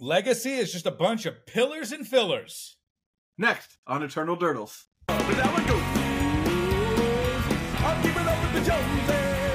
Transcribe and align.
Legacy 0.00 0.52
is 0.52 0.72
just 0.72 0.86
a 0.86 0.92
bunch 0.92 1.26
of 1.26 1.44
pillars 1.44 1.90
and 1.90 2.06
fillers. 2.06 2.76
Next 3.36 3.78
on 3.84 4.04
Eternal 4.04 4.36
Durdles. 4.36 4.84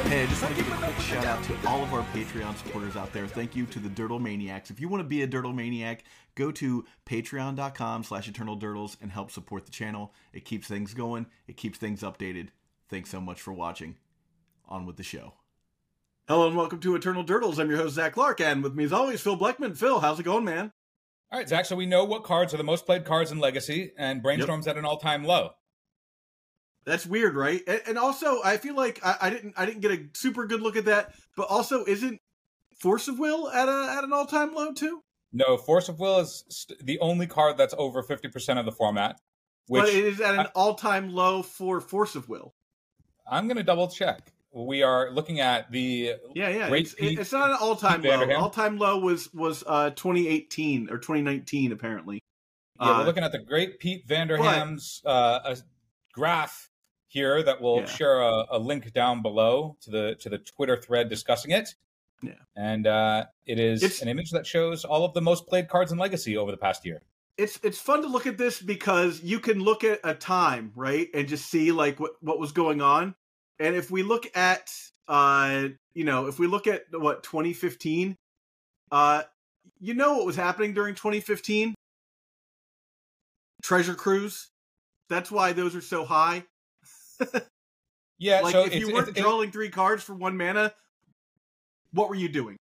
Hey, 0.10 0.24
I 0.24 0.26
just 0.28 0.44
want 0.44 0.54
to 0.54 0.62
give 0.62 0.74
a 0.74 0.76
quick 0.76 1.00
shout 1.00 1.24
out 1.24 1.42
to 1.46 1.56
all 1.66 1.82
of 1.82 1.94
our 1.94 2.04
Patreon 2.14 2.58
supporters 2.58 2.98
out 2.98 3.14
there. 3.14 3.26
Thank 3.26 3.56
you 3.56 3.66
to 3.68 3.80
the 3.80 3.88
Durdle 3.88 4.20
Maniacs. 4.20 4.70
If 4.70 4.82
you 4.82 4.90
want 4.90 5.00
to 5.00 5.08
be 5.08 5.22
a 5.22 5.28
Durdle 5.28 5.56
Maniac, 5.56 6.04
go 6.36 6.52
to 6.52 6.84
patreon.com 7.06 8.04
slash 8.04 8.28
eternal 8.28 8.58
durdles 8.58 8.98
and 9.02 9.12
help 9.14 9.32
support 9.32 9.66
the 9.66 9.72
channel. 9.72 10.14
It 10.34 10.44
keeps 10.44 10.68
things 10.68 10.94
going, 10.94 11.28
it 11.48 11.56
keeps 11.56 11.78
things 11.78 12.02
updated. 12.02 12.50
Thanks 12.90 13.10
so 13.10 13.22
much 13.22 13.40
for 13.40 13.54
watching. 13.54 13.96
On 14.68 14.86
with 14.86 14.98
the 14.98 15.04
show. 15.04 15.36
Hello 16.30 16.48
and 16.48 16.56
welcome 16.56 16.80
to 16.80 16.96
Eternal 16.96 17.26
Durdles. 17.26 17.60
I'm 17.60 17.70
your 17.70 17.80
host, 17.80 17.96
Zach 17.96 18.14
Clark, 18.14 18.40
and 18.40 18.64
with 18.64 18.74
me 18.74 18.86
as 18.86 18.94
always, 18.94 19.20
Phil 19.20 19.38
Bleckman. 19.38 19.76
Phil, 19.76 20.00
how's 20.00 20.22
it 20.22 20.24
going, 20.24 20.46
man? 20.46 20.72
All 21.30 21.38
right, 21.38 21.50
Zach. 21.50 21.66
So 21.66 21.76
we 21.76 21.86
know 21.86 22.06
what 22.06 22.24
cards 22.24 22.54
are 22.54 22.58
the 22.58 22.64
most 22.64 22.86
played 22.86 23.04
cards 23.04 23.34
in 23.34 23.40
Legacy, 23.40 23.92
and 23.98 24.24
Brainstorm's 24.24 24.66
at 24.66 24.78
an 24.78 24.86
all-time 24.86 25.26
low. 25.26 25.50
That's 26.86 27.06
weird, 27.06 27.36
right? 27.36 27.62
And, 27.68 27.82
and 27.88 27.98
also, 27.98 28.42
I 28.42 28.56
feel 28.56 28.74
like 28.74 29.02
I, 29.04 29.18
I 29.20 29.30
didn't 29.32 29.56
I 29.58 29.66
didn't 29.66 29.82
get 29.82 29.92
a 29.92 30.06
super 30.14 30.48
good 30.48 30.62
look 30.62 30.78
at 30.78 30.86
that. 30.86 31.14
But 31.36 31.48
also, 31.50 31.84
isn't 31.84 32.22
Force 32.80 33.10
of 33.10 33.20
Will 33.20 33.50
at 33.50 33.68
a 33.68 33.96
at 33.98 34.06
an 34.06 34.14
all 34.14 34.26
time 34.26 34.56
low 34.56 34.72
too? 34.72 35.02
No, 35.34 35.58
Force 35.58 35.90
of 35.90 36.00
Will 36.00 36.20
is 36.20 36.46
st- 36.50 36.86
the 36.86 37.00
only 37.00 37.28
card 37.28 37.58
that's 37.58 37.76
over 37.78 38.02
fifty 38.02 38.30
percent 38.30 38.60
of 38.60 38.66
the 38.66 38.72
format. 38.72 39.20
Which 39.68 39.84
but 39.84 39.94
it 39.94 40.06
is 40.06 40.22
at 40.22 40.36
an 40.36 40.48
all 40.56 40.76
time 40.76 41.14
low 41.14 41.44
for 41.44 41.82
Force 41.82 42.16
of 42.16 42.30
Will. 42.30 42.54
I'm 43.30 43.48
going 43.48 43.58
to 43.58 43.64
double 43.64 43.90
check. 43.90 44.33
We 44.56 44.84
are 44.84 45.12
looking 45.12 45.40
at 45.40 45.72
the 45.72 46.14
Yeah, 46.36 46.50
yeah. 46.50 46.70
Great 46.70 46.84
It's, 46.84 46.96
it's 47.00 47.32
not 47.32 47.50
an 47.50 47.58
all 47.60 47.76
time 47.76 48.02
Pete 48.02 48.12
low. 48.12 48.32
All 48.36 48.50
time 48.50 48.78
low 48.78 49.00
was 49.00 49.34
was 49.34 49.64
uh 49.66 49.90
2018 49.92 50.90
or 50.92 50.98
2019 50.98 51.72
apparently. 51.72 52.20
yeah, 52.80 52.88
Uh, 52.92 53.00
we're 53.00 53.06
looking 53.06 53.24
at 53.24 53.32
the 53.32 53.40
great 53.40 53.80
Pete 53.80 54.06
Van 54.08 54.28
Der 54.28 54.38
Ham's 54.38 55.02
uh, 55.06 55.40
a 55.44 55.58
graph 56.14 56.70
here 57.08 57.42
that 57.44 57.62
we'll 57.62 57.80
Yeah. 57.80 57.86
share 57.86 58.22
a, 58.22 58.46
a 58.52 58.60
link 58.60 58.94
down 58.94 59.22
below 59.22 59.78
to 59.82 59.90
the 59.90 60.16
to 60.22 60.30
the 60.30 60.38
Twitter 60.38 60.78
thread 60.78 61.10
discussing 61.10 61.52
it. 61.52 61.76
Yeah. 62.22 62.36
and 62.56 62.88
uh, 62.88 63.26
it 63.46 63.60
is 63.60 63.84
It's- 63.84 64.02
an 64.02 64.08
image 64.08 64.32
that 64.32 64.46
shows 64.48 64.86
all 64.86 65.04
of 65.04 65.14
the 65.14 65.22
most 65.22 65.46
played 65.48 65.68
cards 65.68 65.92
in 65.92 65.98
Legacy 65.98 66.38
over 66.38 66.52
the 66.52 66.58
past 66.58 66.86
year. 66.86 67.02
it's 67.38 67.60
it's 67.64 67.80
fun 67.80 68.02
to 68.04 68.08
look 68.08 68.28
at 68.28 68.38
this 68.38 68.62
because 68.62 69.22
you 69.24 69.40
can 69.40 69.60
look 69.60 69.84
at 69.84 70.00
a 70.04 70.14
time 70.14 70.72
right 70.76 71.10
and 71.16 71.28
just 71.28 71.50
see 71.50 71.72
like 71.72 72.00
what 72.00 72.12
what 72.22 72.40
was 72.40 72.52
going 72.54 72.80
on 72.82 73.14
and 73.60 73.76
if 73.76 73.92
we 73.92 74.04
look 74.04 74.26
at 74.36 74.72
uh 75.08 75.68
you 75.94 76.04
know 76.04 76.28
if 76.28 76.40
we 76.40 76.48
look 76.48 76.68
at 76.68 76.84
what 76.92 77.24
2015 77.24 78.16
uh 78.92 79.24
you 79.80 79.94
know 79.94 80.18
what 80.18 80.26
was 80.26 80.36
happening 80.36 80.74
during 80.74 80.96
2015 80.96 81.76
treasure 83.62 83.96
cruise. 83.96 84.50
That's 85.10 85.32
why 85.32 85.54
those 85.54 85.76
are 85.76 85.82
so 85.82 86.06
high. 86.06 86.44
Yeah, 88.20 88.40
like 88.40 88.54
so 88.54 88.64
if 88.64 88.76
you 88.76 88.94
weren't 88.94 89.14
drawing 89.16 89.52
three 89.52 89.70
cards 89.70 90.02
for 90.02 90.14
one 90.14 90.38
mana 90.38 90.72
what 91.94 92.10
were 92.10 92.16
you 92.16 92.28
doing? 92.28 92.58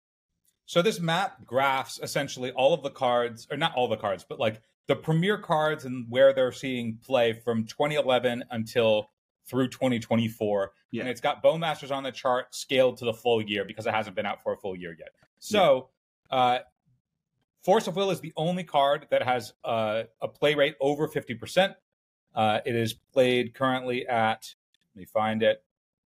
So 0.66 0.82
this 0.82 1.00
map 1.00 1.46
graphs 1.46 2.00
essentially 2.02 2.52
all 2.52 2.74
of 2.74 2.84
the 2.84 2.90
cards, 2.90 3.48
or 3.50 3.58
not 3.58 3.74
all 3.76 3.88
the 3.88 3.98
cards, 3.98 4.26
but 4.28 4.40
like 4.40 4.62
the 4.88 4.96
premier 4.96 5.38
cards 5.38 5.86
and 5.86 6.06
where 6.10 6.34
they're 6.34 6.52
seeing 6.52 7.00
play 7.04 7.34
from 7.34 7.66
2011 7.66 8.44
until 8.52 9.10
through 9.50 9.70
2024. 9.70 10.72
Yeah. 10.92 11.02
And 11.02 11.10
it's 11.10 11.22
got 11.22 11.42
Bowmasters 11.42 11.92
on 11.92 12.04
the 12.04 12.12
chart 12.12 12.54
scaled 12.54 12.98
to 12.98 13.06
the 13.06 13.14
full 13.14 13.42
year 13.42 13.64
because 13.66 13.88
it 13.88 13.94
hasn't 13.94 14.16
been 14.16 14.26
out 14.26 14.44
for 14.44 14.54
a 14.54 14.58
full 14.58 14.76
year 14.76 14.96
yet. 14.98 15.10
So 15.40 15.90
uh, 16.30 16.60
Force 17.64 17.88
of 17.88 17.96
Will 17.96 18.12
is 18.12 18.20
the 18.20 18.34
only 18.36 18.64
card 18.64 19.08
that 19.12 19.24
has 19.24 19.54
uh, 19.64 20.04
a 20.22 20.28
play 20.28 20.56
rate 20.56 20.76
over 20.82 21.08
50%. 21.08 21.76
Uh, 22.34 22.60
it 22.66 22.76
is 22.76 22.94
played 23.14 23.54
currently 23.54 24.08
at, 24.08 24.54
let 24.96 25.00
me 25.00 25.06
find 25.06 25.44
it, 25.44 25.64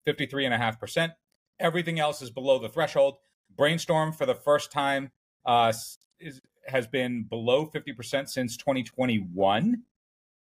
53.5%. 0.07 1.13
Everything 1.61 1.99
else 1.99 2.23
is 2.23 2.31
below 2.31 2.59
the 2.59 2.69
threshold. 2.69 3.17
Brainstorm 3.57 4.13
for 4.13 4.27
the 4.27 4.35
first 4.35 4.73
time 4.73 5.11
uh, 5.47 5.73
is, 6.21 6.41
has 6.67 6.87
been 6.87 7.25
below 7.25 7.67
50% 7.67 8.29
since 8.29 8.57
2021. 8.57 9.83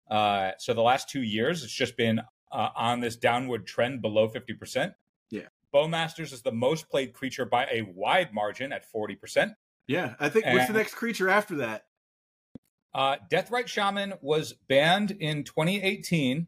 Uh, 0.10 0.52
so 0.58 0.74
the 0.74 0.82
last 0.82 1.10
two 1.10 1.22
years, 1.22 1.64
it's 1.64 1.74
just 1.74 1.96
been 1.96 2.22
uh, 2.52 2.70
on 2.76 3.00
this 3.02 3.16
downward 3.16 3.66
trend 3.68 4.02
below 4.02 4.28
50%. 4.30 4.94
Yeah. 5.30 5.42
Bowmasters 5.74 6.32
is 6.34 6.42
the 6.42 6.52
most 6.52 6.90
played 6.90 7.14
creature 7.14 7.46
by 7.46 7.66
a 7.72 7.82
wide 7.82 8.34
margin 8.34 8.72
at 8.72 8.86
40%. 8.92 9.56
yeah 9.88 10.16
i 10.20 10.30
think 10.30 10.46
what's 10.46 10.68
the 10.68 10.74
next 10.74 10.96
creature 10.96 11.30
after 11.30 11.56
that 11.58 11.86
Uh, 12.94 13.18
Deathrite 13.32 13.68
Shaman 13.68 14.14
was 14.22 14.54
banned 14.68 15.12
in 15.12 15.44
2018 15.44 16.48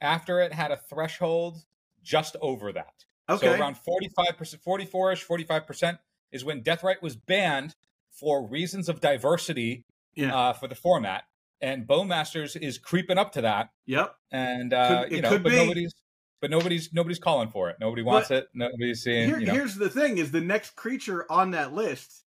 after 0.00 0.40
it 0.40 0.52
had 0.52 0.70
a 0.70 0.76
threshold 0.76 1.64
just 2.02 2.36
over 2.40 2.72
that. 2.72 3.04
okay 3.28 3.46
So 3.48 3.54
around 3.60 3.76
45%, 3.76 4.58
44ish, 4.64 5.26
45% 5.26 5.98
is 6.32 6.44
when 6.44 6.62
Deathrite 6.62 7.02
was 7.02 7.16
banned 7.16 7.74
for 8.10 8.46
reasons 8.46 8.88
of 8.88 9.00
diversity 9.00 9.84
yeah 10.14 10.34
uh, 10.36 10.52
for 10.52 10.68
the 10.68 10.74
format. 10.74 11.24
And 11.62 11.86
Bowmasters 11.86 12.56
is 12.60 12.78
creeping 12.78 13.18
up 13.18 13.32
to 13.32 13.42
that. 13.42 13.70
yep 13.86 14.14
And 14.32 14.72
uh, 14.72 15.02
Could- 15.04 15.12
you 15.12 15.20
know, 15.22 15.30
but 15.38 15.44
be. 15.50 15.56
nobody's 15.56 15.94
but 16.40 16.50
nobody's 16.50 16.90
nobody's 16.94 17.18
calling 17.18 17.48
for 17.50 17.68
it. 17.68 17.76
Nobody 17.80 18.02
wants 18.02 18.30
it. 18.30 18.48
Nobody's 18.54 19.02
seeing, 19.02 19.28
Here, 19.28 19.38
you 19.38 19.46
know. 19.46 19.52
Here's 19.52 19.74
the 19.74 19.90
thing: 19.90 20.16
is 20.16 20.30
the 20.30 20.40
next 20.40 20.74
creature 20.74 21.30
on 21.30 21.50
that 21.50 21.74
list, 21.74 22.24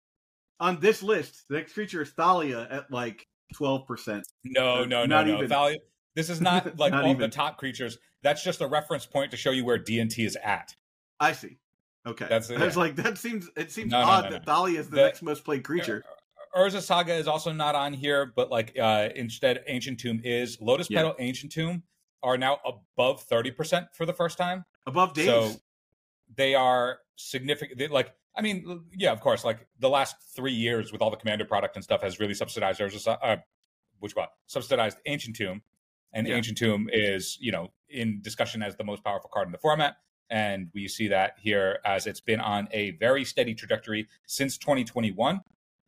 on 0.60 0.80
this 0.80 1.02
list, 1.02 1.44
the 1.48 1.56
next 1.56 1.72
creature 1.72 2.02
is 2.02 2.10
Thalia 2.10 2.68
at 2.70 2.90
like 2.90 3.26
twelve 3.54 3.86
percent. 3.86 4.26
No, 4.44 4.84
no, 4.84 5.06
no, 5.06 5.06
Not 5.06 5.26
no. 5.28 5.36
even. 5.36 5.48
Thalia, 5.48 5.78
this 6.14 6.28
is 6.28 6.42
not 6.42 6.76
like 6.78 6.92
Not 6.92 7.04
all 7.04 7.10
even. 7.10 7.20
the 7.22 7.28
top 7.28 7.56
creatures. 7.56 7.96
That's 8.22 8.44
just 8.44 8.60
a 8.60 8.66
reference 8.66 9.06
point 9.06 9.30
to 9.30 9.38
show 9.38 9.50
you 9.50 9.64
where 9.64 9.78
D 9.78 9.98
and 9.98 10.10
T 10.10 10.26
is 10.26 10.36
at. 10.44 10.76
I 11.18 11.32
see. 11.32 11.56
Okay, 12.06 12.26
That's- 12.28 12.50
I 12.50 12.62
was 12.64 12.76
like, 12.76 12.96
that 12.96 13.16
seems 13.16 13.48
it 13.56 13.70
seems 13.72 13.92
No, 13.92 14.00
odd 14.00 14.24
no, 14.24 14.30
that 14.32 14.46
no. 14.46 14.52
Thalia 14.52 14.80
is 14.80 14.90
the, 14.90 14.96
The- 14.96 15.02
next 15.04 15.22
most 15.22 15.42
played 15.44 15.64
creature. 15.64 16.04
Urza 16.54 16.82
Saga 16.82 17.14
is 17.14 17.26
also 17.26 17.52
not 17.52 17.74
on 17.74 17.92
here, 17.92 18.26
but 18.34 18.50
like 18.50 18.76
uh 18.78 19.08
instead 19.14 19.64
Ancient 19.66 20.00
Tomb 20.00 20.20
is. 20.24 20.60
Lotus 20.60 20.88
Yeah. 20.90 20.98
Petal, 20.98 21.16
Ancient 21.18 21.52
Tomb 21.52 21.82
are 22.22 22.38
now 22.38 22.58
above 22.64 23.26
30% 23.28 23.88
for 23.94 24.06
the 24.06 24.12
first 24.12 24.38
time. 24.38 24.64
Above 24.86 25.14
Daze. 25.14 25.26
So 25.26 25.52
they 26.36 26.54
are 26.54 26.98
significant. 27.16 27.78
They, 27.78 27.88
like, 27.88 28.14
I 28.36 28.42
mean, 28.42 28.84
yeah, 28.96 29.12
of 29.12 29.20
course, 29.20 29.44
like 29.44 29.66
the 29.80 29.88
last 29.88 30.16
three 30.34 30.52
years 30.52 30.92
with 30.92 31.02
all 31.02 31.10
the 31.10 31.16
Commander 31.16 31.44
product 31.44 31.76
and 31.76 31.84
stuff 31.84 32.02
has 32.02 32.20
really 32.20 32.34
subsidized 32.34 32.80
Urza 32.80 33.00
Sa- 33.00 33.18
uh, 33.22 33.36
which 33.98 34.14
one? 34.16 34.28
Subsidized 34.46 34.98
Ancient 35.06 35.36
Tomb. 35.36 35.62
And 36.12 36.26
Yeah. 36.26 36.36
Ancient 36.36 36.58
Tomb 36.58 36.88
is, 36.92 37.38
you 37.40 37.52
know, 37.52 37.72
in 37.88 38.20
discussion 38.20 38.62
as 38.62 38.76
the 38.76 38.84
most 38.84 39.02
powerful 39.02 39.30
card 39.32 39.48
in 39.48 39.52
the 39.52 39.58
format. 39.58 39.96
And 40.30 40.70
we 40.74 40.88
see 40.88 41.08
that 41.08 41.34
here 41.38 41.78
as 41.84 42.06
it's 42.06 42.20
been 42.20 42.40
on 42.40 42.68
a 42.70 42.92
very 42.92 43.24
steady 43.24 43.54
trajectory 43.54 44.08
since 44.26 44.56
2021. 44.58 45.40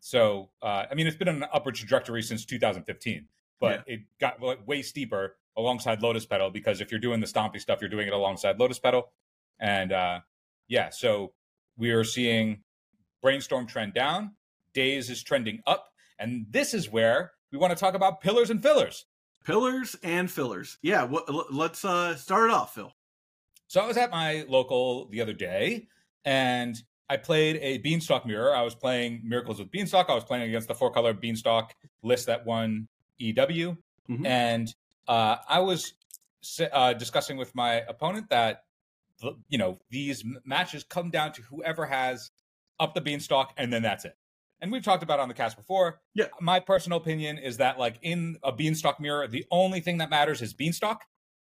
So, 0.04 0.50
uh, 0.60 0.84
I 0.91 0.94
mean, 0.94 1.06
it's 1.06 1.16
been 1.16 1.31
on 1.31 1.37
an 1.37 1.48
upward 1.50 1.76
trajectory 1.76 2.20
since 2.20 2.44
2015, 2.44 3.26
but 3.58 3.84
it 3.87 4.00
got 4.20 4.38
like, 4.43 4.58
way 4.69 4.82
steeper 4.82 5.37
alongside 5.56 6.02
Lotus 6.02 6.26
Petal 6.26 6.50
because 6.50 6.82
if 6.82 6.90
you're 6.90 7.00
doing 7.00 7.20
the 7.20 7.26
stompy 7.26 7.58
stuff, 7.58 7.81
you're 7.81 7.88
doing 7.88 8.06
it 8.06 8.12
alongside 8.12 8.61
Lotus 8.61 8.79
Petal. 8.79 9.11
And 9.58 9.93
uh, 9.93 10.20
yeah, 10.69 10.90
so 10.90 11.32
we 11.79 11.93
are 11.93 12.05
seeing 12.05 12.64
Brainstorm 13.23 13.67
trend 13.67 13.94
down, 13.94 14.32
Daze 14.75 15.08
is 15.08 15.23
trending 15.23 15.62
up. 15.67 15.88
And 16.19 16.44
this 16.50 16.75
is 16.75 16.90
where 16.93 17.32
we 17.50 17.56
want 17.56 17.70
to 17.70 17.81
talk 17.82 17.94
about 17.94 18.20
pillars 18.20 18.50
and 18.50 18.62
fillers. 18.62 19.06
Pillars 19.46 19.96
and 20.02 20.31
fillers. 20.31 20.76
Yeah, 20.82 21.05
l- 21.05 21.46
let's 21.50 21.82
uh, 21.82 22.14
start 22.17 22.50
it 22.50 22.55
off, 22.55 22.75
Phil. 22.75 22.93
So 23.69 23.81
I 23.81 23.87
was 23.87 23.96
at 23.96 24.11
my 24.11 24.44
local 24.50 25.08
the 25.08 25.23
other 25.23 25.32
day 25.32 25.88
and 26.26 26.76
I 27.09 27.17
played 27.19 27.56
a 27.56 27.79
Beanstalk 27.79 28.25
mirror. 28.27 28.55
I 28.55 28.62
was 28.62 28.75
playing 28.75 29.21
Miracles 29.25 29.59
with 29.59 29.71
Beanstalk. 29.71 30.09
I 30.09 30.15
was 30.15 30.25
playing 30.25 30.49
against 30.49 30.69
the 30.69 30.75
four 30.75 30.91
color 30.91 31.12
Beanstalk 31.12 31.75
list 32.03 32.27
that 32.27 32.47
won 32.47 32.89
EW. 33.19 33.77
Mhm. 34.09 34.27
And 34.27 34.75
uh, 35.06 35.37
I 35.49 35.61
was 35.61 35.93
uh, 36.73 36.93
discussing 36.95 37.37
with 37.37 37.55
my 37.55 37.75
opponent 37.89 38.31
that, 38.31 38.65
you 39.49 39.59
know, 39.59 39.79
these 39.91 40.23
m- 40.25 40.39
matches 40.45 40.85
come 40.85 41.11
down 41.11 41.33
to 41.33 41.43
whoever 41.43 41.87
has 41.87 42.31
up 42.81 42.95
the 42.95 43.01
Beanstalk 43.01 43.53
and 43.56 43.73
then 43.73 43.83
that's 43.83 44.05
it. 44.05 44.17
and 44.61 44.73
we've 44.73 44.83
talked 44.83 45.03
about 45.03 45.19
it 45.19 45.23
on 45.23 45.29
the 45.29 45.35
cast 45.35 45.56
before. 45.59 46.01
Yeah. 46.15 46.27
My 46.41 46.59
personal 46.59 46.97
opinion 46.99 47.37
is 47.39 47.59
that 47.59 47.79
like 47.79 47.99
in 48.03 48.39
a 48.43 48.51
beanstalk 48.51 48.99
mirror, 48.99 49.27
the 49.29 49.45
only 49.51 49.81
thing 49.81 49.99
that 49.99 50.09
matters 50.11 50.41
is 50.41 50.55
beanstalk, 50.55 51.03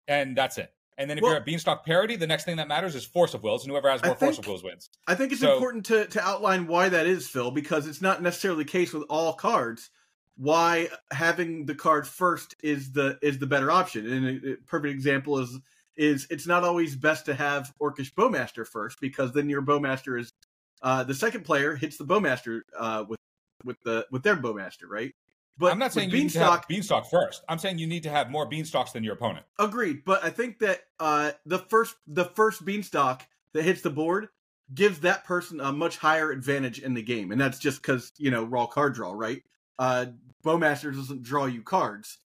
and 0.07 0.35
that's 0.35 0.57
it. 0.57 0.73
And 0.97 1.09
then 1.09 1.17
if 1.17 1.21
Well- 1.21 1.33
you're 1.33 1.41
a 1.41 1.43
beanstalk 1.43 1.85
parody, 1.85 2.15
the 2.15 2.27
next 2.27 2.43
thing 2.45 2.57
that 2.57 2.67
matters 2.67 2.95
is 2.95 3.05
force 3.05 3.33
of 3.33 3.43
wills, 3.43 3.63
and 3.63 3.71
whoever 3.71 3.89
has 3.89 4.03
more 4.03 4.15
force 4.15 4.37
of 4.37 4.47
wills 4.47 4.63
wins. 4.63 4.89
I 5.07 5.15
think 5.15 5.31
it's 5.31 5.41
So- 5.41 5.53
important 5.53 5.85
to, 5.87 6.05
to 6.07 6.21
outline 6.21 6.67
why 6.67 6.89
that 6.89 7.05
is, 7.07 7.27
Phil, 7.27 7.51
because 7.51 7.87
it's 7.87 8.01
not 8.01 8.21
necessarily 8.21 8.63
the 8.63 8.69
case 8.69 8.93
with 8.93 9.03
all 9.09 9.33
cards. 9.33 9.89
Why 10.35 10.89
having 11.11 11.65
the 11.67 11.75
card 11.75 12.07
first 12.07 12.55
is 12.63 12.91
the 12.91 13.19
is 13.21 13.37
the 13.37 13.45
better 13.45 13.69
option. 13.69 14.11
And 14.11 14.43
a, 14.43 14.53
a 14.53 14.55
perfect 14.65 14.93
example 14.93 15.37
is 15.39 15.59
is 15.95 16.25
it's 16.31 16.47
not 16.47 16.63
always 16.63 16.95
best 16.95 17.25
to 17.25 17.35
have 17.35 17.71
Orcish 17.79 18.13
Bowmaster 18.15 18.65
first 18.67 18.99
because 18.99 19.31
then 19.33 19.47
your 19.47 19.61
Bowmaster 19.61 20.19
is 20.19 20.33
uh, 20.81 21.03
the 21.03 21.13
second 21.13 21.45
player 21.45 21.75
hits 21.75 21.97
the 21.97 22.05
Bowmaster 22.05 22.61
uh, 22.77 23.05
with 23.07 23.19
with 23.63 23.77
the 23.83 24.07
with 24.09 24.23
their 24.23 24.35
Bowmaster, 24.35 24.87
right? 24.89 25.13
But 25.57 25.71
I'm 25.71 25.79
not 25.79 25.93
saying 25.93 26.09
you 26.09 26.23
need 26.23 26.31
to 26.31 26.39
have 26.39 26.67
beanstalk 26.67 27.09
first. 27.09 27.43
I'm 27.47 27.59
saying 27.59 27.77
you 27.77 27.87
need 27.87 28.03
to 28.03 28.09
have 28.09 28.29
more 28.29 28.47
beanstalks 28.47 28.91
than 28.91 29.03
your 29.03 29.13
opponent. 29.13 29.45
Agreed, 29.59 30.03
but 30.03 30.23
I 30.23 30.29
think 30.29 30.59
that 30.59 30.81
uh, 30.99 31.31
the 31.45 31.59
first 31.59 31.95
the 32.07 32.25
first 32.25 32.65
beanstalk 32.65 33.23
that 33.53 33.63
hits 33.63 33.81
the 33.81 33.91
board 33.91 34.29
gives 34.73 34.99
that 35.01 35.25
person 35.25 35.59
a 35.59 35.71
much 35.71 35.97
higher 35.97 36.31
advantage 36.31 36.79
in 36.79 36.95
the 36.95 37.03
game, 37.03 37.31
and 37.31 37.39
that's 37.39 37.59
just 37.59 37.81
because 37.81 38.11
you 38.17 38.31
know 38.31 38.43
raw 38.43 38.65
card 38.65 38.95
draw, 38.95 39.11
right? 39.11 39.43
Uh, 39.77 40.07
Bowmaster 40.43 40.93
doesn't 40.93 41.23
draw 41.23 41.45
you 41.45 41.61
cards, 41.61 42.17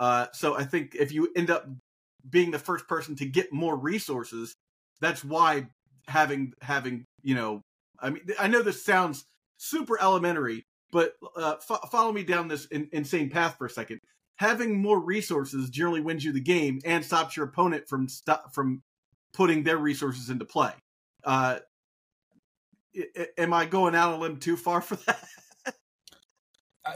uh, 0.00 0.26
so 0.32 0.56
I 0.56 0.64
think 0.64 0.96
if 0.98 1.12
you 1.12 1.30
end 1.36 1.50
up 1.50 1.68
being 2.28 2.50
the 2.50 2.58
first 2.58 2.88
person 2.88 3.14
to 3.16 3.26
get 3.26 3.52
more 3.52 3.76
resources, 3.76 4.56
that's 5.00 5.24
why 5.24 5.68
having 6.08 6.52
having 6.60 7.04
you 7.22 7.36
know, 7.36 7.62
I 8.00 8.10
mean, 8.10 8.22
I 8.40 8.48
know 8.48 8.62
this 8.62 8.84
sounds 8.84 9.24
super 9.56 10.00
elementary, 10.00 10.66
but 10.92 11.14
uh, 11.36 11.56
fo- 11.56 11.84
follow 11.90 12.12
me 12.12 12.22
down 12.22 12.46
this 12.46 12.66
in- 12.66 12.88
insane 12.92 13.28
path 13.30 13.56
for 13.58 13.66
a 13.66 13.70
second 13.70 13.98
having 14.36 14.80
more 14.80 14.98
resources 14.98 15.68
generally 15.70 16.00
wins 16.00 16.24
you 16.24 16.32
the 16.32 16.40
game 16.40 16.80
and 16.84 17.04
stops 17.04 17.36
your 17.36 17.46
opponent 17.46 17.88
from 17.88 18.08
stop 18.08 18.52
from 18.54 18.82
putting 19.32 19.62
their 19.62 19.76
resources 19.78 20.30
into 20.30 20.44
play. 20.44 20.72
Uh, 21.22 21.58
i- 22.96 23.06
i- 23.16 23.26
am 23.38 23.52
I 23.54 23.66
going 23.66 23.94
out 23.94 24.12
on 24.12 24.18
a 24.18 24.22
limb 24.22 24.38
too 24.38 24.56
far 24.56 24.80
for 24.80 24.96
that? 24.96 25.22
Uh, 26.84 26.94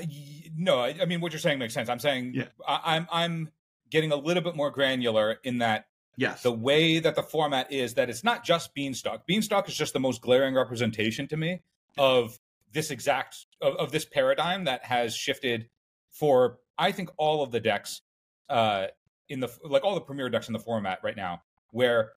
no, 0.56 0.80
I, 0.80 0.96
I 1.02 1.04
mean 1.04 1.20
what 1.20 1.30
you're 1.32 1.38
saying 1.38 1.60
makes 1.60 1.72
sense. 1.72 1.88
I'm 1.88 2.00
saying 2.00 2.32
Yeah. 2.34 2.46
I, 2.66 2.96
I'm 2.96 3.06
I'm 3.12 3.50
getting 3.88 4.10
a 4.10 4.16
little 4.16 4.42
bit 4.42 4.56
more 4.56 4.72
granular 4.72 5.38
in 5.44 5.58
that 5.58 5.86
yes. 6.16 6.42
the 6.42 6.50
way 6.50 6.98
that 6.98 7.14
the 7.14 7.22
format 7.22 7.70
is 7.70 7.94
that 7.94 8.10
it's 8.10 8.24
not 8.24 8.44
just 8.44 8.74
beanstalk 8.74 9.28
beanstalk 9.28 9.68
is 9.68 9.76
just 9.76 9.92
the 9.92 10.00
most 10.00 10.22
glaring 10.22 10.56
representation 10.56 11.28
to 11.28 11.36
me 11.36 11.60
of 11.96 12.36
this 12.76 12.90
exact 12.90 13.46
of, 13.60 13.74
of 13.76 13.90
this 13.90 14.04
paradigm 14.04 14.64
that 14.64 14.84
has 14.84 15.14
shifted 15.16 15.68
for 16.10 16.58
i 16.78 16.92
think 16.92 17.08
all 17.16 17.42
of 17.42 17.50
the 17.50 17.60
decks 17.60 18.02
uh 18.50 18.86
in 19.28 19.40
the 19.40 19.48
like 19.64 19.82
all 19.84 19.94
the 19.94 20.00
premier 20.00 20.28
decks 20.28 20.48
in 20.48 20.52
the 20.52 20.58
format 20.58 20.98
right 21.02 21.16
now 21.16 21.40
where 21.70 22.12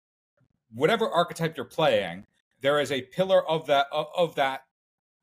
whatever 0.73 1.09
archetype 1.09 1.56
you're 1.57 1.65
playing 1.65 2.25
there 2.61 2.79
is 2.79 2.91
a 2.91 3.01
pillar 3.01 3.47
of 3.50 3.65
that 3.67 3.88
of, 3.91 4.07
of 4.15 4.35
that 4.35 4.61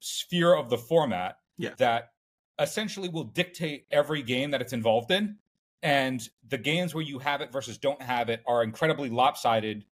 sphere 0.01 0.55
of 0.55 0.69
the 0.71 0.79
format 0.79 1.39
Yeah. 1.59 1.75
that 1.79 2.13
essentially 2.59 3.09
will 3.09 3.25
dictate 3.25 3.87
every 3.91 4.23
game 4.23 4.51
that 4.53 4.61
it's 4.63 4.73
involved 4.73 5.11
in 5.11 5.37
and 5.83 6.27
the 6.49 6.59
games 6.59 6.95
where 6.95 7.05
you 7.05 7.19
have 7.19 7.41
it 7.43 7.53
versus 7.53 7.77
don't 7.79 8.01
have 8.03 8.29
it 8.31 8.43
are 8.47 8.63
incredibly 8.63 9.11
lopsided 9.11 9.85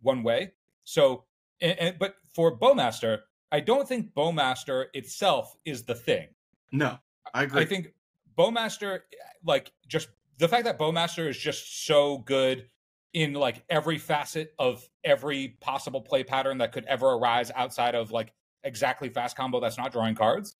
one 0.00 0.22
way. 0.22 0.52
So, 0.84 1.24
and, 1.60 1.78
and- 1.78 1.98
but 1.98 2.14
for 2.34 2.58
Bowmaster, 2.58 3.18
I 3.50 3.60
don't 3.60 3.88
think 3.88 4.14
Bowmaster 4.14 4.86
itself 4.94 5.56
is 5.64 5.84
the 5.84 5.94
thing. 5.94 6.28
no, 6.72 6.98
I 7.34 7.44
agree. 7.44 7.62
I 7.62 7.64
think 7.64 7.92
Bowmaster, 8.36 9.00
like 9.44 9.72
just 9.86 10.08
the 10.38 10.48
fact 10.48 10.64
that 10.64 10.78
Bowmaster 10.78 11.28
is 11.28 11.36
just 11.36 11.86
so 11.86 12.18
good 12.18 12.68
in 13.12 13.32
like 13.32 13.64
every 13.68 13.98
facet 13.98 14.54
of 14.58 14.88
every 15.02 15.56
possible 15.60 16.00
play 16.00 16.22
pattern 16.22 16.58
that 16.58 16.72
could 16.72 16.84
ever 16.84 17.06
arise 17.06 17.50
outside 17.54 17.94
of 17.94 18.10
like 18.12 18.32
exactly 18.64 19.08
fast 19.08 19.36
combo 19.36 19.60
that's 19.60 19.78
not 19.78 19.92
drawing 19.92 20.14
cards. 20.14 20.54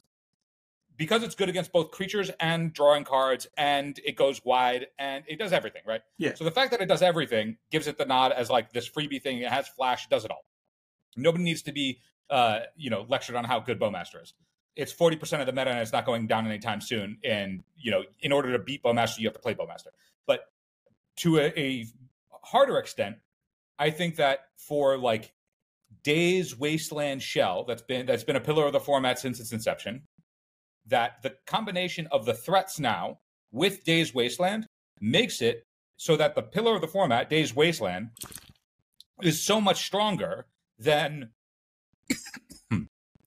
Because 0.96 1.22
it's 1.22 1.36
good 1.36 1.48
against 1.48 1.70
both 1.70 1.92
creatures 1.92 2.28
and 2.40 2.72
drawing 2.72 3.04
cards, 3.04 3.46
and 3.56 4.00
it 4.04 4.16
goes 4.16 4.44
wide 4.44 4.88
and 4.98 5.22
it 5.28 5.38
does 5.38 5.52
everything, 5.52 5.82
right? 5.86 6.00
Yeah. 6.16 6.34
So 6.34 6.42
the 6.42 6.50
fact 6.50 6.72
that 6.72 6.80
it 6.80 6.86
does 6.86 7.02
everything 7.02 7.56
gives 7.70 7.86
it 7.86 7.98
the 7.98 8.04
nod 8.04 8.32
as 8.32 8.50
like 8.50 8.72
this 8.72 8.90
freebie 8.90 9.22
thing. 9.22 9.38
It 9.38 9.48
has 9.48 9.68
flash, 9.68 10.08
does 10.08 10.24
it 10.24 10.32
all. 10.32 10.44
Nobody 11.16 11.44
needs 11.44 11.62
to 11.62 11.72
be, 11.72 12.00
uh, 12.30 12.60
you 12.76 12.90
know, 12.90 13.06
lectured 13.08 13.36
on 13.36 13.44
how 13.44 13.60
good 13.60 13.80
Bowmaster 13.80 14.22
is 14.22 14.34
it's 14.78 14.92
40% 14.92 15.40
of 15.40 15.46
the 15.46 15.52
meta 15.52 15.70
and 15.70 15.80
it's 15.80 15.92
not 15.92 16.06
going 16.06 16.28
down 16.28 16.46
anytime 16.46 16.80
soon. 16.80 17.18
And, 17.24 17.64
you 17.76 17.90
know, 17.90 18.04
in 18.20 18.30
order 18.30 18.52
to 18.52 18.60
beat 18.60 18.80
Bowmaster, 18.84 19.18
you 19.18 19.26
have 19.26 19.34
to 19.34 19.40
play 19.40 19.52
Bowmaster. 19.52 19.88
But 20.24 20.42
to 21.16 21.38
a, 21.38 21.52
a 21.58 21.86
harder 22.44 22.78
extent, 22.78 23.16
I 23.76 23.90
think 23.90 24.16
that 24.16 24.38
for 24.56 24.96
like 24.96 25.34
Daze 26.04 26.56
Wasteland 26.56 27.22
Shell, 27.22 27.64
that's 27.66 27.82
been 27.82 28.06
that's 28.06 28.22
been 28.22 28.36
a 28.36 28.40
pillar 28.40 28.66
of 28.66 28.72
the 28.72 28.78
format 28.78 29.18
since 29.18 29.40
its 29.40 29.52
inception, 29.52 30.02
that 30.86 31.22
the 31.22 31.34
combination 31.44 32.06
of 32.12 32.24
the 32.24 32.34
threats 32.34 32.78
now 32.78 33.18
with 33.50 33.82
Daze 33.82 34.14
Wasteland 34.14 34.68
makes 35.00 35.42
it 35.42 35.64
so 35.96 36.16
that 36.16 36.36
the 36.36 36.42
pillar 36.42 36.76
of 36.76 36.82
the 36.82 36.88
format, 36.88 37.28
Daze 37.28 37.54
Wasteland, 37.54 38.10
is 39.22 39.42
so 39.42 39.60
much 39.60 39.84
stronger 39.84 40.46
than 40.78 41.30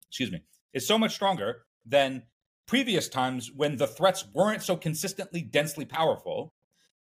excuse 0.08 0.32
me, 0.32 0.42
is 0.74 0.88
so 0.88 0.98
much 0.98 1.14
stronger 1.14 1.64
than 1.86 2.24
previous 2.68 3.10
times 3.10 3.52
when 3.56 3.78
the 3.78 3.88
threats 3.88 4.26
weren't 4.34 4.64
so 4.64 4.76
consistently 4.76 5.42
densely 5.42 5.86
powerful 5.86 6.54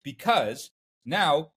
because 0.04 0.72
now 1.06 1.52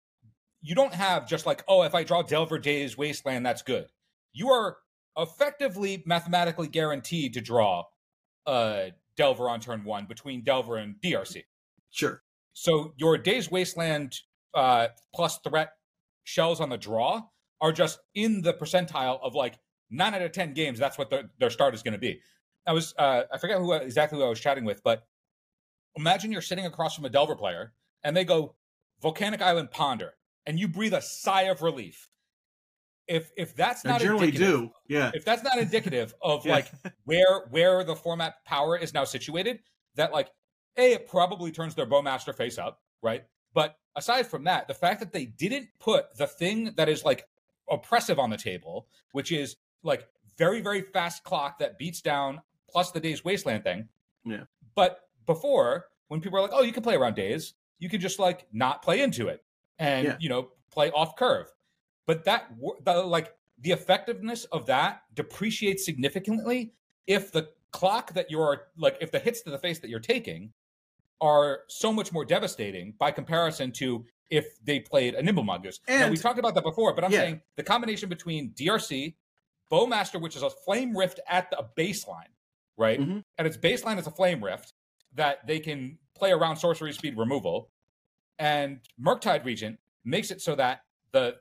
you 0.63 0.75
don't 0.75 0.95
have 0.95 1.29
just 1.29 1.47
like, 1.47 1.63
oh, 1.69 1.83
if 1.83 1.95
I 1.95 2.05
draw 2.05 2.23
Delver 2.23 2.59
Daze 2.59 2.97
Wasteland, 2.97 3.45
that's 3.45 3.63
good. 3.63 3.87
You 4.33 4.51
are 4.51 4.79
effectively 5.17 6.03
mathematically 6.07 6.69
guaranteed 6.69 7.35
to 7.35 7.41
draw 7.41 7.85
uh, 8.47 8.87
Delver 9.17 9.49
on 9.49 9.61
turn 9.61 9.85
one 9.85 10.07
between 10.07 10.43
Delver 10.43 10.77
and 10.77 10.97
DRC. 11.03 11.45
sure. 11.91 12.23
So 12.53 12.95
your 12.97 13.17
Daze 13.17 13.51
Wasteland 13.51 14.19
uh, 14.55 14.89
plus 15.15 15.39
threat 15.39 15.73
shells 16.25 16.61
on 16.61 16.69
the 16.69 16.77
draw 16.77 17.23
are 17.61 17.73
just 17.73 18.01
in 18.15 18.43
the 18.43 18.55
percentile 18.55 19.21
of 19.23 19.35
like 19.35 19.59
nine 19.91 20.15
out 20.15 20.23
of 20.23 20.33
ten 20.33 20.55
games. 20.55 20.79
That's 20.79 20.97
what 20.99 21.11
their, 21.11 21.25
their 21.39 21.51
start 21.51 21.75
is 21.75 21.83
going 21.83 21.93
to 21.93 21.99
be. 21.99 22.21
I 22.67 22.73
was 22.73 22.95
uh, 22.99 23.23
I 23.33 23.39
forget 23.39 23.59
who 23.59 23.73
exactly 23.73 24.19
who 24.19 24.25
I 24.25 24.29
was 24.29 24.41
chatting 24.41 24.65
with, 24.65 24.83
but 24.83 25.07
imagine 25.97 26.33
you're 26.33 26.43
sitting 26.43 26.67
across 26.67 26.95
from 26.95 27.05
a 27.05 27.11
Delver 27.11 27.35
player 27.37 27.73
and 28.05 28.17
they 28.17 28.25
go 28.25 28.55
Volcanic 29.03 29.41
Island 29.43 29.71
Ponder, 29.71 30.15
and 30.47 30.59
you 30.59 30.69
breathe 30.69 30.95
a 30.95 31.03
sigh 31.03 31.43
of 31.43 31.63
relief. 31.63 32.09
If 33.09 33.33
if 33.37 33.57
that's 33.57 33.85
I 33.85 33.91
not 33.91 34.01
generally 34.01 34.29
indicative, 34.29 34.61
do. 34.61 34.71
Yeah. 34.89 35.11
if 35.15 35.25
that's 35.25 35.43
not 35.43 35.59
indicative 35.59 36.15
of 36.23 36.47
Yeah. 36.47 36.53
like 36.53 36.71
where 37.05 37.47
where 37.51 37.83
the 37.83 37.97
format 37.97 38.45
power 38.45 38.77
is 38.77 38.95
now 38.95 39.05
situated, 39.05 39.61
that 39.97 40.13
like 40.13 40.31
a 40.77 40.93
it 40.93 41.09
probably 41.09 41.51
turns 41.51 41.75
their 41.75 41.87
bowmaster 41.87 42.35
face 42.35 42.59
up, 42.59 42.81
right? 43.03 43.25
But 43.53 43.77
aside 43.97 44.29
from 44.29 44.45
that, 44.45 44.69
the 44.69 44.75
fact 44.75 45.01
that 45.01 45.13
they 45.13 45.25
didn't 45.25 45.69
put 45.81 46.17
the 46.17 46.27
thing 46.29 46.73
that 46.77 46.89
is 46.89 47.05
like 47.05 47.25
oppressive 47.69 48.19
on 48.21 48.31
the 48.31 48.37
table, 48.37 48.87
which 49.13 49.33
is 49.33 49.57
like 49.83 50.07
very 50.39 50.61
very 50.61 50.81
fast 50.81 51.25
clock 51.25 51.59
that 51.59 51.79
beats 51.79 52.01
down 52.01 52.41
plus 52.69 52.91
the 52.93 53.01
Daze 53.01 53.25
wasteland 53.25 53.65
thing. 53.65 53.89
Yeah. 54.25 54.45
But 54.75 55.09
before, 55.27 55.87
when 56.09 56.21
people 56.21 56.39
are 56.39 56.43
like, 56.43 56.53
"Oh, 56.53 56.63
you 56.63 56.73
can 56.73 56.83
play 56.83 56.95
around 56.95 57.17
Daze," 57.17 57.55
you 57.79 57.89
can 57.89 58.01
just 58.01 58.19
like 58.19 58.47
not 58.53 58.83
play 58.83 59.01
into 59.01 59.29
it 59.29 59.45
and 59.79 60.07
Yeah. 60.07 60.17
you 60.21 60.29
know 60.29 60.51
play 60.71 60.91
off 60.93 61.17
curve. 61.17 61.53
But 62.07 62.25
that 62.25 62.51
the 62.85 63.03
like 63.03 63.35
the 63.59 63.73
effectiveness 63.73 64.45
of 64.47 64.67
that 64.67 65.03
depreciates 65.15 65.85
significantly 65.85 66.73
if 67.07 67.33
the 67.33 67.51
clock 67.73 68.13
that 68.15 68.31
you're 68.31 68.69
like 68.77 68.97
if 69.01 69.11
the 69.11 69.19
hits 69.19 69.43
to 69.43 69.51
the 69.51 69.59
face 69.59 69.79
that 69.81 69.91
you're 69.91 70.01
taking 70.01 70.53
are 71.21 71.61
so 71.69 71.93
much 71.93 72.13
more 72.13 72.25
devastating 72.25 72.95
by 72.99 73.11
comparison 73.11 73.71
to 73.73 74.05
if 74.31 74.63
they 74.65 74.81
played 74.81 75.15
a 75.15 75.23
nimble 75.23 75.43
mongoose. 75.45 75.81
now 75.89 76.09
we 76.09 76.17
talked 76.17 76.39
about 76.39 76.55
that 76.55 76.63
before, 76.63 76.95
but 76.95 77.05
I'm 77.05 77.13
Yeah. 77.13 77.19
saying 77.21 77.41
the 77.57 77.63
combination 77.65 78.09
between 78.09 78.53
DRC, 78.55 79.15
Bowmaster, 79.71 80.21
which 80.21 80.37
is 80.37 80.43
a 80.43 80.51
flame 80.51 80.97
rift 80.97 81.21
at 81.29 81.51
the 81.51 81.65
baseline, 81.77 82.33
right? 82.77 83.01
Mhm. 83.01 83.23
At 83.39 83.47
its 83.47 83.57
baseline 83.57 83.99
is 83.99 84.07
a 84.07 84.11
flame 84.11 84.43
rift 84.43 84.73
that 85.15 85.47
they 85.47 85.61
can 85.61 85.99
play 86.15 86.33
around 86.33 86.57
sorcery 86.57 86.93
speed 86.93 87.17
removal, 87.17 87.71
and 88.39 88.81
Murktide 89.01 89.45
Regent 89.45 89.79
makes 90.05 90.31
it 90.31 90.41
so 90.41 90.55
that 90.57 90.85
the 91.13 91.41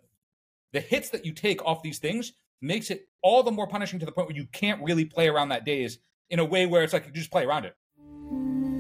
the 0.72 0.80
hits 0.80 1.10
that 1.10 1.26
you 1.26 1.34
take 1.34 1.66
off 1.66 1.82
these 1.82 1.98
things 1.98 2.34
makes 2.62 2.92
it 2.92 3.10
all 3.24 3.42
the 3.42 3.52
more 3.52 3.68
punishing 3.68 3.98
to 4.00 4.06
the 4.06 4.12
point 4.12 4.28
where 4.28 4.36
you 4.36 4.46
can't 4.52 4.82
really 4.84 5.06
play 5.06 5.28
around 5.28 5.50
that 5.50 5.66
Daze 5.66 5.98
in 6.30 6.38
a 6.40 6.46
way 6.46 6.66
where 6.68 6.84
it's 6.84 6.94
like 6.94 7.06
you 7.08 7.12
just 7.12 7.32
play 7.32 7.44
around 7.44 7.66
it. 7.66 7.76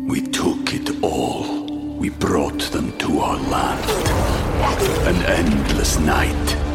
We 0.08 0.22
took 0.22 0.74
it 0.74 1.04
all. 1.04 1.66
We 1.98 2.10
brought 2.10 2.60
them 2.72 2.96
to 3.00 3.20
our 3.20 3.38
land. 3.38 3.90
An 5.08 5.16
endless 5.26 5.98
night, 6.00 6.56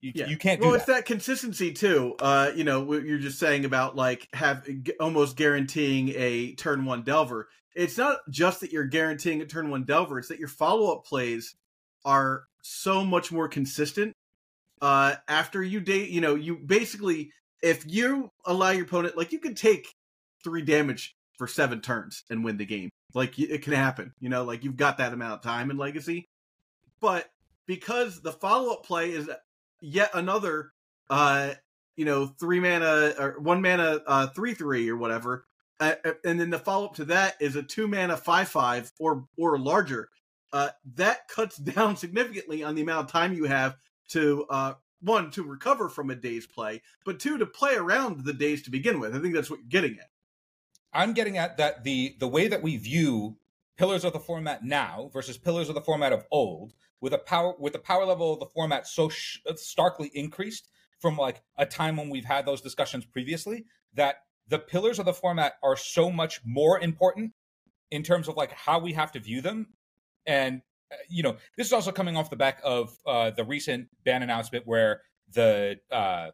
You, 0.00 0.12
Yeah. 0.14 0.26
you 0.26 0.36
can't 0.36 0.60
do 0.60 0.66
well, 0.66 0.72
that. 0.72 0.78
it's 0.78 0.86
that 0.86 1.06
consistency 1.06 1.72
too. 1.72 2.14
Uh, 2.20 2.50
you 2.54 2.64
know, 2.64 2.80
what 2.82 3.02
you're 3.04 3.18
just 3.18 3.38
saying 3.38 3.64
about 3.64 3.96
like 3.96 4.28
have 4.34 4.64
g- 4.66 4.92
almost 5.00 5.36
guaranteeing 5.36 6.10
a 6.10 6.54
turn 6.54 6.84
one 6.84 7.02
delver. 7.02 7.48
It's 7.74 7.98
not 7.98 8.18
just 8.30 8.60
that 8.60 8.72
you're 8.72 8.86
guaranteeing 8.86 9.40
a 9.42 9.46
turn 9.46 9.70
one 9.70 9.84
delver; 9.84 10.18
it's 10.18 10.28
that 10.28 10.38
your 10.38 10.48
follow 10.48 10.92
up 10.94 11.04
plays 11.04 11.54
are 12.04 12.44
so 12.62 13.04
much 13.04 13.32
more 13.32 13.48
consistent. 13.48 14.12
Uh, 14.82 15.16
after 15.28 15.62
you 15.62 15.80
date, 15.80 16.10
you 16.10 16.20
know, 16.20 16.34
you 16.34 16.56
basically 16.56 17.32
if 17.62 17.84
you 17.86 18.30
allow 18.44 18.70
your 18.70 18.84
opponent, 18.84 19.16
like 19.16 19.32
you 19.32 19.38
can 19.38 19.54
take 19.54 19.88
three 20.44 20.62
damage 20.62 21.14
for 21.38 21.46
seven 21.46 21.80
turns 21.80 22.22
and 22.30 22.44
win 22.44 22.56
the 22.58 22.66
game. 22.66 22.90
Like 23.14 23.38
it 23.38 23.62
can 23.62 23.72
happen. 23.72 24.12
You 24.20 24.28
know, 24.28 24.44
like 24.44 24.62
you've 24.64 24.76
got 24.76 24.98
that 24.98 25.12
amount 25.14 25.34
of 25.34 25.42
time 25.42 25.70
in 25.70 25.78
Legacy, 25.78 26.26
but 27.00 27.28
because 27.66 28.20
the 28.20 28.32
follow 28.32 28.72
up 28.74 28.84
play 28.84 29.10
is 29.10 29.28
yet 29.80 30.10
another 30.14 30.72
uh 31.10 31.52
you 31.96 32.04
know 32.04 32.26
three 32.26 32.60
mana 32.60 33.14
or 33.18 33.36
one 33.40 33.62
mana 33.62 34.00
uh 34.06 34.26
three 34.28 34.54
three 34.54 34.88
or 34.88 34.96
whatever 34.96 35.46
uh, 35.78 35.94
uh, 36.04 36.12
and 36.24 36.40
then 36.40 36.50
the 36.50 36.58
follow-up 36.58 36.94
to 36.94 37.04
that 37.04 37.34
is 37.40 37.56
a 37.56 37.62
two 37.62 37.86
mana 37.86 38.16
five 38.16 38.48
five 38.48 38.90
or 38.98 39.26
or 39.36 39.58
larger 39.58 40.08
uh 40.52 40.70
that 40.94 41.28
cuts 41.28 41.56
down 41.56 41.96
significantly 41.96 42.62
on 42.62 42.74
the 42.74 42.82
amount 42.82 43.06
of 43.06 43.12
time 43.12 43.34
you 43.34 43.44
have 43.44 43.76
to 44.08 44.46
uh 44.50 44.74
one 45.02 45.30
to 45.30 45.42
recover 45.42 45.88
from 45.88 46.10
a 46.10 46.14
Daze 46.14 46.46
play 46.46 46.82
but 47.04 47.20
two 47.20 47.38
to 47.38 47.46
play 47.46 47.76
around 47.76 48.24
the 48.24 48.32
Daze 48.32 48.62
to 48.62 48.70
begin 48.70 48.98
with. 48.98 49.14
I 49.14 49.20
think 49.20 49.34
that's 49.34 49.50
what 49.50 49.60
you're 49.60 49.68
getting 49.68 49.98
at. 49.98 50.10
I'm 50.92 51.12
getting 51.12 51.36
at 51.36 51.58
that 51.58 51.84
the 51.84 52.16
the 52.18 52.28
way 52.28 52.48
that 52.48 52.62
we 52.62 52.76
view 52.76 53.36
pillars 53.76 54.04
of 54.04 54.12
the 54.12 54.20
format 54.20 54.64
now 54.64 55.10
versus 55.12 55.36
pillars 55.36 55.68
of 55.68 55.74
the 55.74 55.82
format 55.82 56.12
of 56.12 56.24
old 56.30 56.72
with 57.00 57.12
a 57.12 57.18
power 57.18 57.54
with 57.58 57.72
the 57.72 57.78
power 57.78 58.04
level 58.04 58.32
of 58.32 58.40
the 58.40 58.46
format 58.46 58.86
so 58.86 59.08
sh- 59.08 59.38
starkly 59.56 60.10
increased 60.14 60.68
from 61.00 61.16
like 61.16 61.42
a 61.58 61.66
time 61.66 61.96
when 61.96 62.08
we've 62.10 62.24
had 62.24 62.46
those 62.46 62.60
discussions 62.60 63.04
previously 63.04 63.64
that 63.94 64.16
the 64.48 64.58
pillars 64.58 64.98
of 64.98 65.04
the 65.04 65.12
format 65.12 65.54
are 65.62 65.76
so 65.76 66.10
much 66.10 66.40
more 66.44 66.80
important 66.80 67.32
in 67.90 68.02
terms 68.02 68.28
of 68.28 68.36
like 68.36 68.52
how 68.52 68.78
we 68.78 68.92
have 68.92 69.12
to 69.12 69.20
view 69.20 69.40
them 69.40 69.66
and 70.26 70.62
uh, 70.92 70.96
you 71.08 71.22
know 71.22 71.36
this 71.56 71.66
is 71.66 71.72
also 71.72 71.92
coming 71.92 72.16
off 72.16 72.30
the 72.30 72.36
back 72.36 72.60
of 72.64 72.96
uh, 73.06 73.30
the 73.30 73.44
recent 73.44 73.88
ban 74.04 74.22
announcement 74.22 74.66
where 74.66 75.02
the 75.32 75.76
uh, 75.90 76.28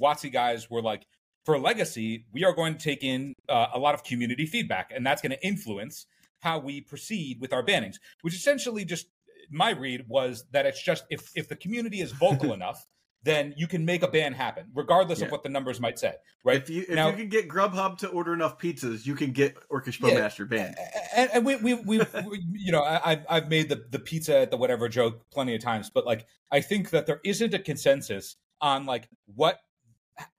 WotC 0.00 0.32
guys 0.32 0.70
were 0.70 0.82
like, 0.82 1.06
for 1.44 1.58
legacy, 1.58 2.26
we 2.32 2.44
are 2.44 2.52
going 2.52 2.76
to 2.76 2.84
take 2.84 3.02
in 3.02 3.34
uh, 3.48 3.68
a 3.72 3.78
lot 3.78 3.94
of 3.94 4.04
community 4.04 4.46
feedback, 4.46 4.92
and 4.94 5.06
that's 5.06 5.22
going 5.22 5.32
to 5.32 5.46
influence 5.46 6.06
how 6.40 6.58
we 6.58 6.80
proceed 6.80 7.40
with 7.40 7.52
our 7.52 7.64
bannings. 7.64 7.96
Which 8.22 8.34
essentially 8.34 8.84
just 8.84 9.06
my 9.50 9.70
read 9.70 10.04
was 10.08 10.44
that 10.52 10.66
it's 10.66 10.82
just 10.82 11.04
if 11.10 11.30
if 11.34 11.48
the 11.48 11.56
community 11.56 12.00
is 12.00 12.12
vocal 12.12 12.52
enough, 12.58 12.86
then 13.22 13.52
you 13.56 13.66
can 13.66 13.84
make 13.84 14.02
a 14.02 14.08
ban 14.08 14.32
happen, 14.32 14.66
regardless 14.74 15.18
Yeah. 15.18 15.26
of 15.26 15.32
what 15.32 15.42
the 15.42 15.48
numbers 15.50 15.78
might 15.80 15.98
say. 15.98 16.14
Right? 16.42 16.56
if 16.62 16.70
you 16.70 16.82
if 16.82 16.90
Now- 16.90 17.08
you 17.10 17.16
can 17.16 17.28
get 17.28 17.48
grubhub 17.48 17.98
to 17.98 18.08
order 18.08 18.32
enough 18.32 18.58
pizzas 18.58 19.04
you 19.04 19.14
can 19.14 19.32
get 19.32 19.56
orcish 19.68 20.00
Yeah. 20.00 20.14
bowmaster 20.20 20.48
banned 20.48 20.74
and, 21.14 21.30
and 21.34 21.44
we, 21.44 21.56
we, 21.56 21.74
we, 21.74 21.98
we, 22.26 22.44
you 22.52 22.72
know, 22.72 22.82
I, 22.82 23.12
I've, 23.12 23.26
I've 23.28 23.48
made 23.48 23.68
the, 23.68 23.84
the 23.90 23.98
pizza 23.98 24.38
at 24.38 24.50
the 24.50 24.56
whatever 24.56 24.88
joke 24.88 25.28
plenty 25.30 25.54
of 25.54 25.60
times, 25.62 25.90
but 25.90 26.06
like, 26.06 26.26
I 26.50 26.60
think 26.62 26.90
that 26.90 27.04
there 27.06 27.20
isn't 27.24 27.52
a 27.52 27.58
consensus 27.58 28.36
on 28.62 28.86
like 28.86 29.08
what 29.34 29.58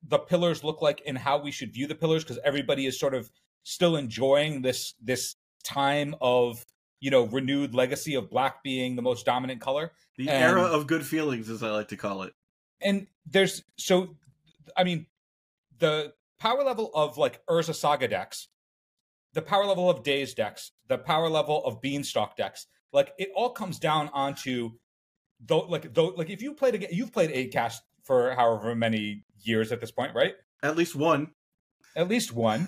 the 0.08 0.18
pillars 0.18 0.64
look 0.64 0.82
like 0.82 1.02
and 1.06 1.18
how 1.18 1.38
we 1.40 1.52
should 1.52 1.72
view 1.74 1.86
the 1.88 1.96
pillars 1.96 2.24
because 2.24 2.40
everybody 2.44 2.86
is 2.88 3.00
sort 3.00 3.14
of 3.14 3.30
still 3.64 3.96
enjoying 3.96 4.62
this, 4.64 4.96
this 5.02 5.36
time 5.64 6.16
of, 6.20 6.66
you 7.02 7.12
know, 7.12 7.26
renewed 7.26 7.74
legacy 7.76 8.16
of 8.16 8.30
black 8.30 8.64
being 8.64 8.96
the 8.96 9.02
most 9.02 9.26
dominant 9.26 9.60
color. 9.60 9.92
the 10.18 10.30
And- 10.30 10.44
era 10.44 10.62
of 10.64 10.88
good 10.88 11.06
feelings 11.06 11.50
as 11.50 11.64
i 11.64 11.70
like 11.72 11.88
to 11.90 11.98
call 11.98 12.22
it. 12.24 12.34
And 12.80 13.08
there's 13.26 13.64
so 13.78 14.16
i 14.78 14.84
mean 14.84 15.06
the 15.80 16.14
power 16.40 16.64
level 16.64 16.90
of 16.94 17.18
like 17.18 17.46
urza 17.48 17.74
saga 17.76 18.08
decks 18.08 18.48
the 19.34 19.42
power 19.42 19.66
level 19.66 19.90
of 19.90 20.04
Daze 20.04 20.34
decks 20.34 20.72
the 20.88 20.98
power 20.98 21.30
level 21.30 21.64
of 21.66 21.82
beanstalk 21.82 22.36
decks 22.36 22.68
like 22.94 23.14
it 23.20 23.30
all 23.36 23.50
comes 23.52 23.80
down 23.80 24.10
onto 24.14 24.72
though 25.46 25.60
like 25.62 25.94
though 25.94 26.08
like 26.18 26.30
if 26.30 26.42
you 26.42 26.54
played 26.54 26.76
again 26.76 26.90
you've 26.92 27.12
played 27.14 27.32
eight 27.32 27.52
cast 27.52 27.84
for 28.04 28.34
however 28.36 28.74
many 28.76 29.24
years 29.44 29.72
at 29.72 29.80
this 29.80 29.92
point 29.92 30.14
right? 30.16 30.34
At 30.64 30.76
least 30.76 30.96
one. 30.96 31.32
At 31.96 32.08
least 32.08 32.32
one 32.34 32.68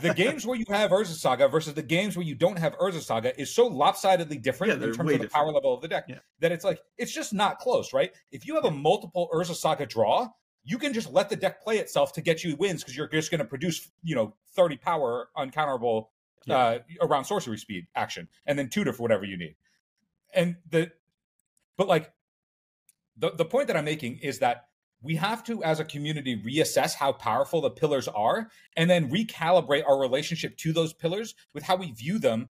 the 0.00 0.12
games 0.14 0.46
where 0.46 0.56
you 0.56 0.64
have 0.68 0.90
Urza 0.90 1.14
Saga 1.14 1.48
versus 1.48 1.74
the 1.74 1.82
games 1.82 2.16
where 2.16 2.24
you 2.24 2.34
don't 2.34 2.58
have 2.58 2.76
Urza 2.78 3.00
Saga 3.00 3.38
is 3.40 3.54
so 3.54 3.66
lopsidedly 3.66 4.38
different 4.38 4.80
Yeah, 4.80 4.88
in 4.88 4.94
terms 4.94 5.12
of 5.12 5.20
the 5.20 5.28
power 5.28 5.52
level 5.52 5.74
of 5.74 5.80
the 5.80 5.88
deck 5.88 6.04
Yeah. 6.08 6.18
that 6.40 6.52
it's 6.52 6.64
like 6.64 6.80
it's 6.96 7.12
just 7.12 7.32
not 7.32 7.58
close, 7.58 7.92
right? 7.92 8.12
If 8.30 8.46
you 8.46 8.54
have 8.54 8.64
a 8.64 8.70
multiple 8.70 9.28
Urza 9.32 9.54
Saga 9.54 9.86
draw, 9.86 10.28
you 10.64 10.78
can 10.78 10.92
just 10.92 11.12
let 11.12 11.30
the 11.30 11.36
deck 11.36 11.62
play 11.62 11.78
itself 11.78 12.12
to 12.14 12.20
get 12.20 12.44
you 12.44 12.54
wins 12.56 12.82
because 12.82 12.96
you're 12.96 13.08
just 13.08 13.30
going 13.30 13.38
to 13.38 13.44
produce, 13.44 13.90
you 14.02 14.14
know, 14.14 14.34
30 14.54 14.76
power 14.76 15.28
uncounterable 15.36 16.08
uh, 16.50 16.78
around 17.00 17.24
sorcery 17.24 17.58
speed 17.58 17.86
action, 17.94 18.28
and 18.46 18.58
then 18.58 18.68
tutor 18.68 18.92
for 18.92 19.02
whatever 19.02 19.24
you 19.24 19.36
need. 19.36 19.54
And 20.34 20.56
the, 20.70 20.90
but 21.76 21.88
like, 21.88 22.12
the 23.16 23.32
the 23.32 23.44
point 23.44 23.66
that 23.68 23.76
I'm 23.76 23.84
making 23.84 24.18
is 24.18 24.38
that 24.38 24.67
we 25.00 25.16
have 25.16 25.44
to, 25.44 25.62
as 25.62 25.80
a 25.80 25.84
community, 25.84 26.40
reassess 26.40 26.94
how 26.94 27.12
powerful 27.12 27.60
the 27.60 27.70
pillars 27.70 28.08
are, 28.08 28.50
and 28.76 28.90
then 28.90 29.10
recalibrate 29.10 29.86
our 29.86 29.98
relationship 29.98 30.56
to 30.58 30.72
those 30.72 30.92
pillars 30.92 31.34
with 31.54 31.62
how 31.62 31.76
we 31.76 31.92
view 31.92 32.18
them 32.18 32.48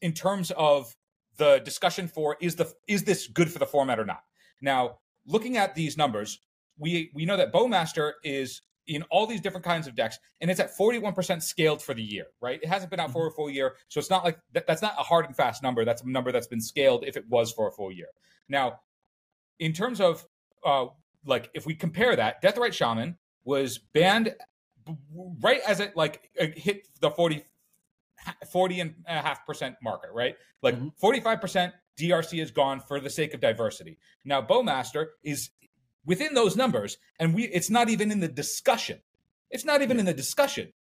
in 0.00 0.12
terms 0.12 0.52
of 0.52 0.94
the 1.36 1.58
discussion 1.64 2.06
for 2.06 2.36
is 2.40 2.56
the 2.56 2.72
is 2.86 3.04
this 3.04 3.26
good 3.26 3.50
for 3.50 3.58
the 3.58 3.66
format 3.66 3.98
or 3.98 4.04
not. 4.04 4.22
Now, 4.60 4.98
looking 5.26 5.56
at 5.56 5.74
these 5.74 5.96
numbers, 5.96 6.40
we 6.78 7.10
we 7.14 7.24
know 7.24 7.36
that 7.36 7.52
Bowmaster 7.52 8.12
is 8.22 8.62
in 8.86 9.02
all 9.04 9.26
these 9.26 9.40
different 9.40 9.64
kinds 9.64 9.86
of 9.86 9.94
decks, 9.94 10.18
and 10.40 10.50
it's 10.50 10.58
at 10.58 10.76
41% 10.76 11.42
scaled 11.42 11.80
for 11.80 11.94
the 11.94 12.02
year, 12.02 12.26
right? 12.40 12.58
It 12.60 12.68
hasn't 12.68 12.90
been 12.90 12.98
out 12.98 13.12
for 13.12 13.28
a 13.28 13.30
full 13.30 13.48
year, 13.48 13.76
so 13.88 14.00
it's 14.00 14.10
not 14.10 14.24
like 14.24 14.38
that, 14.52 14.66
that's 14.66 14.82
not 14.82 14.94
a 14.98 15.02
hard 15.02 15.26
and 15.26 15.36
fast 15.36 15.62
number. 15.62 15.84
That's 15.84 16.02
a 16.02 16.08
number 16.08 16.32
that's 16.32 16.48
been 16.48 16.60
scaled 16.60 17.04
if 17.06 17.16
it 17.16 17.24
was 17.28 17.52
for 17.52 17.68
a 17.68 17.72
full 17.72 17.92
year. 17.92 18.08
Now, 18.48 18.80
in 19.60 19.72
terms 19.72 20.00
of 20.00 20.26
uh, 20.64 20.86
like 21.24 21.50
if 21.54 21.66
we 21.66 21.74
compare 21.74 22.14
that, 22.16 22.42
Deathrite 22.42 22.72
Shaman 22.72 23.16
was 23.44 23.78
banned 23.78 24.34
b- 24.86 24.94
right 25.40 25.60
as 25.66 25.80
it 25.80 25.96
like 25.96 26.30
uh, 26.40 26.46
hit 26.56 26.86
the 27.00 27.10
40 27.10 27.44
40 28.50 28.80
and 28.80 28.94
a 29.06 29.20
half 29.22 29.46
percent 29.46 29.76
marker, 29.82 30.10
right? 30.12 30.36
Like 30.62 30.76
Mhm. 30.78 30.92
45% 31.00 31.72
DRC 31.96 32.40
is 32.42 32.50
gone 32.50 32.80
for 32.80 33.00
the 33.00 33.10
sake 33.10 33.34
of 33.34 33.40
diversity. 33.40 33.98
Now 34.24 34.42
Bowmaster 34.42 35.08
is 35.22 35.50
within 36.04 36.34
those 36.34 36.56
numbers 36.56 36.98
and 37.18 37.34
we 37.34 37.44
it's 37.44 37.70
not 37.70 37.88
even 37.88 38.10
in 38.10 38.20
the 38.20 38.28
discussion. 38.28 39.00
It's 39.50 39.64
not 39.64 39.82
even 39.82 39.98
in 39.98 40.06
the 40.06 40.14
discussion. 40.14 40.72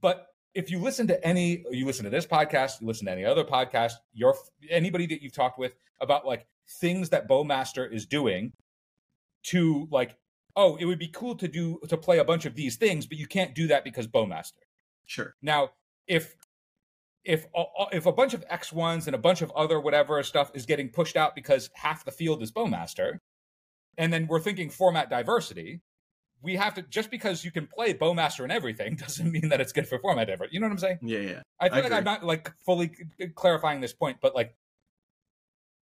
But 0.00 0.26
if 0.54 0.70
you 0.70 0.78
listen 0.78 1.06
to 1.08 1.24
any 1.26 1.64
you 1.70 1.84
listen 1.86 2.04
to 2.04 2.10
this 2.10 2.26
podcast, 2.26 2.80
you 2.80 2.86
listen 2.86 3.06
to 3.06 3.12
any 3.12 3.24
other 3.24 3.44
podcast, 3.44 3.92
your 4.14 4.34
anybody 4.70 5.06
that 5.06 5.22
you've 5.22 5.34
talked 5.34 5.58
with 5.58 5.72
about 6.00 6.26
like 6.26 6.46
things 6.80 7.10
that 7.10 7.28
Bowmaster 7.28 7.90
is 7.90 8.06
doing 8.06 8.52
to 9.44 9.88
like 9.90 10.16
oh, 10.58 10.74
it 10.80 10.86
would 10.86 10.98
be 10.98 11.08
cool 11.08 11.36
to 11.36 11.46
do 11.46 11.78
to 11.88 11.96
play 11.96 12.18
a 12.18 12.24
bunch 12.24 12.44
of 12.44 12.56
these 12.56 12.76
things, 12.76 13.06
but 13.06 13.16
you 13.16 13.28
can't 13.28 13.54
do 13.54 13.68
that 13.68 13.84
because 13.84 14.08
Bowmaster. 14.08 14.64
Sure. 15.06 15.36
Now, 15.40 15.70
if 16.06 16.34
if 17.24 17.46
if 17.92 18.06
a 18.06 18.12
bunch 18.12 18.34
of 18.34 18.44
X 18.50 18.72
ones 18.72 19.06
and 19.06 19.14
a 19.14 19.18
bunch 19.18 19.40
of 19.40 19.52
other 19.52 19.80
whatever 19.80 20.20
stuff 20.24 20.50
is 20.54 20.66
getting 20.66 20.88
pushed 20.88 21.16
out 21.16 21.36
because 21.36 21.70
half 21.74 22.04
the 22.04 22.10
field 22.10 22.42
is 22.42 22.50
Bowmaster, 22.50 23.18
and 23.96 24.12
then 24.12 24.26
we're 24.26 24.40
thinking 24.40 24.68
format 24.68 25.08
diversity, 25.08 25.80
we 26.42 26.56
have 26.56 26.74
to 26.74 26.82
just 26.82 27.10
because 27.10 27.44
you 27.44 27.52
can 27.52 27.68
play 27.68 27.94
Bowmaster 27.94 28.42
and 28.42 28.50
everything 28.50 28.96
doesn't 29.00 29.30
mean 29.30 29.50
that 29.50 29.60
it's 29.60 29.72
good 29.72 29.86
for 29.86 30.00
format 30.00 30.26
diversity. 30.26 30.56
You 30.56 30.60
know 30.60 30.66
what 30.66 30.72
I'm 30.72 30.78
saying? 30.78 30.98
Yeah, 31.02 31.20
yeah. 31.20 31.42
I 31.60 31.68
feel 31.68 31.78
I 31.78 31.80
like 31.82 31.92
I'm 31.92 32.04
not 32.04 32.24
like 32.24 32.52
fully 32.66 32.90
clarifying 33.36 33.80
this 33.80 33.92
point, 33.92 34.18
but 34.20 34.34
like 34.34 34.56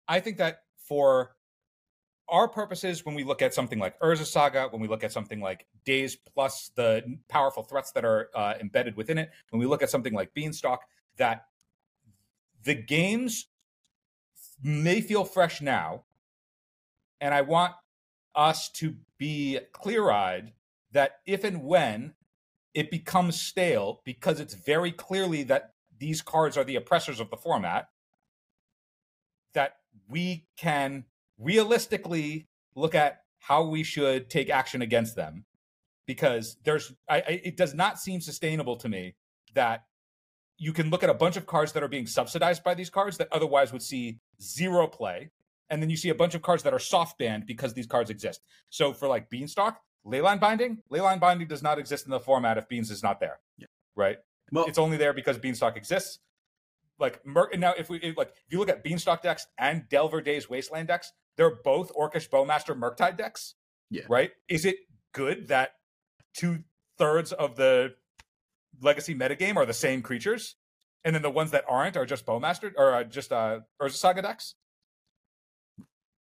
I 0.08 0.20
think 0.20 0.38
that 0.38 0.60
for 0.88 1.32
our 2.32 2.48
purposes, 2.48 3.06
when 3.06 3.14
we 3.14 3.24
look 3.24 3.42
at 3.42 3.54
something 3.54 3.78
like 3.78 4.00
Urza 4.00 4.26
Saga, 4.26 4.68
when 4.70 4.82
we 4.82 4.88
look 4.88 5.04
at 5.04 5.12
something 5.12 5.42
like 5.42 5.68
Daze 5.86 6.16
plus 6.16 6.72
the 6.76 7.18
powerful 7.28 7.62
threats 7.62 7.92
that 7.92 8.06
are 8.06 8.30
uh, 8.34 8.54
embedded 8.60 8.96
within 8.96 9.18
it, 9.18 9.30
when 9.50 9.60
we 9.60 9.66
look 9.66 9.84
at 9.84 9.90
something 9.90 10.14
like 10.14 10.34
Beanstalk, 10.34 10.80
that 11.18 11.46
the 12.64 12.74
games 12.74 13.48
may 14.64 15.02
feel 15.02 15.26
fresh 15.26 15.62
now, 15.62 16.06
and 17.20 17.34
I 17.34 17.42
want 17.42 17.74
us 18.34 18.70
to 18.70 18.96
be 19.18 19.60
clear-eyed 19.74 20.54
that 20.94 21.20
if 21.26 21.44
and 21.44 21.64
when 21.64 22.14
it 22.74 22.90
becomes 22.90 23.40
stale 23.40 24.02
because 24.06 24.40
it's 24.40 24.54
very 24.54 24.92
clearly 24.92 25.44
that 25.44 25.74
these 26.00 26.22
cards 26.22 26.58
are 26.58 26.64
the 26.64 26.78
oppressors 26.78 27.20
of 27.20 27.30
the 27.30 27.38
format 27.38 27.90
that 29.54 29.78
we 30.10 30.46
can 30.58 31.06
realistically 31.42 32.48
look 32.76 32.96
at 32.96 33.22
how 33.40 33.66
we 33.66 33.84
should 33.84 34.30
take 34.30 34.50
action 34.50 34.82
against 34.82 35.16
them. 35.16 35.46
Because 36.08 36.58
there's 36.64 36.94
I, 37.10 37.18
I, 37.18 37.42
it 37.44 37.58
does 37.58 37.74
not 37.74 38.00
seem 38.00 38.22
sustainable 38.22 38.76
to 38.78 38.90
me 38.90 39.16
that 39.54 39.86
you 40.58 40.74
can 40.74 40.90
look 40.90 41.04
at 41.04 41.10
a 41.10 41.14
bunch 41.14 41.38
of 41.38 41.46
cards 41.46 41.72
that 41.72 41.84
are 41.84 41.88
being 41.88 42.06
subsidized 42.06 42.64
by 42.64 42.74
these 42.74 42.90
cards 42.90 43.18
that 43.18 43.28
otherwise 43.32 43.72
would 43.72 43.82
see 43.82 44.20
zero 44.42 44.88
play. 44.88 45.32
And 45.70 45.82
then 45.82 45.90
you 45.90 45.96
see 45.96 46.10
a 46.10 46.16
bunch 46.16 46.36
of 46.36 46.42
cards 46.42 46.64
that 46.64 46.74
are 46.74 46.80
soft 46.80 47.18
banned 47.18 47.46
because 47.46 47.74
these 47.74 47.88
cards 47.88 48.10
exist. 48.10 48.42
So 48.70 48.94
for 48.94 49.08
like 49.08 49.30
beanstalk 49.30 49.80
leyline 50.06 50.40
binding 50.40 50.80
leyline 50.92 51.20
binding 51.20 51.48
does 51.48 51.62
not 51.62 51.78
exist 51.78 52.06
in 52.06 52.12
the 52.12 52.20
format 52.20 52.58
if 52.58 52.68
beans 52.68 52.90
is 52.90 53.04
not 53.04 53.20
there 53.20 53.40
Yeah. 53.60 53.68
right? 53.96 54.18
Well, 54.52 54.66
it's 54.66 54.80
only 54.80 54.98
there 54.98 55.14
because 55.14 55.38
beanstalk 55.38 55.78
exists. 55.78 56.20
Like 57.00 57.26
Mer- 57.26 57.52
now 57.56 57.74
if 57.78 57.90
we 57.90 57.98
if, 58.00 58.18
like 58.18 58.30
if 58.30 58.52
you 58.52 58.60
look 58.60 58.70
at 58.70 58.84
beanstalk 58.84 59.22
decks 59.22 59.46
and 59.58 59.88
delver 59.90 60.20
Daze 60.20 60.50
wasteland 60.50 60.88
decks 60.88 61.14
they're 61.42 61.56
both 61.64 61.92
orcish 61.96 62.30
bowmaster 62.30 62.78
murktide 62.78 63.18
decks 63.18 63.56
Yeah. 63.90 64.04
right 64.08 64.30
is 64.48 64.64
it 64.64 64.76
good 65.12 65.48
that 65.48 65.72
two 66.36 66.60
thirds 67.00 67.32
of 67.32 67.56
the 67.56 67.96
legacy 68.80 69.16
metagame 69.16 69.56
are 69.56 69.66
the 69.66 69.74
same 69.74 70.04
creatures 70.04 70.56
and 71.04 71.16
then 71.16 71.24
the 71.24 71.32
ones 71.32 71.50
that 71.50 71.66
aren't 71.68 71.98
are 71.98 72.06
just 72.06 72.28
bowmaster 72.28 72.72
or 72.78 72.94
uh, 72.94 73.04
just 73.04 73.34
uh 73.34 73.62
urza 73.82 73.96
saga 73.96 74.22
decks 74.22 74.54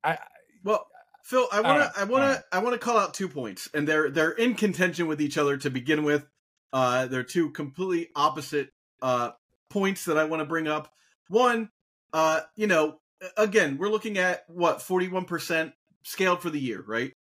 I, 0.03 0.17
Well, 0.65 0.87
Phil, 1.25 1.47
I 1.53 1.61
want 1.61 1.83
to, 1.83 2.00
I 2.00 2.05
want 2.05 2.25
to, 2.25 2.45
I 2.50 2.59
want 2.61 2.73
to 2.73 2.79
call 2.79 2.97
out 2.97 3.12
two 3.12 3.29
points, 3.29 3.69
and 3.75 3.87
they're 3.87 4.09
they're 4.11 4.31
in 4.31 4.55
contention 4.55 5.07
with 5.07 5.21
each 5.21 5.37
other 5.37 5.59
to 5.59 5.69
begin 5.69 6.05
with. 6.05 6.27
Uh, 6.73 7.05
they're 7.05 7.23
two 7.23 7.50
completely 7.50 8.09
opposite 8.17 8.71
uh 9.03 9.33
points 9.69 10.07
that 10.07 10.17
I 10.17 10.25
want 10.25 10.41
to 10.41 10.47
bring 10.47 10.69
up. 10.69 10.91
One, 11.29 11.69
uh, 12.15 12.41
you 12.57 12.67
know, 12.67 13.00
again, 13.37 13.79
we're 13.79 13.89
looking 13.91 14.19
at 14.19 14.45
what 14.49 14.83
forty 14.83 15.09
one 15.09 15.25
percent 15.25 15.73
scaled 16.03 16.43
for 16.43 16.50
the 16.50 16.61
year, 16.61 16.83
right? 16.87 17.12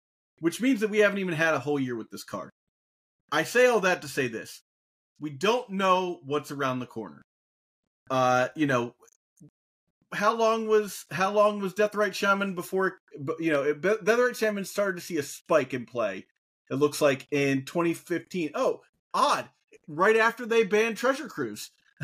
Which 0.41 0.61
means 0.61 0.81
that 0.81 0.91
we 0.91 0.99
haven't 0.99 1.19
even 1.19 1.35
had 1.35 1.55
a 1.55 1.59
whole 1.59 1.81
year 1.81 1.97
with 1.97 2.11
this 2.11 2.25
card. 2.25 2.51
I 3.33 3.43
say 3.43 3.67
all 3.67 3.81
that 3.81 4.03
to 4.03 4.09
say 4.09 4.29
this: 4.29 4.63
we 5.21 5.31
don't 5.31 5.71
know 5.71 6.21
what's 6.25 6.51
around 6.51 6.79
the 6.79 6.87
corner. 6.87 7.23
Uh, 8.11 8.49
you 8.55 8.67
know, 8.67 8.95
how 10.13 10.35
long 10.35 10.67
was 10.67 11.05
how 11.11 11.31
long 11.33 11.61
was 11.61 11.75
Deathrite 11.75 12.15
Shaman 12.15 12.55
before 12.55 12.99
you 13.39 13.51
know 13.53 13.75
Deathrite 13.75 14.37
Shaman 14.37 14.65
started 14.65 15.01
to 15.01 15.07
see 15.07 15.19
a 15.19 15.23
spike 15.23 15.75
in 15.75 15.87
play? 15.87 16.27
It 16.71 16.77
looks 16.77 17.01
like 17.01 17.27
in 17.31 17.65
2015. 17.65 18.51
Oh, 18.55 18.81
odd! 19.13 19.49
Right 19.87 20.17
after 20.17 20.47
they 20.47 20.65
banned 20.65 20.97
Treasure 20.97 21.29
Cruise, 21.29 21.71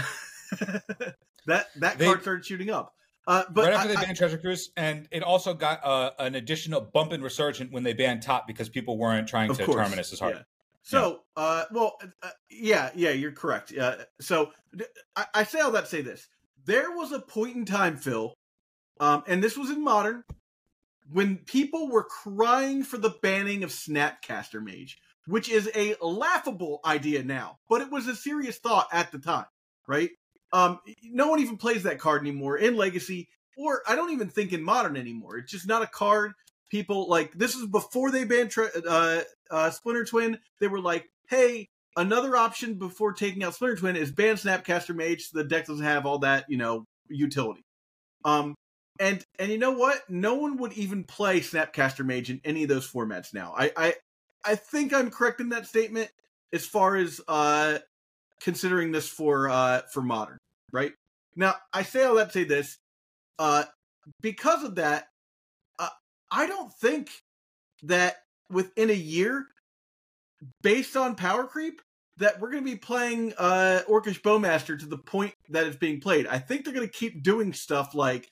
that 0.56 1.66
that 1.76 1.98
They- 1.98 2.04
card 2.06 2.22
started 2.22 2.44
shooting 2.44 2.70
up. 2.70 2.94
Uh, 3.26 3.44
but 3.50 3.64
right 3.64 3.72
after 3.74 3.88
I- 3.88 3.92
they 3.92 3.96
I- 3.98 4.04
banned 4.04 4.16
treasure 4.16 4.38
cruise 4.38 4.70
and 4.76 5.08
it 5.10 5.22
also 5.22 5.54
got 5.54 5.84
uh, 5.84 6.10
an 6.18 6.34
additional 6.34 6.80
bump 6.80 7.12
in 7.12 7.22
resurgent 7.22 7.72
when 7.72 7.82
they 7.82 7.92
banned 7.92 8.22
top 8.22 8.46
because 8.46 8.68
people 8.68 8.98
weren't 8.98 9.28
trying 9.28 9.54
to 9.54 9.64
course, 9.64 9.76
terminus 9.76 10.12
as 10.12 10.20
hard 10.20 10.34
yeah. 10.36 10.42
So, 10.84 11.20
uh, 11.34 11.64
well, 11.72 11.96
uh, 12.22 12.28
yeah, 12.50 12.90
yeah, 12.94 13.10
you're 13.10 13.32
correct. 13.32 13.74
Uh, 13.76 13.96
so, 14.20 14.50
I, 15.16 15.44
say 15.44 15.60
all 15.60 15.70
that 15.72 15.84
to 15.84 15.86
say 15.86 16.02
this: 16.02 16.28
there 16.66 16.90
was 16.90 17.10
a 17.10 17.20
point 17.20 17.56
in 17.56 17.64
time, 17.64 17.96
Phil, 17.96 18.34
um, 19.00 19.24
and 19.26 19.42
this 19.42 19.56
was 19.56 19.70
in 19.70 19.82
modern, 19.82 20.24
when 21.10 21.38
people 21.38 21.88
were 21.88 22.04
crying 22.04 22.82
for 22.82 22.98
the 22.98 23.14
banning 23.22 23.64
of 23.64 23.70
Snapcaster 23.70 24.62
Mage, 24.62 24.98
which 25.26 25.48
is 25.48 25.70
a 25.74 25.96
laughable 26.02 26.80
idea 26.84 27.22
now, 27.22 27.60
but 27.70 27.80
it 27.80 27.90
was 27.90 28.06
a 28.06 28.14
serious 28.14 28.58
thought 28.58 28.88
at 28.92 29.10
the 29.10 29.18
time, 29.18 29.46
right? 29.86 30.10
Um, 30.54 30.78
no 31.02 31.28
one 31.28 31.40
even 31.40 31.56
plays 31.56 31.82
that 31.82 31.98
card 31.98 32.22
anymore 32.22 32.56
in 32.56 32.76
Legacy, 32.76 33.28
or 33.58 33.82
I 33.88 33.96
don't 33.96 34.12
even 34.12 34.28
think 34.28 34.52
in 34.52 34.62
Modern 34.62 34.96
anymore. 34.96 35.36
It's 35.38 35.50
just 35.50 35.66
not 35.66 35.82
a 35.82 35.86
card. 35.86 36.32
People 36.70 37.08
like 37.08 37.32
this 37.32 37.56
is 37.56 37.66
before 37.66 38.12
they 38.12 38.24
banned 38.24 38.50
Tre- 38.50 38.68
uh, 38.88 39.22
uh, 39.50 39.70
Splinter 39.70 40.04
Twin. 40.04 40.38
They 40.60 40.68
were 40.68 40.80
like, 40.80 41.10
"Hey, 41.28 41.68
another 41.96 42.36
option 42.36 42.74
before 42.74 43.12
taking 43.12 43.42
out 43.42 43.54
Splinter 43.54 43.76
Twin 43.76 43.96
is 43.96 44.12
ban 44.12 44.36
Snapcaster 44.36 44.94
Mage, 44.94 45.28
so 45.28 45.38
the 45.38 45.44
deck 45.44 45.66
doesn't 45.66 45.84
have 45.84 46.06
all 46.06 46.20
that 46.20 46.46
you 46.48 46.56
know 46.56 46.84
utility." 47.08 47.64
Um, 48.24 48.54
and 49.00 49.24
and 49.40 49.50
you 49.50 49.58
know 49.58 49.72
what? 49.72 50.08
No 50.08 50.34
one 50.34 50.56
would 50.58 50.72
even 50.74 51.02
play 51.02 51.40
Snapcaster 51.40 52.04
Mage 52.04 52.30
in 52.30 52.40
any 52.44 52.62
of 52.62 52.68
those 52.68 52.90
formats 52.90 53.34
now. 53.34 53.54
I 53.56 53.72
I 53.76 53.94
I 54.44 54.54
think 54.54 54.92
I'm 54.94 55.10
correct 55.10 55.40
in 55.40 55.48
that 55.48 55.66
statement 55.66 56.10
as 56.52 56.64
far 56.64 56.96
as 56.96 57.20
uh 57.26 57.78
considering 58.40 58.92
this 58.92 59.08
for 59.08 59.48
uh 59.48 59.82
for 59.92 60.02
modern, 60.02 60.38
right? 60.74 60.92
Now, 61.36 61.54
I 61.72 61.82
say 61.82 62.04
all 62.04 62.16
that 62.16 62.26
to 62.26 62.32
say 62.32 62.44
this. 62.44 62.78
Uh 63.38 63.64
because 64.20 64.62
of 64.64 64.74
that, 64.74 65.06
uh, 65.78 65.88
I 66.30 66.46
don't 66.46 66.72
think 66.74 67.08
that 67.84 68.16
within 68.50 68.90
a 68.90 68.94
year 68.94 69.46
based 70.62 70.94
on 70.94 71.14
power 71.14 71.44
creep 71.44 71.80
that 72.18 72.38
we're 72.38 72.50
going 72.50 72.62
to 72.62 72.70
be 72.70 72.76
playing 72.76 73.32
uh 73.38 73.80
Orcish 73.88 74.20
Bowmaster 74.20 74.78
to 74.78 74.86
the 74.86 74.98
point 74.98 75.32
that 75.48 75.66
it's 75.66 75.76
being 75.76 76.00
played. 76.00 76.26
I 76.26 76.38
think 76.38 76.64
they're 76.64 76.74
going 76.74 76.86
to 76.86 76.92
keep 76.92 77.22
doing 77.22 77.54
stuff 77.54 77.94
like 77.94 78.28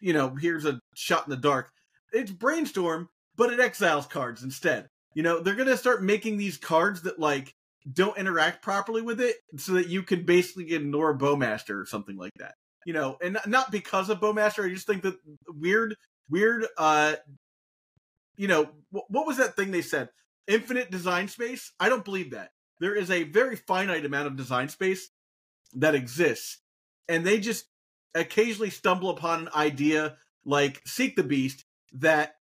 you 0.00 0.12
know, 0.12 0.34
here's 0.40 0.64
a 0.64 0.80
shot 0.94 1.26
in 1.26 1.30
the 1.30 1.36
dark. 1.36 1.70
It's 2.12 2.30
brainstorm, 2.30 3.08
but 3.36 3.52
it 3.52 3.60
exiles 3.60 4.06
cards 4.06 4.42
instead. 4.42 4.88
You 5.14 5.22
know, 5.22 5.40
they're 5.40 5.54
gonna 5.54 5.76
start 5.76 6.02
making 6.02 6.36
these 6.36 6.56
cards 6.56 7.02
that 7.02 7.18
like 7.18 7.54
don't 7.90 8.18
interact 8.18 8.62
properly 8.62 9.02
with 9.02 9.20
it, 9.20 9.36
so 9.56 9.72
that 9.72 9.88
you 9.88 10.02
can 10.02 10.24
basically 10.24 10.72
ignore 10.74 11.16
Bowmaster 11.16 11.80
or 11.80 11.86
something 11.86 12.16
like 12.16 12.32
that. 12.36 12.54
You 12.86 12.92
know, 12.92 13.18
and 13.22 13.38
not- 13.46 13.70
because 13.70 14.08
of 14.08 14.20
Bowmaster. 14.20 14.64
I 14.64 14.72
just 14.72 14.86
think 14.86 15.02
that 15.02 15.16
weird, 15.48 15.94
weird. 16.30 16.66
uh 16.76 17.16
You 18.36 18.48
know, 18.48 18.70
what 18.90 19.26
was 19.26 19.36
that 19.38 19.56
thing 19.56 19.70
they 19.72 19.82
said? 19.82 20.10
Infinite 20.46 20.90
design 20.90 21.28
space. 21.28 21.72
I 21.80 21.88
don't 21.88 22.04
believe 22.04 22.30
that. 22.30 22.50
There 22.80 22.94
is 22.94 23.10
a 23.10 23.24
very 23.24 23.56
finite 23.56 24.04
amount 24.06 24.28
of 24.28 24.36
design 24.36 24.68
space 24.68 25.10
that 25.74 25.94
exists, 25.96 26.62
and 27.08 27.26
they 27.26 27.40
just 27.40 27.66
occasionally 28.14 28.70
stumble 28.70 29.10
upon 29.10 29.40
an 29.42 29.48
idea 29.54 30.16
like 30.44 30.80
Seek 30.86 31.16
the 31.16 31.24
Beast 31.24 31.64
that 31.92 32.36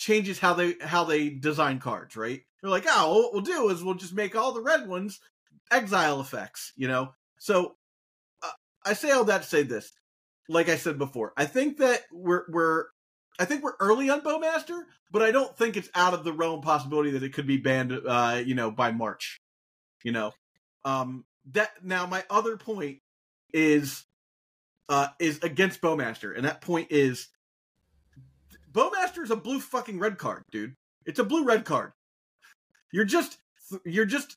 changes 0.00 0.38
how 0.38 0.54
they 0.54 0.74
how 0.80 1.04
they 1.04 1.28
design 1.28 1.78
cards, 1.78 2.16
right? 2.16 2.40
They're 2.60 2.70
like, 2.70 2.86
oh, 2.88 3.20
what 3.20 3.32
we'll 3.32 3.42
do 3.42 3.68
is 3.68 3.84
we'll 3.84 3.94
just 3.94 4.14
make 4.14 4.34
all 4.34 4.52
the 4.52 4.62
red 4.62 4.88
ones 4.88 5.20
exile 5.70 6.20
effects, 6.20 6.72
you 6.74 6.88
know. 6.88 7.14
So 7.38 7.76
uh, 8.42 8.50
I 8.84 8.94
say 8.94 9.10
all 9.10 9.24
that 9.24 9.42
to 9.42 9.48
say 9.48 9.62
this. 9.62 9.92
Like 10.48 10.68
I 10.68 10.76
said 10.76 10.98
before, 10.98 11.32
I 11.36 11.44
think 11.44 11.76
that 11.76 12.02
we're 12.10 12.44
we're 12.48 12.86
I 13.38 13.44
think 13.44 13.62
we're 13.62 13.76
early 13.78 14.10
on 14.10 14.22
Bowmaster, 14.22 14.82
but 15.12 15.22
I 15.22 15.30
don't 15.30 15.56
think 15.56 15.76
it's 15.76 15.90
out 15.94 16.14
of 16.14 16.24
the 16.24 16.32
realm 16.32 16.62
possibility 16.62 17.12
that 17.12 17.22
it 17.22 17.34
could 17.34 17.46
be 17.46 17.58
banned, 17.58 17.92
uh, 17.92 18.42
you 18.44 18.54
know, 18.54 18.70
by 18.70 18.90
March. 18.90 19.40
You 20.02 20.12
know, 20.12 20.32
um, 20.84 21.24
that 21.52 21.70
now 21.84 22.06
my 22.06 22.24
other 22.30 22.56
point 22.56 22.98
is 23.52 24.04
uh, 24.88 25.08
is 25.18 25.38
against 25.42 25.82
Bowmaster, 25.82 26.34
and 26.34 26.46
that 26.46 26.62
point 26.62 26.88
is 26.90 27.28
Bowmaster 28.72 29.22
is 29.22 29.30
a 29.30 29.36
blue 29.36 29.60
fucking 29.60 29.98
red 29.98 30.18
card, 30.18 30.44
dude. 30.50 30.74
It's 31.04 31.18
a 31.18 31.24
blue 31.24 31.44
red 31.44 31.64
card. 31.64 31.92
You're 32.92 33.04
just 33.04 33.38
you're 33.84 34.06
just 34.06 34.36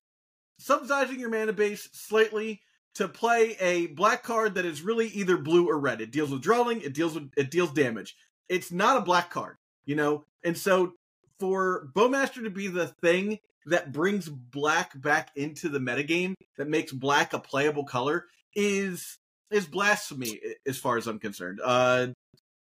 subsidizing 0.60 1.20
your 1.20 1.30
mana 1.30 1.54
base 1.54 1.90
slightly 1.94 2.62
to 2.96 3.08
play 3.08 3.56
a 3.60 3.88
black 3.88 4.24
card 4.24 4.56
that 4.56 4.66
is 4.66 4.82
really 4.82 5.08
either 5.08 5.38
blue 5.38 5.68
or 5.68 5.80
red. 5.80 6.02
It 6.02 6.12
deals 6.12 6.32
with 6.32 6.42
drawing, 6.42 6.82
it 6.82 6.94
deals 6.94 7.16
with 7.16 7.32
it 7.36 7.52
deals 7.52 7.72
damage. 7.74 8.16
It's 8.50 8.72
not 8.72 8.98
a 8.98 9.02
black 9.02 9.30
card, 9.30 9.58
you 9.86 9.96
know. 9.96 10.26
And 10.44 10.58
so 10.58 10.94
for 11.40 11.90
Bowmaster 11.96 12.44
to 12.44 12.50
be 12.50 12.68
the 12.68 12.88
thing 12.88 13.40
that 13.66 13.92
brings 13.92 14.30
black 14.30 15.00
back 15.00 15.32
into 15.36 15.70
the 15.70 15.80
metagame, 15.80 16.36
that 16.58 16.68
makes 16.68 16.92
black 16.92 17.34
a 17.34 17.40
playable 17.40 17.86
color, 17.86 18.26
is 18.56 19.18
is 19.52 19.66
blasphemy 19.66 20.40
as 20.68 20.78
far 20.78 20.98
as 20.98 21.08
I'm 21.08 21.20
concerned. 21.20 21.60
Uh, 21.64 22.08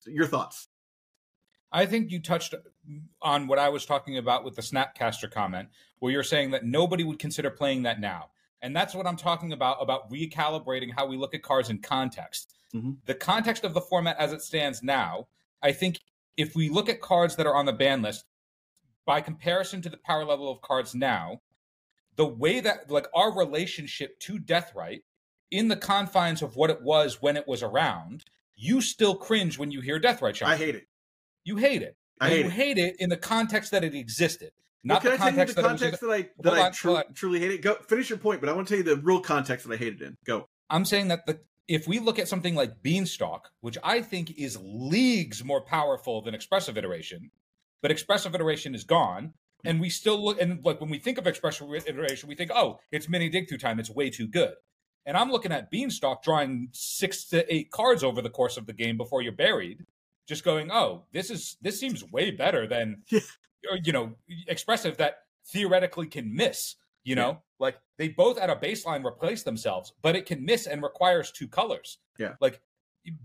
your 0.06 0.28
thoughts? 0.28 0.68
I 1.72 1.86
think 1.86 2.12
you 2.12 2.20
touched 2.20 2.54
on 3.22 3.48
what 3.48 3.60
I 3.60 3.70
was 3.70 3.86
talking 3.86 4.18
about 4.18 4.44
with 4.44 4.56
the 4.56 4.62
Snapcaster 4.62 5.32
comment, 5.32 5.70
where 6.00 6.12
you're 6.12 6.24
saying 6.24 6.52
that 6.52 6.66
nobody 6.66 7.04
would 7.04 7.20
consider 7.20 7.50
playing 7.50 7.84
that 7.84 8.00
now. 8.00 8.32
And 8.62 8.76
that's 8.76 8.94
what 8.94 9.08
I'm 9.08 9.18
talking 9.18 9.54
about 9.54 9.82
about 9.82 10.12
recalibrating 10.12 10.94
how 10.94 11.06
we 11.08 11.18
look 11.18 11.34
at 11.34 11.42
cards 11.42 11.70
in 11.70 11.80
context. 11.80 12.54
Mhm. 12.74 12.98
The 13.06 13.16
context 13.16 13.64
of 13.64 13.74
the 13.74 13.82
format 13.82 14.18
as 14.18 14.34
it 14.34 14.42
stands 14.42 14.84
now, 14.84 15.28
I 15.62 15.72
think 15.72 16.00
if 16.38 16.56
we 16.56 16.70
look 16.70 16.90
at 16.90 17.02
cards 17.02 17.36
that 17.38 17.48
are 17.48 17.56
on 17.56 17.66
the 17.66 17.74
ban 17.74 18.02
list, 18.02 18.26
by 19.06 19.22
comparison 19.22 19.82
to 19.82 19.90
the 19.90 19.98
power 19.98 20.24
level 20.24 20.50
of 20.52 20.62
cards 20.62 20.94
now, 20.94 21.42
the 22.16 22.28
way 22.28 22.60
that 22.60 22.90
like 22.90 23.08
our 23.16 23.36
relationship 23.36 24.20
to 24.20 24.38
Deathrite 24.38 25.04
in 25.50 25.68
the 25.68 25.76
confines 25.76 26.42
of 26.42 26.56
what 26.56 26.70
it 26.70 26.82
was 26.82 27.22
when 27.22 27.36
it 27.36 27.48
was 27.48 27.64
around, 27.64 28.26
you 28.56 28.82
still 28.82 29.16
cringe 29.16 29.58
when 29.58 29.72
you 29.72 29.82
hear 29.82 30.00
Deathrite 30.00 30.36
Shaman. 30.36 30.54
I 30.54 30.58
hate 30.58 30.76
it. 30.76 30.88
You 31.44 31.58
hate 31.58 31.82
it. 31.82 31.96
I 32.20 32.26
And 32.28 32.34
hate 32.36 32.40
you 32.42 32.48
it. 32.48 32.52
hate 32.54 32.78
it 32.78 32.96
in 33.00 33.10
the 33.10 33.18
context 33.18 33.72
that 33.72 33.84
it 33.84 33.96
existed, 33.96 34.52
Well, 34.84 34.96
not 34.96 35.02
can 35.02 35.12
the 35.12 35.16
I 35.16 35.18
tell 35.18 35.26
you 35.28 35.32
context 35.32 35.56
the 35.56 35.62
that 35.64 35.68
context 35.68 36.02
that 36.02 36.12
I 36.12 36.30
that 36.40 36.54
I 36.54 36.62
on, 36.68 36.72
tru- 36.72 37.04
truly 37.14 37.40
hate 37.40 37.52
it? 37.52 37.62
Go 37.62 37.76
finish 37.88 38.10
your 38.10 38.20
point, 38.20 38.42
but 38.42 38.50
I 38.50 38.54
want 38.54 38.68
to 38.68 38.74
tell 38.76 38.86
you 38.86 38.96
the 38.96 39.02
real 39.02 39.22
context 39.22 39.68
that 39.68 39.74
I 39.74 39.78
hated 39.78 40.02
in. 40.02 40.16
Go. 40.26 40.48
I'm 40.70 40.86
saying 40.86 41.08
that 41.10 41.26
the 41.26 41.40
if 41.68 41.88
we 41.88 42.00
look 42.00 42.20
at 42.20 42.28
something 42.28 42.54
like 42.54 42.82
Beanstalk, 42.84 43.50
which 43.62 43.78
I 43.84 44.02
think 44.02 44.38
is 44.38 44.58
leagues 44.62 45.44
more 45.44 45.62
powerful 45.62 46.22
than 46.22 46.36
Expressive 46.36 46.78
Iteration, 46.78 47.32
but 47.82 47.92
Expressive 47.92 48.36
Iteration 48.36 48.76
is 48.76 48.84
gone, 48.84 49.34
and 49.64 49.80
we 49.80 49.90
still 49.90 50.24
look 50.24 50.40
and 50.42 50.64
like 50.66 50.82
when 50.82 50.90
we 50.90 51.00
think 51.00 51.18
of 51.18 51.28
Expressive 51.28 51.68
Iteration, 51.88 52.28
we 52.30 52.36
think, 52.36 52.52
oh, 52.54 52.80
it's 52.92 53.08
mini 53.10 53.30
dig 53.30 53.48
through 53.48 53.60
time, 53.60 53.80
it's 53.80 53.90
way 53.90 54.10
too 54.10 54.28
good. 54.28 54.54
And 55.06 55.18
I'm 55.18 55.32
looking 55.32 55.52
at 55.52 55.72
Beanstalk 55.72 56.24
drawing 56.24 56.70
six 56.74 57.26
to 57.30 57.52
eight 57.54 57.72
cards 57.72 58.04
over 58.04 58.22
the 58.22 58.30
course 58.30 58.58
of 58.58 58.68
the 58.68 58.74
game 58.74 58.98
before 58.98 59.22
you're 59.24 59.32
buried, 59.32 59.84
just 60.32 60.44
going, 60.46 60.72
oh, 60.72 61.04
this 61.12 61.30
is 61.30 61.58
this 61.62 61.80
seems 61.80 62.04
way 62.12 62.32
better 62.32 62.65
than 62.67 63.04
Yeah. 63.12 63.20
Uh, 63.72 63.78
you 63.84 63.94
know 63.94 64.13
Expressive 64.48 64.98
that 64.98 65.17
theoretically 65.54 66.08
can 66.08 66.34
miss. 66.36 66.76
You 67.04 67.15
know, 67.15 67.30
Yeah. 67.30 67.38
like 67.60 67.78
they 67.98 68.08
both 68.10 68.38
at 68.39 68.50
a 68.50 68.56
baseline 68.56 69.04
replace 69.06 69.44
themselves, 69.44 69.94
but 70.02 70.15
it 70.15 70.26
can 70.26 70.46
miss 70.46 70.67
and 70.67 70.82
requires 70.84 71.32
two 71.32 71.48
colors. 71.48 71.98
Yeah. 72.17 72.34
Like 72.39 72.62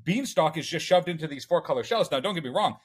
Beanstalk 0.04 0.56
is 0.56 0.66
just 0.66 0.84
shoved 0.86 1.08
into 1.08 1.26
these 1.28 1.44
four 1.44 1.60
color 1.62 1.84
shells. 1.84 2.10
Now, 2.10 2.20
don't 2.20 2.34
get 2.34 2.42
me 2.44 2.50
wrong, 2.50 2.76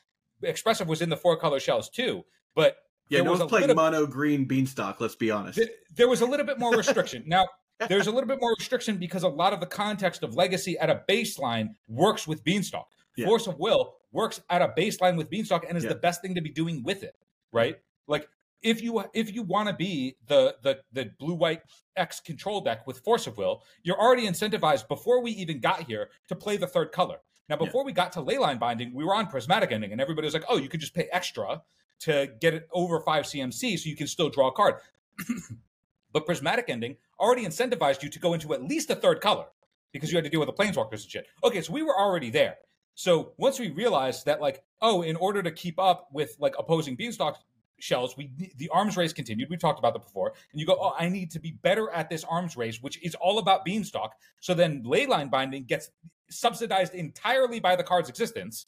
Expressive 0.44 0.88
was 0.88 1.02
in 1.02 1.10
the 1.10 1.18
four 1.18 1.38
color 1.38 1.60
shells 1.60 1.90
too, 1.90 2.24
but 2.56 2.78
Yeah, 3.10 3.22
no 3.22 3.32
was 3.32 3.40
one's 3.40 3.50
playing 3.50 3.68
little- 3.68 3.84
mono 3.84 4.06
green 4.08 4.46
beanstalk. 4.46 5.00
Let's 5.00 5.16
be 5.16 5.32
honest. 5.32 5.58
th- 5.58 5.70
there 5.96 6.08
was 6.10 6.22
a 6.22 6.26
little 6.26 6.46
bit 6.46 6.60
more 6.60 6.76
restriction. 6.76 7.24
now, 7.28 7.48
there's 7.90 8.08
a 8.08 8.12
little 8.12 8.28
bit 8.28 8.40
more 8.42 8.54
restriction 8.60 8.98
because 8.98 9.24
a 9.24 9.28
lot 9.30 9.54
of 9.54 9.60
the 9.60 9.66
context 9.66 10.24
of 10.24 10.36
Legacy 10.36 10.78
at 10.78 10.90
a 10.90 11.04
baseline 11.10 11.70
works 11.88 12.28
with 12.28 12.44
Beanstalk. 12.44 12.88
Yeah. 13.18 13.26
Force 13.28 13.48
of 13.48 13.58
Will 13.60 13.96
works 14.12 14.42
at 14.50 14.62
a 14.62 14.68
baseline 14.78 15.18
with 15.18 15.30
Beanstalk 15.30 15.66
and 15.68 15.78
is 15.78 15.84
Yeah. 15.84 15.90
the 15.90 15.96
best 15.96 16.22
thing 16.22 16.36
to 16.36 16.42
be 16.42 16.50
doing 16.50 16.84
with 16.84 17.04
it, 17.04 17.16
right? 17.52 17.78
Like 18.08 18.28
if 18.62 18.82
you 18.82 19.04
if 19.14 19.34
you 19.34 19.42
want 19.44 19.70
to 19.70 19.74
be 19.76 20.16
the 20.28 20.56
the 20.62 20.82
the 20.92 21.06
blue 21.20 21.34
white 21.34 21.62
X 21.96 22.20
control 22.20 22.62
deck 22.62 22.86
with 22.86 23.00
Force 23.00 23.26
of 23.28 23.38
Will, 23.38 23.64
you're 23.84 24.00
already 24.00 24.28
incentivized 24.28 24.88
before 24.88 25.22
we 25.22 25.32
even 25.32 25.60
got 25.60 25.84
here 25.84 26.10
to 26.28 26.36
play 26.36 26.58
the 26.58 26.68
third 26.68 26.92
color. 26.92 27.18
Now, 27.50 27.56
Yeah. 27.60 27.66
before 27.66 27.84
we 27.84 27.92
got 27.92 28.12
to 28.14 28.22
leyline 28.22 28.60
binding, 28.60 28.94
we 28.94 29.04
were 29.04 29.16
on 29.16 29.28
prismatic 29.28 29.72
ending, 29.72 29.92
and 29.92 30.00
everybody 30.00 30.26
was 30.26 30.34
like, 30.34 30.46
"Oh, 30.48 30.58
you 30.58 30.70
could 30.70 30.80
just 30.80 30.94
pay 30.94 31.08
extra 31.12 31.64
to 32.02 32.28
get 32.40 32.54
it 32.54 32.68
over 32.72 33.00
five 33.02 33.26
CMC, 33.26 33.78
so 33.78 33.90
you 33.90 33.96
can 33.96 34.08
still 34.08 34.30
draw 34.30 34.48
a 34.50 34.52
card." 34.52 34.76
but 36.14 36.26
prismatic 36.26 36.66
ending 36.70 36.98
already 37.20 37.46
incentivized 37.46 38.04
you 38.04 38.10
to 38.10 38.20
go 38.20 38.34
into 38.34 38.54
at 38.54 38.64
least 38.64 38.90
a 38.90 38.96
third 38.96 39.22
color 39.22 39.48
because 39.92 40.12
you 40.12 40.18
had 40.18 40.24
to 40.24 40.30
deal 40.30 40.40
with 40.40 40.48
the 40.48 40.54
planeswalkers 40.54 41.02
and 41.04 41.10
shit. 41.12 41.28
Okay, 41.44 41.62
so 41.62 41.74
we 41.74 41.84
were 41.84 41.98
already 41.98 42.30
there. 42.30 42.58
So 42.96 43.34
once 43.38 43.60
we 43.60 43.70
realized 43.72 44.26
that, 44.26 44.42
like, 44.42 44.64
oh, 44.82 45.02
in 45.02 45.16
order 45.16 45.42
to 45.42 45.52
keep 45.52 45.80
up 45.80 46.10
with 46.12 46.36
like 46.40 46.56
opposing 46.60 46.96
beanstalk 46.96 47.38
shells, 47.80 48.16
we 48.16 48.32
the 48.58 48.70
arms 48.70 48.98
race 48.98 49.14
continued. 49.14 49.50
We 49.50 49.58
talked 49.58 49.80
about 49.80 49.94
that 49.94 50.04
before, 50.04 50.34
and 50.52 50.60
you 50.60 50.68
go, 50.68 50.78
oh, 50.80 50.94
I 50.98 51.10
need 51.10 51.32
to 51.32 51.40
be 51.40 51.52
better 51.52 51.90
at 51.92 52.10
this 52.10 52.24
arms 52.24 52.56
race, 52.58 52.82
which 52.82 53.02
is 53.04 53.16
all 53.16 53.40
about 53.40 53.66
beanstalk. 53.66 54.14
So 54.40 54.54
then 54.54 54.84
leyline 54.84 55.32
binding 55.32 55.64
gets 55.64 55.90
subsidized 56.30 56.94
entirely 56.94 57.60
by 57.60 57.76
the 57.76 57.84
card's 57.84 58.10
existence. 58.10 58.68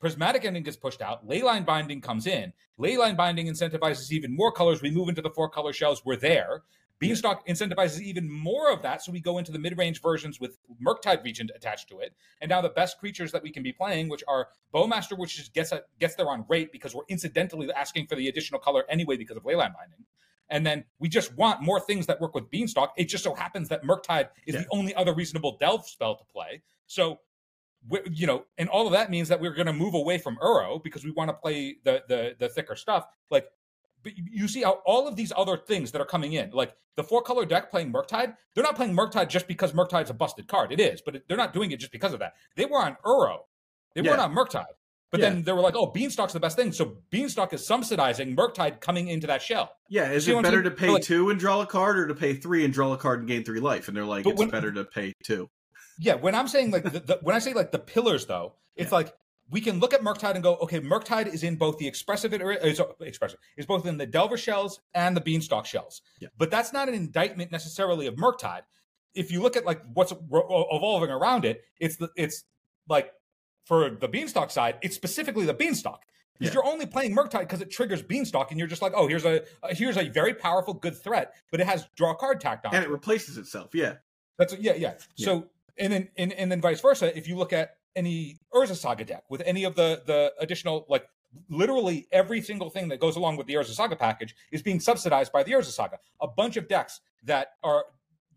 Prismatic 0.00 0.44
ending 0.44 0.62
gets 0.62 0.76
pushed 0.76 1.02
out. 1.02 1.26
Leyline 1.26 1.66
binding 1.66 2.00
comes 2.00 2.26
in. 2.26 2.52
Leyline 2.78 3.16
binding 3.16 3.48
incentivizes 3.48 4.12
even 4.12 4.34
more 4.34 4.52
colors. 4.52 4.80
We 4.80 4.90
move 4.90 5.08
into 5.08 5.22
the 5.22 5.30
four 5.30 5.48
color 5.48 5.72
shells. 5.72 6.04
We're 6.04 6.16
there. 6.16 6.62
Beanstalk 6.98 7.46
incentivizes 7.46 8.00
even 8.00 8.30
more 8.30 8.72
of 8.72 8.82
that, 8.82 9.02
so 9.02 9.12
we 9.12 9.20
go 9.20 9.38
into 9.38 9.52
the 9.52 9.58
mid-range 9.58 10.02
versions 10.02 10.40
with 10.40 10.58
Murktide 10.84 11.22
Regent 11.22 11.50
attached 11.54 11.88
to 11.90 12.00
it, 12.00 12.12
and 12.40 12.48
now 12.48 12.60
the 12.60 12.68
best 12.70 12.98
creatures 12.98 13.30
that 13.32 13.42
we 13.42 13.50
can 13.50 13.62
be 13.62 13.72
playing, 13.72 14.08
which 14.08 14.24
are 14.26 14.48
Bowmaster, 14.74 15.16
which 15.16 15.36
just 15.36 15.54
gets 15.54 15.70
a, 15.72 15.82
gets 16.00 16.16
there 16.16 16.28
on 16.28 16.44
rate 16.48 16.72
because 16.72 16.94
we're 16.94 17.04
incidentally 17.08 17.70
asking 17.72 18.06
for 18.06 18.16
the 18.16 18.28
additional 18.28 18.60
color 18.60 18.84
anyway 18.88 19.16
because 19.16 19.36
of 19.36 19.44
Leyline 19.44 19.74
Binding, 19.74 20.04
and 20.48 20.66
then 20.66 20.84
we 20.98 21.08
just 21.08 21.36
want 21.36 21.62
more 21.62 21.78
things 21.78 22.06
that 22.06 22.20
work 22.20 22.34
with 22.34 22.50
Beanstalk. 22.50 22.94
It 22.96 23.04
just 23.04 23.22
so 23.22 23.34
happens 23.34 23.68
that 23.68 23.84
Murktide 23.84 24.30
is 24.46 24.54
Yeah. 24.54 24.62
the 24.62 24.66
only 24.72 24.94
other 24.94 25.14
reasonable 25.14 25.56
Delve 25.58 25.86
spell 25.86 26.16
to 26.16 26.24
play, 26.24 26.62
so 26.86 27.20
you 28.10 28.26
know, 28.26 28.44
and 28.58 28.68
all 28.68 28.86
of 28.88 28.92
that 28.92 29.08
means 29.08 29.28
that 29.28 29.40
we're 29.40 29.54
going 29.54 29.66
to 29.68 29.72
move 29.72 29.94
away 29.94 30.18
from 30.18 30.36
Uro 30.42 30.82
because 30.82 31.04
we 31.04 31.12
want 31.12 31.28
to 31.28 31.34
play 31.34 31.76
the 31.84 32.02
the 32.08 32.34
the 32.36 32.48
thicker 32.48 32.74
stuff. 32.74 33.06
Like, 33.30 33.46
but 34.02 34.12
you- 34.16 34.48
see 34.48 34.62
how 34.62 34.80
all 34.86 35.06
of 35.08 35.16
these 35.16 35.32
other 35.36 35.56
things 35.56 35.92
that 35.92 36.00
are 36.00 36.06
coming 36.06 36.32
in, 36.32 36.50
like 36.50 36.74
the 36.96 37.04
four 37.04 37.22
color 37.22 37.44
deck 37.44 37.70
playing 37.70 37.92
Murktide, 37.92 38.34
they're 38.54 38.64
not 38.64 38.76
playing 38.76 38.94
Murktide 38.94 39.28
just 39.28 39.46
because 39.46 39.72
Murktide's 39.72 40.10
a 40.10 40.14
busted 40.14 40.48
card. 40.48 40.72
It 40.72 40.80
is, 40.80 41.00
but 41.00 41.16
it, 41.16 41.24
they're 41.28 41.36
not 41.36 41.52
doing 41.52 41.70
it 41.70 41.78
just 41.80 41.92
because 41.92 42.12
of 42.12 42.18
that. 42.20 42.34
They 42.56 42.64
were 42.66 42.78
on 42.78 42.96
Uro, 43.04 43.40
they 43.94 44.02
Yeah. 44.02 44.10
weren't 44.10 44.22
on 44.22 44.34
Murktide. 44.34 44.66
But 45.10 45.20
Yeah. 45.20 45.30
then 45.30 45.42
they 45.44 45.52
were 45.52 45.60
like, 45.62 45.74
"Oh, 45.74 45.86
Beanstalk's 45.86 46.34
the 46.34 46.40
best 46.40 46.54
thing." 46.56 46.70
So 46.70 46.98
Beanstalk 47.10 47.54
is 47.54 47.66
subsidizing 47.66 48.36
Murktide 48.36 48.80
coming 48.80 49.08
into 49.08 49.26
that 49.28 49.40
shell. 49.40 49.74
Yeah, 49.88 50.10
is 50.10 50.26
See 50.26 50.32
it 50.36 50.42
better 50.42 50.62
to 50.62 50.70
pay 50.70 50.90
Like- 50.90 51.02
two 51.02 51.30
and 51.30 51.40
draw 51.40 51.62
a 51.62 51.66
card, 51.66 51.98
or 51.98 52.06
to 52.08 52.14
pay 52.14 52.34
three 52.34 52.62
and 52.62 52.74
draw 52.74 52.92
a 52.92 52.98
card 52.98 53.20
and 53.20 53.28
gain 53.28 53.42
three 53.42 53.58
life? 53.60 53.88
And 53.88 53.96
they're 53.96 54.04
like, 54.04 54.26
it's 54.26 54.38
when- 54.38 54.50
better 54.50 54.70
to 54.70 54.84
pay 54.84 55.14
two. 55.24 55.48
Yeah, 55.98 56.14
when 56.16 56.34
I'm 56.34 56.46
saying 56.46 56.72
like 56.72 56.82
the, 56.84 57.00
the, 57.00 57.18
when 57.22 57.34
I 57.34 57.38
say 57.38 57.54
like 57.54 57.72
the 57.72 57.78
pillars, 57.78 58.26
though, 58.26 58.54
it's 58.76 58.92
like 58.92 59.14
we 59.50 59.60
can 59.60 59.80
look 59.80 59.94
at 59.94 60.02
Murktide 60.02 60.34
and 60.34 60.42
go, 60.42 60.56
okay, 60.56 60.80
Murktide 60.80 61.32
is 61.32 61.42
in 61.42 61.56
both 61.56 61.78
the 61.78 61.86
expressive 61.86 62.34
is 62.34 62.80
expressive 63.00 63.38
is 63.56 63.66
both 63.66 63.86
in 63.86 63.96
the 63.96 64.06
Delver 64.06 64.36
shells 64.36 64.80
and 64.94 65.16
the 65.16 65.20
Beanstalk 65.20 65.66
shells. 65.66 66.02
Yeah. 66.20 66.28
But 66.36 66.50
that's 66.50 66.72
not 66.72 66.88
an 66.88 66.94
indictment 66.94 67.50
necessarily 67.50 68.06
of 68.06 68.16
Murktide. 68.16 68.62
If 69.14 69.32
you 69.32 69.40
look 69.42 69.56
at 69.56 69.64
like 69.64 69.82
what's 69.94 70.12
evolving 70.12 71.10
around 71.10 71.44
it, 71.44 71.62
it's 71.80 71.96
the 71.96 72.10
it's 72.16 72.44
like 72.88 73.12
for 73.64 73.90
the 73.90 74.08
Beanstalk 74.08 74.50
side, 74.50 74.76
it's 74.82 74.96
specifically 74.96 75.46
the 75.46 75.54
Beanstalk. 75.54 76.02
Because 76.38 76.54
Yeah. 76.54 76.60
you're 76.60 76.66
only 76.72 76.86
playing 76.86 77.16
Murktide 77.16 77.40
because 77.40 77.60
it 77.60 77.70
triggers 77.70 78.00
Beanstalk, 78.00 78.50
and 78.50 78.58
you're 78.60 78.68
just 78.68 78.80
like, 78.82 78.92
oh, 78.94 79.08
here's 79.08 79.24
a 79.24 79.42
uh, 79.62 79.68
here's 79.70 79.96
a 79.96 80.08
very 80.08 80.34
powerful, 80.34 80.72
good 80.74 80.96
threat, 80.96 81.34
but 81.50 81.60
it 81.60 81.66
has 81.66 81.88
draw 81.96 82.14
card 82.14 82.40
tacked 82.40 82.64
on. 82.64 82.74
And 82.74 82.84
it 82.84 82.90
replaces 82.90 83.38
itself. 83.38 83.70
Yeah. 83.74 83.94
that's 84.38 84.56
yeah, 84.58 84.74
yeah. 84.74 84.94
So 85.16 85.48
and 85.78 85.92
then 85.92 86.08
and, 86.16 86.32
and 86.34 86.52
then 86.52 86.60
vice 86.60 86.80
versa. 86.80 87.16
If 87.16 87.26
you 87.28 87.36
look 87.36 87.52
at 87.52 87.77
any 87.98 88.38
Urza 88.54 88.76
Saga 88.76 89.04
deck 89.04 89.24
with 89.28 89.42
any 89.44 89.64
of 89.64 89.74
the 89.74 90.02
the 90.06 90.32
additional 90.40 90.86
like 90.88 91.06
literally 91.50 92.06
every 92.10 92.40
single 92.40 92.70
thing 92.70 92.88
that 92.88 93.00
goes 93.00 93.16
along 93.16 93.36
with 93.36 93.46
the 93.46 93.54
Urza 93.54 93.74
Saga 93.74 93.96
package 93.96 94.34
is 94.52 94.62
being 94.62 94.80
subsidized 94.80 95.32
by 95.32 95.42
the 95.42 95.52
Urza 95.52 95.72
Saga. 95.72 95.98
A 96.20 96.28
bunch 96.28 96.56
of 96.56 96.68
decks 96.68 97.00
that 97.24 97.48
are 97.62 97.84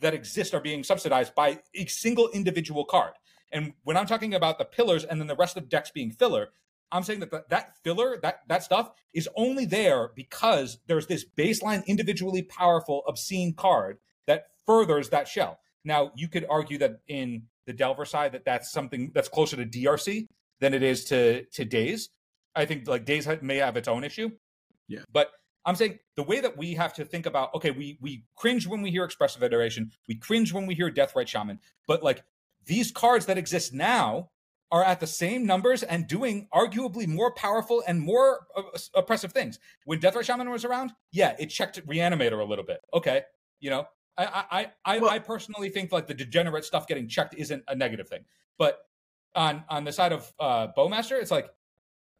that 0.02 0.14
exist 0.14 0.54
are 0.54 0.60
being 0.60 0.84
subsidized 0.84 1.36
by 1.36 1.60
a 1.76 1.86
single 1.86 2.30
individual 2.30 2.84
card. 2.84 3.14
And 3.52 3.74
when 3.84 3.98
I'm 3.98 4.08
talking 4.08 4.34
about 4.34 4.58
the 4.58 4.66
pillars 4.66 5.04
and 5.04 5.20
then 5.20 5.28
the 5.28 5.36
rest 5.36 5.58
of 5.58 5.70
decks 5.70 5.92
being 5.92 6.12
filler, 6.12 6.50
I'm 6.92 7.04
saying 7.04 7.20
that 7.20 7.32
the, 7.32 7.46
that 7.50 7.78
filler, 7.84 8.18
that 8.22 8.42
that 8.48 8.64
stuff 8.64 8.92
is 9.14 9.30
only 9.36 9.66
there 9.66 10.10
because 10.16 10.80
there's 10.88 11.08
this 11.08 11.26
baseline 11.38 11.86
individually 11.86 12.42
powerful 12.42 13.04
obscene 13.08 13.54
card 13.54 14.00
that 14.28 14.48
furthers 14.66 15.10
that 15.10 15.28
shell. 15.28 15.60
Now, 15.84 16.12
you 16.16 16.28
could 16.28 16.46
argue 16.50 16.78
that 16.80 17.00
in 17.08 17.44
the 17.66 17.74
Delver 17.74 18.06
side 18.06 18.32
that 18.34 18.46
that's 18.46 18.72
something 18.72 19.12
that's 19.14 19.30
closer 19.30 19.56
to 19.58 19.66
DRC 19.66 20.28
than 20.60 20.74
it 20.74 20.84
is 20.84 21.06
to 21.06 21.44
to 21.46 21.66
Daze. 21.66 22.10
I 22.56 22.66
think 22.66 22.88
like 22.88 23.06
Daze 23.06 23.28
may 23.42 23.58
have 23.58 23.78
its 23.78 23.88
own 23.88 24.04
issue. 24.04 24.32
Yeah. 24.88 25.02
But 25.12 25.32
I'm 25.66 25.76
saying 25.76 26.00
the 26.16 26.24
way 26.24 26.42
that 26.42 26.58
we 26.58 26.74
have 26.74 26.94
to 26.96 27.06
think 27.06 27.26
about 27.26 27.54
okay, 27.56 27.72
we 27.72 27.98
we 28.02 28.26
cringe 28.36 28.68
when 28.68 28.82
we 28.82 28.92
hear 28.92 29.04
expressive 29.04 29.44
iteration, 29.44 29.92
we 30.08 30.16
cringe 30.16 30.54
when 30.54 30.66
we 30.66 30.76
hear 30.76 30.92
Deathrite 30.92 31.28
Shaman, 31.28 31.60
but 31.88 32.04
like 32.04 32.24
these 32.66 32.92
cards 32.92 33.26
that 33.26 33.38
exist 33.38 33.74
now 33.74 34.30
are 34.72 34.84
at 34.84 35.00
the 35.00 35.08
same 35.08 35.46
numbers 35.46 35.84
and 35.84 36.08
doing 36.08 36.48
arguably 36.54 37.06
more 37.06 37.34
powerful 37.34 37.84
and 37.86 38.00
more 38.00 38.48
uh, 38.56 38.62
oppressive 38.96 39.34
things. 39.34 39.60
When 39.84 40.00
Deathrite 40.00 40.24
Shaman 40.24 40.50
was 40.50 40.64
around, 40.64 40.94
yeah, 41.12 41.36
it 41.38 41.48
checked 41.48 41.86
Reanimator 41.86 42.40
a 42.40 42.46
little 42.46 42.64
bit. 42.64 42.80
Okay, 42.94 43.24
you 43.60 43.70
know, 43.70 43.86
I 44.26 44.44
I 44.52 44.72
I, 44.86 45.00
Well- 45.00 45.10
I 45.10 45.20
personally 45.20 45.70
think 45.70 45.92
like 45.92 46.08
the 46.08 46.14
degenerate 46.14 46.66
stuff 46.66 46.88
getting 46.88 47.08
checked 47.08 47.36
isn't 47.36 47.64
a 47.68 47.76
negative 47.76 48.08
thing, 48.10 48.26
but 48.58 48.80
on 49.36 49.64
on 49.70 49.84
the 49.84 49.92
side 49.94 50.12
of 50.12 50.32
uh, 50.40 50.68
Bowmaster, 50.78 51.20
it's 51.22 51.32
like 51.32 51.50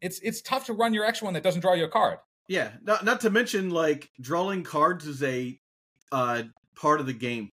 it's 0.00 0.18
it's 0.20 0.40
tough 0.42 0.66
to 0.66 0.72
run 0.72 0.94
your 0.94 1.04
X 1.04 1.20
one 1.22 1.34
that 1.34 1.42
doesn't 1.42 1.60
draw 1.60 1.74
you 1.74 1.84
a 1.84 1.88
card. 1.88 2.18
Yeah. 2.48 2.70
Not 2.82 3.04
not 3.04 3.20
to 3.20 3.30
mention 3.30 3.70
like 3.70 4.10
drawing 4.20 4.62
cards 4.64 5.06
is 5.06 5.22
a 5.22 5.58
uh 6.10 6.42
part 6.74 7.00
of 7.00 7.06
the 7.06 7.12
game. 7.12 7.50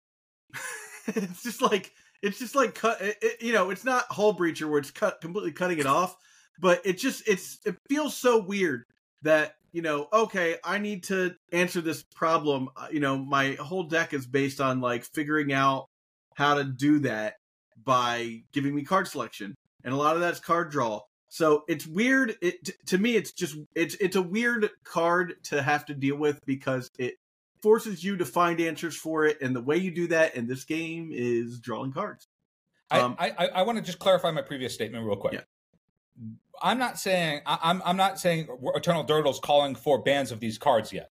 it's 1.08 1.44
just 1.44 1.62
like 1.62 1.92
it's 2.22 2.40
just 2.40 2.56
like 2.56 2.76
cut 2.76 3.02
it, 3.02 3.18
it- 3.22 3.42
you 3.42 3.54
know, 3.54 3.70
it's 3.70 3.84
not 3.86 4.06
hull 4.10 4.36
breacher 4.36 4.70
where 4.70 4.80
it's 4.80 4.92
cut 4.92 5.22
completely 5.22 5.52
cutting 5.52 5.80
it 5.80 5.86
off, 5.86 6.16
but 6.60 6.82
it 6.86 6.98
just 6.98 7.28
it's 7.28 7.60
it 7.66 7.76
feels 7.90 8.16
so 8.16 8.42
weird 8.44 8.84
that 9.22 9.56
you 9.76 9.82
know, 9.82 10.08
okay, 10.14 10.56
I 10.64 10.78
need 10.78 11.04
to 11.04 11.36
answer 11.52 11.82
this 11.82 12.02
problem. 12.02 12.70
uh, 12.78 12.88
You 12.92 13.02
know, 13.02 13.18
my 13.18 13.56
whole 13.56 13.84
deck 13.84 14.14
is 14.14 14.26
based 14.26 14.62
on 14.62 14.80
like 14.80 15.04
figuring 15.04 15.52
out 15.52 15.90
how 16.34 16.56
to 16.56 16.64
do 16.64 17.00
that 17.00 17.36
by 17.84 18.44
giving 18.54 18.74
me 18.74 18.86
card 18.86 19.10
selection, 19.10 19.54
and 19.84 19.94
a 19.94 19.98
lot 19.98 20.16
of 20.16 20.22
that's 20.22 20.40
card 20.40 20.72
draw. 20.72 21.02
So 21.28 21.66
it's 21.68 21.86
weird. 21.86 22.38
It 22.42 22.70
to 22.86 22.98
me, 22.98 23.18
it's 23.18 23.34
just 23.34 23.58
it's 23.76 23.96
it's 23.96 24.16
a 24.16 24.22
weird 24.22 24.70
card 24.86 25.34
to 25.50 25.62
have 25.62 25.86
to 25.88 25.94
deal 25.94 26.16
with 26.16 26.40
because 26.46 26.90
it 26.98 27.16
forces 27.62 28.02
you 28.02 28.16
to 28.16 28.26
find 28.26 28.62
answers 28.62 28.96
for 28.96 29.26
it, 29.26 29.42
and 29.42 29.54
the 29.54 29.62
way 29.62 29.76
you 29.76 29.92
do 29.92 30.08
that 30.08 30.36
in 30.36 30.48
this 30.48 30.64
game 30.64 31.10
is 31.12 31.60
drawing 31.60 31.92
cards. 31.92 32.30
Um, 32.92 33.18
I, 33.20 33.32
I 33.38 33.48
I 33.48 33.62
want 33.64 33.78
to 33.78 33.84
just 33.84 34.00
clarify 34.00 34.32
my 34.32 34.42
previous 34.42 34.74
statement 34.74 35.06
real 35.06 35.18
quick. 35.18 35.34
Yeah. 35.34 35.42
I'm 36.62 36.78
not 36.80 36.99
saying 36.99 37.41
I, 37.45 37.60
I'm 37.62 37.82
I'm 37.86 37.97
not 37.97 38.19
saying 38.19 38.47
Eternal 38.75 39.04
Durdle's 39.04 39.39
calling 39.39 39.75
for 39.75 40.01
bans 40.01 40.32
of 40.32 40.39
these 40.39 40.58
cards 40.58 40.93
yet. 40.93 41.12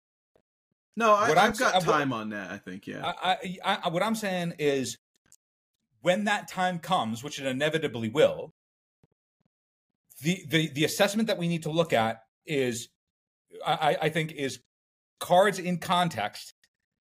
No, 0.95 1.13
I, 1.13 1.29
I've 1.29 1.57
got 1.57 1.75
uh, 1.75 1.81
what- 1.81 1.93
time 1.93 2.13
on 2.13 2.29
that. 2.29 2.51
I 2.51 2.57
think. 2.57 2.87
Yeah. 2.87 3.13
I, 3.21 3.37
I, 3.63 3.79
I 3.83 3.89
what 3.89 4.03
I'm 4.03 4.15
saying 4.15 4.53
is 4.59 4.97
when 6.01 6.25
that 6.25 6.47
time 6.47 6.79
comes, 6.79 7.23
which 7.23 7.39
it 7.39 7.47
inevitably 7.47 8.09
will, 8.09 8.53
the 10.21 10.43
the 10.49 10.69
the 10.69 10.85
assessment 10.85 11.27
that 11.27 11.37
we 11.37 11.47
need 11.47 11.63
to 11.63 11.71
look 11.71 11.93
at 11.93 12.21
is, 12.45 12.89
I, 13.65 13.97
I 14.03 14.09
think, 14.09 14.31
is 14.33 14.59
cards 15.19 15.59
in 15.59 15.79
context 15.79 16.53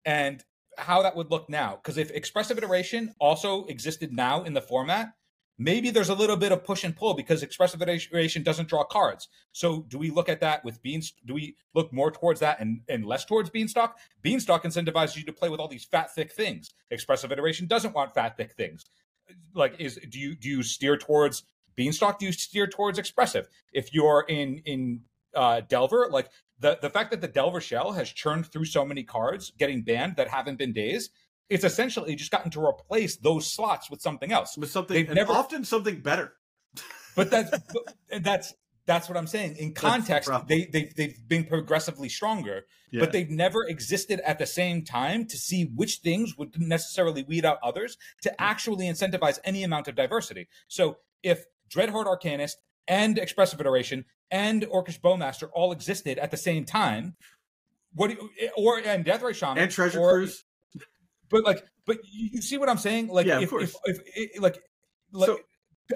and 0.04 0.42
how 0.78 1.02
that 1.02 1.16
would 1.16 1.30
look 1.30 1.48
now. 1.48 1.76
Because 1.76 1.98
if 1.98 2.10
expressive 2.10 2.58
iteration 2.58 3.14
also 3.18 3.64
existed 3.66 4.12
now 4.12 4.42
in 4.42 4.52
the 4.52 4.60
format, 4.60 5.08
maybe 5.61 5.90
there's 5.90 6.09
a 6.09 6.14
little 6.14 6.38
bit 6.38 6.53
of 6.53 6.64
push 6.64 6.85
and 6.85 6.96
pull 6.96 7.12
because 7.12 7.42
expressive 7.42 7.83
iteration 7.83 8.42
doesn't 8.42 8.66
draw 8.66 8.83
cards. 8.83 9.29
So 9.53 9.85
do 9.88 9.99
we 9.99 10.11
look 10.11 10.31
at 10.31 10.40
that 10.40 10.64
with 10.64 10.83
beans? 10.83 11.12
Do 11.27 11.35
we 11.35 11.55
look 11.75 11.92
more 11.92 12.11
towards 12.11 12.40
that 12.40 12.59
and, 12.61 12.81
and 12.88 13.05
less 13.05 13.27
towards 13.27 13.51
beanstalk? 13.51 13.99
Beanstalk 14.23 14.64
incentivizes 14.64 15.18
you 15.18 15.25
to 15.25 15.33
play 15.35 15.51
with 15.51 15.61
all 15.61 15.68
these 15.68 15.85
fat, 15.85 16.14
thick 16.14 16.33
things. 16.33 16.70
Expressive 16.90 17.31
iteration 17.31 17.66
doesn't 17.66 17.94
want 17.94 18.14
fat, 18.14 18.38
thick 18.38 18.55
things. 18.55 18.87
Like, 19.55 19.79
is 19.79 20.01
do 20.09 20.18
you 20.18 20.35
do 20.35 20.49
you 20.49 20.62
steer 20.62 20.96
towards 20.96 21.44
beanstalk? 21.77 22.18
Do 22.18 22.27
you 22.27 22.33
steer 22.33 22.66
towards 22.66 22.99
expressive? 22.99 23.46
If 23.73 23.92
you're 23.92 24.25
in 24.29 24.62
in 24.64 25.03
uh, 25.37 25.61
Delver, 25.61 26.09
like 26.11 26.31
the 26.59 26.79
the 26.81 26.90
fact 26.90 27.11
that 27.11 27.20
the 27.20 27.29
Delver 27.29 27.61
shell 27.61 27.92
has 27.92 28.11
churned 28.11 28.46
through 28.46 28.64
so 28.64 28.85
many 28.85 29.05
cards 29.05 29.53
getting 29.57 29.83
banned 29.83 30.16
that 30.16 30.29
haven't 30.29 30.59
been 30.59 30.73
Daze, 30.73 31.11
it's 31.50 31.64
essentially 31.64 32.14
just 32.14 32.30
gotten 32.30 32.50
to 32.52 32.64
replace 32.64 33.16
those 33.16 33.52
slots 33.52 33.90
with 33.90 34.00
something 34.00 34.32
else. 34.32 34.56
with 34.56 34.70
something 34.70 34.94
They've 34.94 35.08
and 35.08 35.16
never- 35.16 35.32
often 35.32 35.64
something 35.64 36.00
better. 36.00 36.32
But 37.16 37.28
that's 37.30 37.50
but 37.50 38.22
that's 38.22 38.54
that's 38.86 39.08
what 39.08 39.18
I'm 39.18 39.26
saying. 39.26 39.56
In 39.56 39.74
context, 39.74 40.28
problem. 40.28 40.46
they 40.48 40.66
they've 40.72 40.94
they've 40.94 41.18
been 41.28 41.44
progressively 41.44 42.08
stronger, 42.08 42.66
Yeah. 42.92 43.00
but 43.00 43.10
they've 43.12 43.28
never 43.28 43.64
existed 43.64 44.20
at 44.24 44.38
the 44.38 44.46
same 44.46 44.84
time 44.84 45.26
to 45.26 45.36
see 45.36 45.64
which 45.74 45.96
things 46.04 46.36
would 46.38 46.58
necessarily 46.60 47.24
weed 47.24 47.44
out 47.44 47.58
others 47.64 47.96
to 48.22 48.40
actually 48.40 48.86
incentivize 48.86 49.38
any 49.44 49.64
amount 49.64 49.88
of 49.88 49.96
diversity. 49.96 50.48
So 50.68 50.98
if 51.22 51.44
Dreadhorde 51.68 52.06
Arcanist 52.06 52.54
and 52.86 53.18
Expressive 53.18 53.60
Iteration 53.60 54.04
and 54.30 54.62
Orcish 54.62 55.00
Bowmaster 55.00 55.48
all 55.52 55.72
existed 55.72 56.16
at 56.18 56.30
the 56.30 56.36
same 56.36 56.64
time, 56.64 57.16
what 57.92 58.08
do 58.10 58.14
you, 58.38 58.50
or 58.56 58.78
and 58.78 59.04
Deathrite 59.04 59.34
Shaman 59.34 59.58
and 59.58 59.70
Treasure 59.70 59.98
or- 60.00 60.12
Cruise. 60.12 60.44
But 61.31 61.45
like, 61.45 61.64
but 61.87 61.99
you 62.12 62.43
see 62.43 62.59
what 62.59 62.69
I'm 62.69 62.79
saying? 62.79 63.09
Like, 63.09 63.27
Yeah, 63.27 63.38
of 63.38 63.45
if, 63.45 63.53
if, 63.53 63.75
if, 63.85 64.01
if 64.14 64.43
like, 64.43 64.61
like 65.12 65.27
So- 65.27 65.38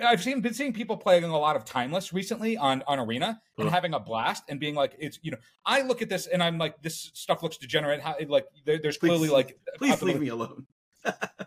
I've 0.03 0.23
seen 0.25 0.40
been 0.40 0.55
seeing 0.55 0.73
people 0.73 0.97
playing 0.97 1.23
a 1.23 1.38
lot 1.38 1.55
of 1.55 1.64
timeless 1.64 2.12
recently 2.12 2.57
on 2.57 2.83
on 2.88 2.99
arena 2.99 3.40
and 3.59 3.68
Ugh. 3.68 3.73
having 3.73 3.94
a 3.94 4.01
blast 4.01 4.42
and 4.49 4.59
being 4.59 4.75
like, 4.75 4.97
it's 4.99 5.20
you 5.23 5.31
know, 5.31 5.37
I 5.64 5.83
look 5.83 6.03
at 6.03 6.09
this 6.09 6.27
and 6.27 6.42
I'm 6.42 6.59
like, 6.59 6.83
this 6.83 7.12
stuff 7.14 7.44
looks 7.44 7.59
degenerate. 7.59 8.01
How 8.01 8.16
like 8.29 8.47
there, 8.66 8.81
there's 8.83 8.99
Please- 8.99 9.11
clearly 9.11 9.29
like, 9.29 9.57
Please 9.79 10.03
leave 10.03 10.18
me 10.18 10.29
alone. 10.29 10.66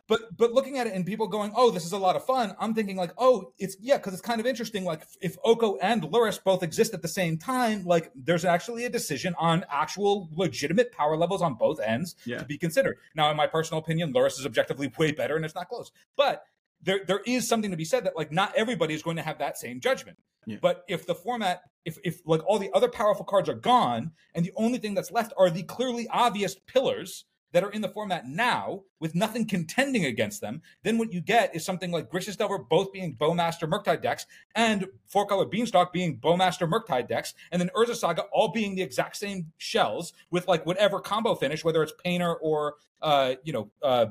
But 0.07 0.37
but 0.37 0.53
looking 0.53 0.77
at 0.77 0.87
it 0.87 0.93
and 0.93 1.05
people 1.05 1.27
going, 1.27 1.51
oh, 1.55 1.69
this 1.69 1.85
is 1.85 1.91
a 1.91 1.97
lot 1.97 2.15
of 2.15 2.25
fun. 2.25 2.55
I'm 2.59 2.73
thinking 2.73 2.95
like, 2.95 3.11
oh, 3.17 3.51
it's 3.57 3.75
yeah, 3.81 3.97
because 3.97 4.13
it's 4.13 4.21
kind 4.21 4.39
of 4.39 4.45
interesting. 4.45 4.85
Like 4.85 5.01
if 5.21 5.35
Oko 5.43 5.77
and 5.81 6.01
Lurrus 6.03 6.41
both 6.41 6.63
exist 6.63 6.93
at 6.93 7.01
the 7.01 7.07
same 7.09 7.37
time, 7.37 7.83
like 7.83 8.11
there's 8.15 8.45
actually 8.45 8.85
a 8.85 8.89
decision 8.89 9.35
on 9.37 9.65
actual 9.69 10.29
legitimate 10.33 10.91
power 10.93 11.17
levels 11.17 11.41
on 11.41 11.55
both 11.55 11.79
ends 11.81 12.15
Yeah. 12.25 12.37
to 12.37 12.45
be 12.45 12.57
considered. 12.57 12.97
Now, 13.15 13.29
in 13.31 13.35
my 13.37 13.47
personal 13.47 13.79
opinion, 13.83 14.13
Lurrus 14.13 14.39
is 14.39 14.45
objectively 14.45 14.91
way 14.97 15.11
better, 15.11 15.35
and 15.35 15.43
it's 15.43 15.55
not 15.55 15.67
close. 15.67 15.91
But 16.15 16.43
there 16.81 17.01
there 17.05 17.21
is 17.25 17.47
something 17.47 17.71
to 17.71 17.77
be 17.77 17.85
said 17.85 18.05
that 18.05 18.15
like 18.15 18.31
not 18.31 18.53
everybody 18.55 18.93
is 18.93 19.01
going 19.03 19.17
to 19.17 19.23
have 19.23 19.39
that 19.39 19.57
same 19.57 19.81
judgment. 19.81 20.17
Yeah. 20.45 20.57
But 20.61 20.85
if 20.87 21.05
the 21.05 21.15
format, 21.15 21.63
if 21.83 21.97
if 22.05 22.21
like 22.25 22.41
all 22.47 22.59
the 22.59 22.69
other 22.73 22.87
powerful 22.87 23.25
cards 23.25 23.49
are 23.49 23.55
gone, 23.55 24.11
and 24.33 24.45
the 24.45 24.53
only 24.55 24.77
thing 24.77 24.93
that's 24.93 25.11
left 25.11 25.33
are 25.37 25.49
the 25.49 25.63
clearly 25.63 26.07
obvious 26.09 26.55
pillars 26.67 27.25
that 27.53 27.63
are 27.63 27.71
in 27.71 27.81
the 27.81 27.89
format 27.89 28.27
now 28.27 28.83
with 28.99 29.15
nothing 29.15 29.45
contending 29.45 30.05
against 30.05 30.41
them, 30.41 30.61
then 30.83 30.97
what 30.97 31.13
you 31.13 31.21
get 31.21 31.55
is 31.55 31.63
something 31.63 31.91
like 31.91 32.09
Grixis 32.11 32.37
Delver 32.37 32.57
both 32.59 32.91
being 32.91 33.15
Bowmaster 33.15 33.69
Murktide 33.69 34.01
decks 34.01 34.25
and 34.55 34.87
Four 35.07 35.25
Color 35.25 35.45
Beanstalk 35.45 35.93
being 35.93 36.19
Bowmaster 36.19 36.69
Murktide 36.69 37.07
decks, 37.07 37.33
and 37.51 37.61
then 37.61 37.69
Urza 37.75 37.95
Saga 37.95 38.23
all 38.31 38.51
being 38.51 38.75
the 38.75 38.81
exact 38.81 39.15
same 39.15 39.51
shells 39.57 40.13
with 40.31 40.47
like 40.47 40.65
whatever 40.65 40.99
combo 40.99 41.35
finish, 41.35 41.63
whether 41.63 41.81
it's 41.83 41.93
Painter 42.03 42.35
or 42.35 42.75
uh, 43.01 43.35
you 43.43 43.53
know, 43.53 43.69
uh 43.81 44.07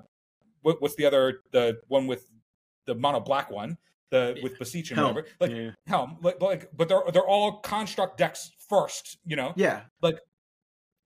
what, 0.63 0.83
what's 0.83 0.97
the 0.97 1.07
other 1.07 1.41
the 1.53 1.79
one 1.89 2.07
with 2.07 2.29
the 2.87 2.95
mono 2.95 3.21
black 3.21 3.51
one, 3.51 3.79
the 4.11 4.39
with 4.43 4.59
Beseech 4.59 4.91
and 4.91 4.99
Helm. 4.99 5.15
whatever. 5.15 5.29
Like 5.41 5.51
yeah. 5.51 5.71
Helm, 5.87 6.17
like, 6.23 6.41
like 6.41 6.71
but 6.77 6.89
they're 6.89 7.03
they're 7.13 7.27
all 7.27 7.59
construct 7.59 8.19
decks 8.19 8.51
first, 8.69 9.19
you 9.25 9.37
know? 9.37 9.53
yeah. 9.57 9.83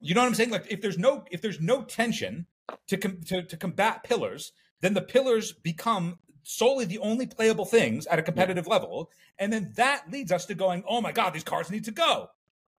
You 0.01 0.15
know 0.15 0.23
what 0.23 0.29
I'm 0.29 0.35
saying? 0.35 0.51
Like 0.51 0.67
if 0.71 0.81
there's 0.81 0.99
no 0.99 1.25
if 1.31 1.43
there's 1.43 1.61
no 1.61 1.83
tension 1.83 2.47
to 2.87 2.97
com- 2.97 3.21
to, 3.27 3.43
to 3.43 3.57
combat 3.57 4.03
pillars, 4.05 4.53
then 4.81 4.95
the 4.95 5.03
pillars 5.03 5.53
become 5.53 6.19
solely 6.43 6.87
the 6.87 6.99
only 6.99 7.27
playable 7.27 7.67
things 7.67 8.07
at 8.07 8.19
a 8.19 8.23
competitive 8.23 8.67
level, 8.67 9.11
and 9.39 9.53
then 9.53 9.73
that 9.77 10.11
leads 10.11 10.33
us 10.33 10.47
to 10.47 10.55
going, 10.55 10.83
oh 10.89 11.01
my 11.01 11.13
god, 11.13 11.35
these 11.35 11.45
cards 11.45 11.71
need 11.71 11.85
to 11.85 11.91
go. 11.91 12.31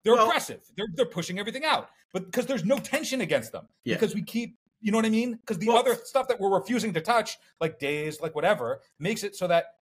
They're 0.04 0.14
Well- 0.14 0.26
aggressive. 0.28 0.62
They're 0.76 0.88
they're 0.96 1.06
pushing 1.06 1.38
everything 1.40 1.64
out, 1.64 1.90
but 2.12 2.26
because 2.26 2.48
there's 2.48 2.66
no 2.66 2.78
tension 2.80 3.22
against 3.22 3.52
them, 3.52 3.68
Yeah. 3.84 3.96
because 3.96 4.16
we 4.16 4.24
keep. 4.24 4.58
You 4.84 4.92
know 4.92 4.98
what 4.98 5.06
I 5.06 5.10
mean? 5.12 5.34
Because 5.36 5.60
the 5.60 5.68
Well- 5.68 5.78
other 5.78 5.94
stuff 6.06 6.28
that 6.30 6.40
we're 6.40 6.50
refusing 6.58 6.92
to 6.94 7.02
touch, 7.02 7.38
like 7.60 7.78
Daze, 7.78 8.20
like 8.20 8.34
whatever, 8.34 8.82
makes 8.98 9.24
it 9.24 9.36
so 9.36 9.46
that 9.46 9.76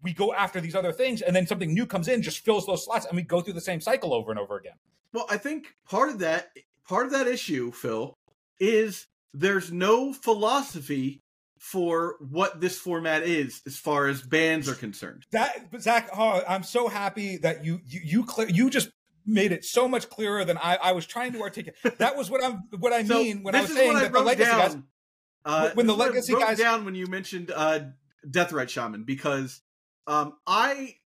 we 0.00 0.12
go 0.12 0.32
after 0.32 0.60
these 0.60 0.76
other 0.76 0.92
things, 0.92 1.22
and 1.22 1.34
then 1.34 1.44
something 1.44 1.74
new 1.74 1.86
comes 1.86 2.06
in, 2.06 2.22
just 2.22 2.38
fills 2.38 2.64
those 2.66 2.84
slots, 2.84 3.04
and 3.06 3.16
we 3.16 3.22
go 3.22 3.40
through 3.40 3.54
the 3.54 3.60
same 3.60 3.80
cycle 3.80 4.14
over 4.14 4.30
and 4.30 4.38
over 4.38 4.56
again. 4.56 4.74
Well, 5.12 5.26
I 5.28 5.38
think 5.38 5.74
part 5.88 6.08
of 6.08 6.20
that 6.20 6.52
part 6.88 7.06
of 7.06 7.12
that 7.12 7.26
issue, 7.26 7.70
Phil, 7.72 8.14
is 8.58 9.06
there's 9.32 9.72
no 9.72 10.12
philosophy 10.12 11.22
for 11.58 12.16
what 12.20 12.60
this 12.60 12.78
format 12.78 13.22
is 13.22 13.62
as 13.66 13.78
far 13.78 14.06
as 14.06 14.20
bands 14.22 14.68
are 14.68 14.74
concerned. 14.74 15.24
That 15.32 15.70
Zach, 15.80 16.10
oh, 16.16 16.42
I'm 16.46 16.62
so 16.62 16.88
happy 16.88 17.38
that 17.38 17.64
you 17.64 17.80
you 17.86 18.00
you 18.04 18.24
clear 18.24 18.48
you 18.48 18.68
just 18.70 18.90
made 19.26 19.52
it 19.52 19.64
so 19.64 19.88
much 19.88 20.10
clearer 20.10 20.44
than 20.44 20.58
I, 20.58 20.76
I 20.76 20.92
was 20.92 21.06
trying 21.06 21.32
to 21.32 21.40
articulate. 21.40 21.98
That 21.98 22.16
was 22.16 22.30
what 22.30 22.44
I'm 22.44 22.64
what 22.78 22.92
I 22.92 23.02
So 23.04 23.22
mean 23.22 23.42
when 23.42 23.54
I 23.54 23.62
was 23.62 23.72
saying 23.72 23.96
I 23.96 24.02
that 24.02 24.12
the 24.12 24.20
legacy 24.20 24.50
down. 24.50 24.58
guys. 24.60 24.76
uh, 25.46 25.70
when 25.74 25.86
the 25.86 25.96
legacy 25.96 26.34
wrote 26.34 26.42
guys- 26.42 26.58
down 26.58 26.84
when 26.84 26.94
you 26.94 27.06
mentioned 27.06 27.50
uh, 27.54 27.78
Death 28.28 28.50
Deathrite 28.50 28.68
Shaman 28.68 29.04
because 29.04 29.62
um, 30.06 30.34
I 30.46 30.96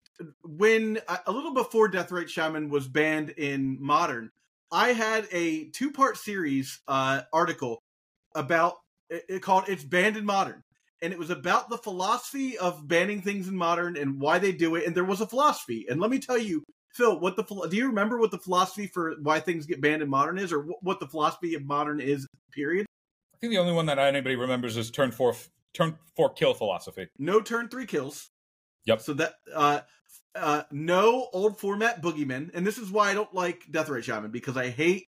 when 0.43 0.99
a 1.27 1.31
little 1.31 1.55
before 1.55 1.89
Death 1.89 2.11
Deathrite 2.11 2.29
Shaman 2.29 2.69
was 2.69 2.89
banned 2.89 3.31
in 3.31 3.79
Modern, 3.81 4.33
I 4.71 4.93
had 4.93 5.27
a 5.33 5.71
two 5.71 5.91
part 5.91 6.17
series 6.17 6.81
uh, 6.89 7.23
article 7.33 7.83
about 8.35 8.75
it, 9.09 9.25
it 9.29 9.43
called 9.43 9.65
"It's 9.69 9.85
Banned 9.85 10.17
in 10.17 10.25
Modern." 10.25 10.63
And 11.01 11.13
it 11.13 11.19
was 11.19 11.31
about 11.31 11.71
the 11.71 11.79
philosophy 11.79 12.59
of 12.59 12.89
banning 12.89 13.23
things 13.23 13.47
in 13.47 13.57
modern 13.57 13.97
and 13.97 14.21
why 14.21 14.41
they 14.41 14.51
do 14.51 14.75
it. 14.75 14.85
And 14.85 14.97
there 14.97 15.05
was 15.05 15.21
a 15.21 15.29
philosophy. 15.29 15.87
And 15.89 16.01
let 16.01 16.11
me 16.11 16.19
tell 16.19 16.37
you, 16.37 16.65
Phil, 16.93 17.21
what 17.21 17.37
the 17.37 17.45
do 17.71 17.77
you 17.77 17.87
remember 17.87 18.19
what 18.19 18.33
the 18.33 18.39
philosophy 18.39 18.89
for 18.89 19.15
why 19.23 19.39
things 19.39 19.65
get 19.67 19.81
banned 19.81 20.03
in 20.03 20.11
modern 20.11 20.39
is, 20.39 20.53
or 20.53 20.67
what 20.81 20.99
the 20.99 21.07
philosophy 21.07 21.55
of 21.55 21.65
modern 21.65 22.01
is? 22.01 22.27
Period. 22.53 22.87
I 23.35 23.39
think 23.39 23.53
the 23.53 23.59
only 23.59 23.73
one 23.73 23.87
that 23.87 23.99
anybody 24.01 24.35
remembers 24.35 24.77
is 24.77 24.91
turn 24.91 25.13
four 25.13 25.37
turn 25.73 25.97
four 26.17 26.33
kill 26.33 26.55
philosophy. 26.55 27.07
no 27.19 27.41
turn 27.41 27.69
three 27.69 27.87
kills. 27.87 28.31
Yep. 28.89 29.01
So 29.03 29.13
that 29.15 29.35
uh 29.55 29.81
uh 30.35 30.63
no 30.73 31.29
old 31.33 31.61
format 31.61 32.03
boogeymen, 32.03 32.51
and 32.55 32.67
this 32.67 32.79
is 32.79 32.91
why 32.91 33.11
I 33.11 33.15
don't 33.15 33.33
like 33.35 33.65
Deathrite 33.71 34.05
Shaman 34.05 34.31
because 34.31 34.57
I 34.57 34.71
hate 34.71 35.07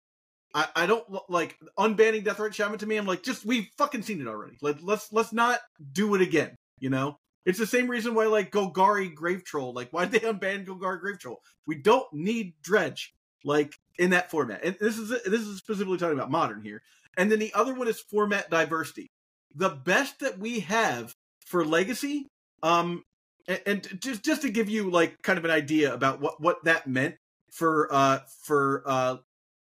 I, 0.53 0.67
I 0.75 0.85
don't 0.85 1.05
like 1.29 1.57
unbanning 1.79 2.23
Deathrite 2.23 2.53
Shaman 2.53 2.77
to 2.79 2.85
me. 2.85 2.97
I'm 2.97 3.07
like, 3.07 3.23
just 3.23 3.43
we've 3.43 3.67
fucking 3.77 4.03
seen 4.03 4.21
it 4.21 4.27
already. 4.27 4.57
Let 4.61 4.83
let's 4.83 5.11
let's 5.11 5.33
not 5.33 5.59
do 5.93 6.13
it 6.13 6.21
again. 6.21 6.55
You 6.79 6.91
know, 6.91 7.17
it's 7.45 7.59
the 7.59 7.65
same 7.65 7.89
reason 7.89 8.13
why 8.13 8.27
like 8.27 8.51
Golgari 8.51 9.13
Grave 9.13 9.43
Troll. 9.43 9.73
Like, 9.73 9.89
why 9.91 10.05
did 10.05 10.21
they 10.21 10.27
unban 10.31 10.65
Golgari 10.65 10.99
Grave 10.99 11.19
Troll? 11.19 11.41
We 11.65 11.75
don't 11.75 12.11
need 12.13 12.53
Dredge 12.61 13.13
like 13.43 13.75
in 13.97 14.11
that 14.11 14.29
format. 14.29 14.63
And 14.63 14.75
this 14.79 14.99
is 14.99 15.09
this 15.09 15.41
is 15.41 15.57
specifically 15.57 15.97
talking 15.97 16.17
about 16.17 16.29
modern 16.31 16.61
here. 16.61 16.83
And 17.17 17.31
then 17.31 17.39
the 17.39 17.53
other 17.55 17.73
one 17.73 17.87
is 17.87 17.99
format 17.99 18.51
diversity. 18.51 19.09
The 19.55 19.69
best 19.69 20.19
that 20.19 20.37
we 20.37 20.61
have 20.61 21.13
for 21.45 21.65
Legacy, 21.65 22.27
um, 22.63 23.03
and, 23.47 23.99
just 24.01 24.23
just 24.23 24.41
to 24.43 24.49
give 24.49 24.69
you 24.69 24.89
like 24.89 25.21
kind 25.21 25.37
of 25.39 25.45
an 25.45 25.51
idea 25.51 25.93
about 25.93 26.21
what 26.21 26.41
what 26.41 26.63
that 26.63 26.87
meant 26.87 27.15
for 27.51 27.87
uh 27.91 28.19
for 28.43 28.83
uh 28.85 29.17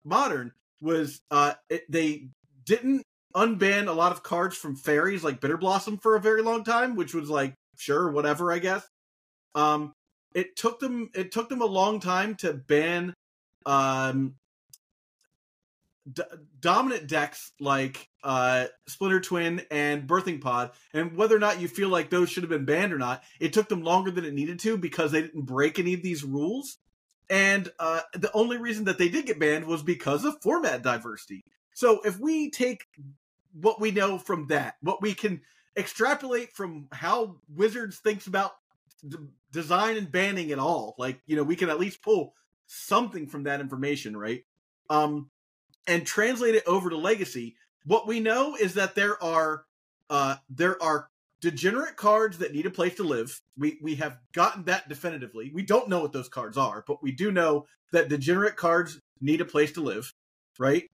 modern 0.03 0.51
was 0.81 1.21
uh 1.31 1.53
it, 1.69 1.83
they 1.89 2.29
didn't 2.65 3.03
unban 3.35 3.88
a 3.88 3.91
lot 3.91 4.11
of 4.11 4.23
cards 4.23 4.55
from 4.55 4.75
fairies 4.75 5.23
like 5.23 5.41
bitter 5.41 5.57
blossom 5.57 5.97
for 5.97 6.15
a 6.15 6.21
very 6.21 6.41
long 6.41 6.63
time 6.63 6.95
which 6.95 7.13
was 7.13 7.29
like 7.29 7.53
sure 7.77 8.09
whatever 8.11 8.51
i 8.51 8.59
guess. 8.59 8.88
Um 9.55 9.93
it 10.33 10.55
took 10.55 10.79
them 10.79 11.09
it 11.15 11.31
took 11.31 11.49
them 11.49 11.61
a 11.61 11.65
long 11.65 11.99
time 11.99 12.35
to 12.35 12.53
ban 12.53 13.13
um 13.65 14.35
d- 16.11 16.23
dominant 16.59 17.07
decks 17.07 17.51
like 17.59 18.09
uh 18.23 18.65
splinter 18.87 19.19
twin 19.19 19.61
and 19.71 20.07
birthing 20.07 20.41
pod 20.41 20.71
and 20.93 21.15
whether 21.15 21.35
or 21.35 21.39
not 21.39 21.59
you 21.59 21.67
feel 21.67 21.89
like 21.89 22.09
those 22.09 22.29
should 22.29 22.43
have 22.43 22.49
been 22.49 22.65
banned 22.65 22.93
or 22.93 22.97
not 22.97 23.23
it 23.39 23.53
took 23.53 23.69
them 23.69 23.83
longer 23.83 24.11
than 24.11 24.25
it 24.25 24.33
needed 24.33 24.59
to 24.59 24.77
because 24.77 25.11
they 25.11 25.21
didn't 25.21 25.45
break 25.45 25.79
any 25.79 25.93
of 25.93 26.03
these 26.03 26.23
rules 26.23 26.77
and 27.29 27.71
uh 27.79 28.01
the 28.13 28.31
only 28.33 28.57
reason 28.57 28.85
that 28.85 28.97
they 28.97 29.09
did 29.09 29.25
get 29.25 29.39
banned 29.39 29.65
was 29.65 29.83
because 29.83 30.25
of 30.25 30.41
format 30.41 30.81
diversity 30.83 31.43
so 31.73 32.01
if 32.05 32.19
we 32.19 32.49
take 32.49 32.85
what 33.53 33.81
we 33.81 33.91
know 33.91 34.17
from 34.17 34.47
that 34.47 34.75
what 34.81 35.01
we 35.01 35.13
can 35.13 35.41
extrapolate 35.77 36.53
from 36.53 36.87
how 36.91 37.37
Wizards 37.53 37.97
thinks 37.97 38.27
about 38.27 38.51
d- 39.07 39.17
design 39.51 39.97
and 39.97 40.11
banning 40.11 40.51
at 40.51 40.59
all. 40.59 40.95
Like, 40.97 41.21
you 41.25 41.35
know, 41.35 41.43
we 41.43 41.55
can 41.55 41.69
at 41.69 41.79
least 41.79 42.01
pull 42.01 42.33
something 42.67 43.27
from 43.27 43.43
that 43.43 43.59
information, 43.59 44.15
right? 44.15 44.43
Um, 44.89 45.29
and 45.88 46.06
translate 46.06 46.56
it 46.56 46.63
over 46.67 46.89
to 46.89 46.98
Legacy. 46.98 47.56
What 47.86 48.08
we 48.08 48.19
know 48.19 48.56
is 48.56 48.74
that 48.76 48.95
there 48.95 49.21
are 49.24 49.65
uh 50.10 50.36
there 50.50 50.82
are 50.82 51.10
degenerate 51.41 51.95
cards 51.95 52.39
that 52.39 52.54
need 52.54 52.65
a 52.65 52.71
place 52.71 52.95
to 52.95 53.04
live. 53.04 53.41
We 53.58 53.78
we 53.82 53.95
have 53.95 54.17
gotten 54.34 54.63
that 54.65 54.89
definitively. 54.89 55.52
We 55.54 55.63
don't 55.63 55.89
know 55.89 56.02
what 56.02 56.13
those 56.13 56.30
cards 56.30 56.58
are, 56.58 56.84
but 56.88 57.04
we 57.04 57.12
do 57.12 57.32
know 57.32 57.67
that 57.91 58.10
degenerate 58.10 58.56
cards 58.56 59.00
need 59.21 59.41
a 59.41 59.45
place 59.45 59.71
to 59.74 59.82
live, 59.82 60.13
right? 60.58 60.89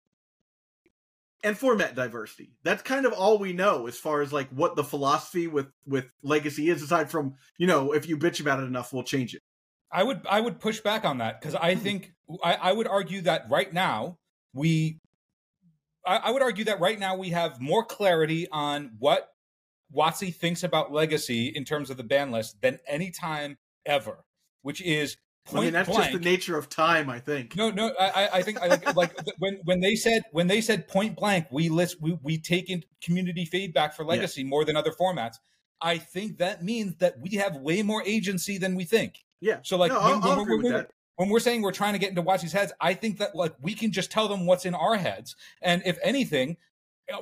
And 1.43 1.57
format 1.57 1.95
diversity. 1.95 2.51
That's 2.63 2.81
kind 2.81 3.05
of 3.05 3.13
all 3.13 3.37
we 3.37 3.53
know 3.53 3.87
as 3.87 3.97
far 3.97 4.21
as 4.21 4.33
like 4.33 4.49
what 4.49 4.75
the 4.75 4.83
philosophy 4.83 5.47
with 5.47 5.67
with 5.85 6.05
legacy 6.23 6.69
is 6.69 6.81
aside 6.81 7.09
from, 7.09 7.35
you 7.57 7.67
know, 7.67 7.93
if 7.93 8.09
you 8.09 8.17
bitch 8.17 8.41
about 8.41 8.59
it 8.59 8.63
enough, 8.63 8.91
we'll 8.91 9.03
change 9.03 9.35
it. 9.35 9.41
I 9.91 10.03
would 10.03 10.25
I 10.29 10.41
would 10.41 10.59
push 10.59 10.81
back 10.81 11.05
on 11.05 11.19
that 11.19 11.39
because 11.39 11.55
I 11.55 11.75
think 11.75 12.13
I, 12.43 12.55
I 12.55 12.71
would 12.73 12.87
argue 12.87 13.21
that 13.21 13.49
right 13.49 13.71
now 13.73 14.17
we 14.53 14.99
I, 16.05 16.17
I 16.17 16.31
would 16.31 16.41
argue 16.41 16.65
that 16.65 16.79
right 16.79 16.99
now 16.99 17.15
we 17.15 17.29
have 17.29 17.59
more 17.59 17.83
clarity 17.83 18.47
on 18.51 18.91
what 18.99 19.29
WotC 19.95 20.33
thinks 20.35 20.63
about 20.63 20.91
legacy 20.91 21.47
in 21.47 21.65
terms 21.65 21.89
of 21.89 21.97
the 21.97 22.03
ban 22.03 22.31
list 22.31 22.61
than 22.61 22.79
any 22.87 23.11
time 23.11 23.57
ever, 23.85 24.23
which 24.61 24.81
is 24.81 25.17
point 25.45 25.57
I 25.59 25.63
mean, 25.65 25.73
that's 25.73 25.89
blank. 25.89 26.11
just 26.11 26.13
the 26.23 26.29
nature 26.29 26.57
of 26.57 26.69
time, 26.69 27.09
I 27.09 27.19
think. 27.19 27.55
No, 27.55 27.71
no, 27.71 27.91
I, 27.99 28.29
I 28.33 28.41
think 28.43 28.61
I 28.61 28.75
think 28.77 28.95
like 28.95 29.13
when 29.39 29.59
when 29.65 29.79
they 29.81 29.95
said 29.95 30.21
when 30.31 30.47
they 30.47 30.61
said 30.61 30.87
point 30.87 31.15
blank, 31.15 31.47
we 31.51 31.69
list 31.69 31.97
we 32.01 32.17
we 32.23 32.37
take 32.37 32.69
in 32.69 32.83
community 33.03 33.45
feedback 33.45 33.95
for 33.95 34.03
legacy 34.05 34.43
more 34.43 34.63
than 34.63 34.75
other 34.77 34.91
formats. 34.91 35.35
I 35.81 35.97
think 35.97 36.37
that 36.39 36.63
means 36.63 36.97
that 36.97 37.15
we 37.19 37.37
have 37.37 37.55
way 37.55 37.81
more 37.81 38.03
agency 38.05 38.57
than 38.57 38.75
we 38.75 38.83
think. 38.83 39.15
Yeah. 39.41 39.59
So 39.63 39.77
like 39.77 39.91
No, 39.91 39.99
when, 40.01 40.05
I'll- 40.13 40.19
when 40.19 40.29
I'll 40.29 40.35
we're- 40.37 40.43
agree 40.43 40.55
with 40.57 40.63
when 40.65 40.73
that. 40.73 40.91
When 41.19 41.27
we're 41.27 41.41
saying 41.41 41.61
we're 41.63 41.73
trying 41.73 41.91
to 41.91 41.99
get 41.99 42.07
into 42.11 42.23
WotC's 42.23 42.53
heads, 42.53 42.71
I 42.79 42.93
think 42.93 43.17
that 43.17 43.35
like 43.35 43.53
we 43.61 43.73
can 43.73 43.91
just 43.91 44.09
tell 44.09 44.29
them 44.29 44.45
what's 44.45 44.65
in 44.65 44.73
our 44.73 44.95
heads. 44.95 45.35
And 45.61 45.83
if 45.85 45.97
anything, 46.01 46.55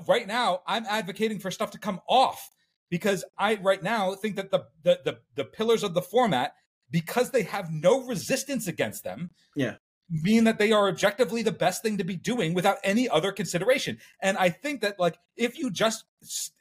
right 0.08 0.28
now 0.28 0.62
I'm 0.68 0.86
advocating 0.86 1.40
for 1.40 1.50
stuff 1.50 1.72
to 1.72 1.80
come 1.80 2.00
off 2.08 2.52
because 2.92 3.26
I 3.40 3.56
right 3.56 3.82
now 3.82 4.14
think 4.14 4.36
that 4.36 4.52
the 4.52 4.66
the 4.84 5.00
the, 5.04 5.18
the 5.34 5.46
pillars 5.46 5.82
of 5.82 5.96
the 5.96 6.04
format 6.04 6.54
because 6.92 7.32
they 7.32 7.42
have 7.42 7.72
no 7.72 8.06
resistance 8.06 8.68
against 8.68 9.04
them 9.04 9.32
Yeah. 9.56 9.78
mean 10.12 10.44
that 10.44 10.60
they 10.60 10.72
are 10.72 10.88
objectively 10.90 11.42
the 11.42 11.52
best 11.52 11.82
thing 11.82 11.98
to 11.98 12.04
be 12.04 12.16
doing 12.16 12.54
without 12.54 12.78
any 12.84 13.10
other 13.10 13.32
consideration. 13.32 13.98
And 14.22 14.38
I 14.38 14.50
think 14.50 14.82
that 14.82 15.00
like 15.00 15.18
if 15.36 15.58
you 15.58 15.72
just 15.72 16.06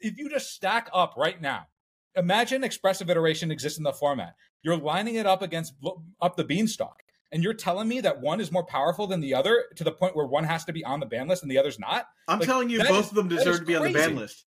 if 0.01 0.17
you 0.17 0.31
just 0.31 0.53
stack 0.55 0.89
up 0.95 1.13
right 1.19 1.39
now, 1.39 1.67
imagine 2.15 2.65
expressive 2.65 3.11
iteration 3.11 3.51
exists 3.51 3.77
in 3.77 3.85
the 3.85 3.93
format. 3.93 4.37
You're 4.63 4.79
lining 4.79 5.17
it 5.17 5.27
up 5.27 5.43
against 5.43 5.75
up 6.23 6.37
the 6.37 6.45
beanstalk. 6.45 7.03
And 7.33 7.43
you're 7.43 7.55
telling 7.55 7.89
me 7.89 8.01
that 8.03 8.21
one 8.21 8.41
is 8.41 8.53
more 8.53 8.65
powerful 8.65 9.07
than 9.07 9.21
the 9.21 9.35
other 9.35 9.65
to 9.77 9.85
the 9.85 9.93
point 9.93 10.15
where 10.15 10.27
one 10.27 10.45
has 10.45 10.65
to 10.67 10.73
be 10.73 10.85
on 10.85 11.01
the 11.01 11.07
ban 11.07 11.27
list 11.29 11.43
and 11.43 11.51
the 11.51 11.59
other's 11.59 11.79
not? 11.79 12.07
I'm 12.29 12.39
Like, 12.39 12.47
telling 12.49 12.71
you, 12.71 12.79
both 12.79 13.05
is- 13.07 13.09
of 13.09 13.15
them 13.15 13.29
deserve 13.29 13.59
to 13.61 13.65
be 13.65 13.77
on 13.77 13.85
the 13.85 13.93
ban 13.93 14.17
list. 14.17 14.45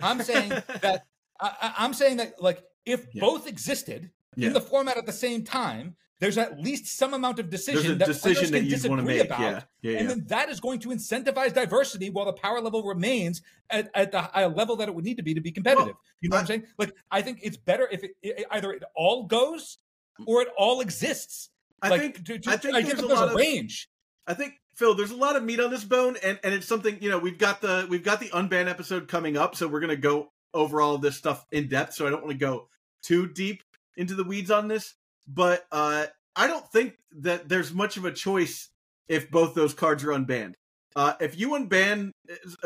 I'm 0.00 0.22
saying 0.22 0.48
that 0.80 1.04
I, 1.40 1.46
I- 1.60 1.74
I'm 1.78 1.94
saying 1.94 2.16
that 2.18 2.40
like 2.42 2.62
if 2.86 3.06
Yeah. 3.12 3.20
both 3.20 3.46
existed 3.46 4.10
Yeah. 4.36 4.48
in 4.48 4.52
the 4.54 4.60
format 4.60 4.96
at 4.96 5.06
the 5.06 5.12
same 5.12 5.44
time, 5.44 5.96
there's 6.18 6.38
at 6.38 6.58
least 6.60 6.86
some 6.96 7.14
amount 7.14 7.40
of 7.40 7.50
decision 7.50 7.98
that 7.98 8.06
decision 8.06 8.52
that 8.52 8.62
you'd 8.62 8.88
want 8.88 9.00
to 9.00 9.06
make. 9.06 9.24
about, 9.24 9.40
Yeah. 9.40 9.62
Yeah. 9.82 9.98
and 9.98 10.00
yeah. 10.00 10.06
then 10.14 10.24
that 10.28 10.48
is 10.50 10.60
going 10.60 10.78
to 10.80 10.88
incentivize 10.90 11.52
diversity 11.52 12.10
while 12.10 12.26
the 12.26 12.32
power 12.32 12.60
level 12.60 12.84
remains 12.84 13.42
at, 13.70 13.90
at 13.94 14.12
the 14.12 14.22
high 14.22 14.46
level 14.46 14.76
that 14.76 14.88
it 14.88 14.94
would 14.94 15.04
need 15.04 15.16
to 15.16 15.22
be 15.24 15.34
to 15.34 15.40
be 15.40 15.50
competitive. 15.50 15.86
Well, 15.88 15.98
you 16.20 16.28
know 16.28 16.36
what 16.36 16.40
I'm 16.42 16.46
saying? 16.46 16.64
Like 16.78 16.94
I 17.10 17.22
think 17.22 17.40
it's 17.42 17.56
better 17.56 17.88
if 17.90 18.04
it, 18.04 18.12
it 18.22 18.46
either 18.50 18.72
it 18.72 18.84
all 18.94 19.26
goes 19.26 19.78
mm. 20.20 20.24
or 20.28 20.42
it 20.42 20.48
all 20.56 20.80
exists. 20.80 21.50
I 21.82 21.88
like, 21.88 22.00
think 22.00 22.24
to, 22.24 22.38
to, 22.38 22.50
I 22.50 22.56
think 22.56 22.74
I 22.74 22.82
there's 22.82 23.02
a 23.02 23.06
there's 23.06 23.18
lot 23.18 23.28
a 23.28 23.32
of 23.32 23.36
range. 23.36 23.88
I 24.26 24.34
think 24.34 24.54
Phil, 24.74 24.94
there's 24.94 25.10
a 25.10 25.16
lot 25.16 25.36
of 25.36 25.42
meat 25.42 25.60
on 25.60 25.70
this 25.70 25.84
bone, 25.84 26.16
and 26.22 26.38
and 26.44 26.54
it's 26.54 26.66
something 26.66 26.98
you 27.00 27.10
know 27.10 27.18
we've 27.18 27.38
got 27.38 27.60
the 27.60 27.86
we've 27.90 28.04
got 28.04 28.20
the 28.20 28.28
unbanned 28.28 28.68
episode 28.68 29.08
coming 29.08 29.36
up, 29.36 29.56
so 29.56 29.66
we're 29.68 29.80
gonna 29.80 29.96
go 29.96 30.30
over 30.54 30.80
all 30.80 30.94
of 30.94 31.02
this 31.02 31.16
stuff 31.16 31.44
in 31.50 31.68
depth. 31.68 31.94
So 31.94 32.06
I 32.06 32.10
don't 32.10 32.22
want 32.22 32.32
to 32.32 32.38
go 32.38 32.68
too 33.02 33.26
deep 33.26 33.62
into 33.96 34.14
the 34.14 34.24
weeds 34.24 34.50
on 34.50 34.68
this, 34.68 34.94
but 35.26 35.66
uh, 35.72 36.06
I 36.36 36.46
don't 36.46 36.66
think 36.68 36.94
that 37.20 37.48
there's 37.48 37.72
much 37.72 37.96
of 37.96 38.04
a 38.04 38.12
choice 38.12 38.70
if 39.08 39.30
both 39.30 39.54
those 39.54 39.74
cards 39.74 40.04
are 40.04 40.08
unbanned. 40.08 40.54
Uh, 40.94 41.14
if 41.20 41.38
you 41.38 41.50
unban, 41.50 42.12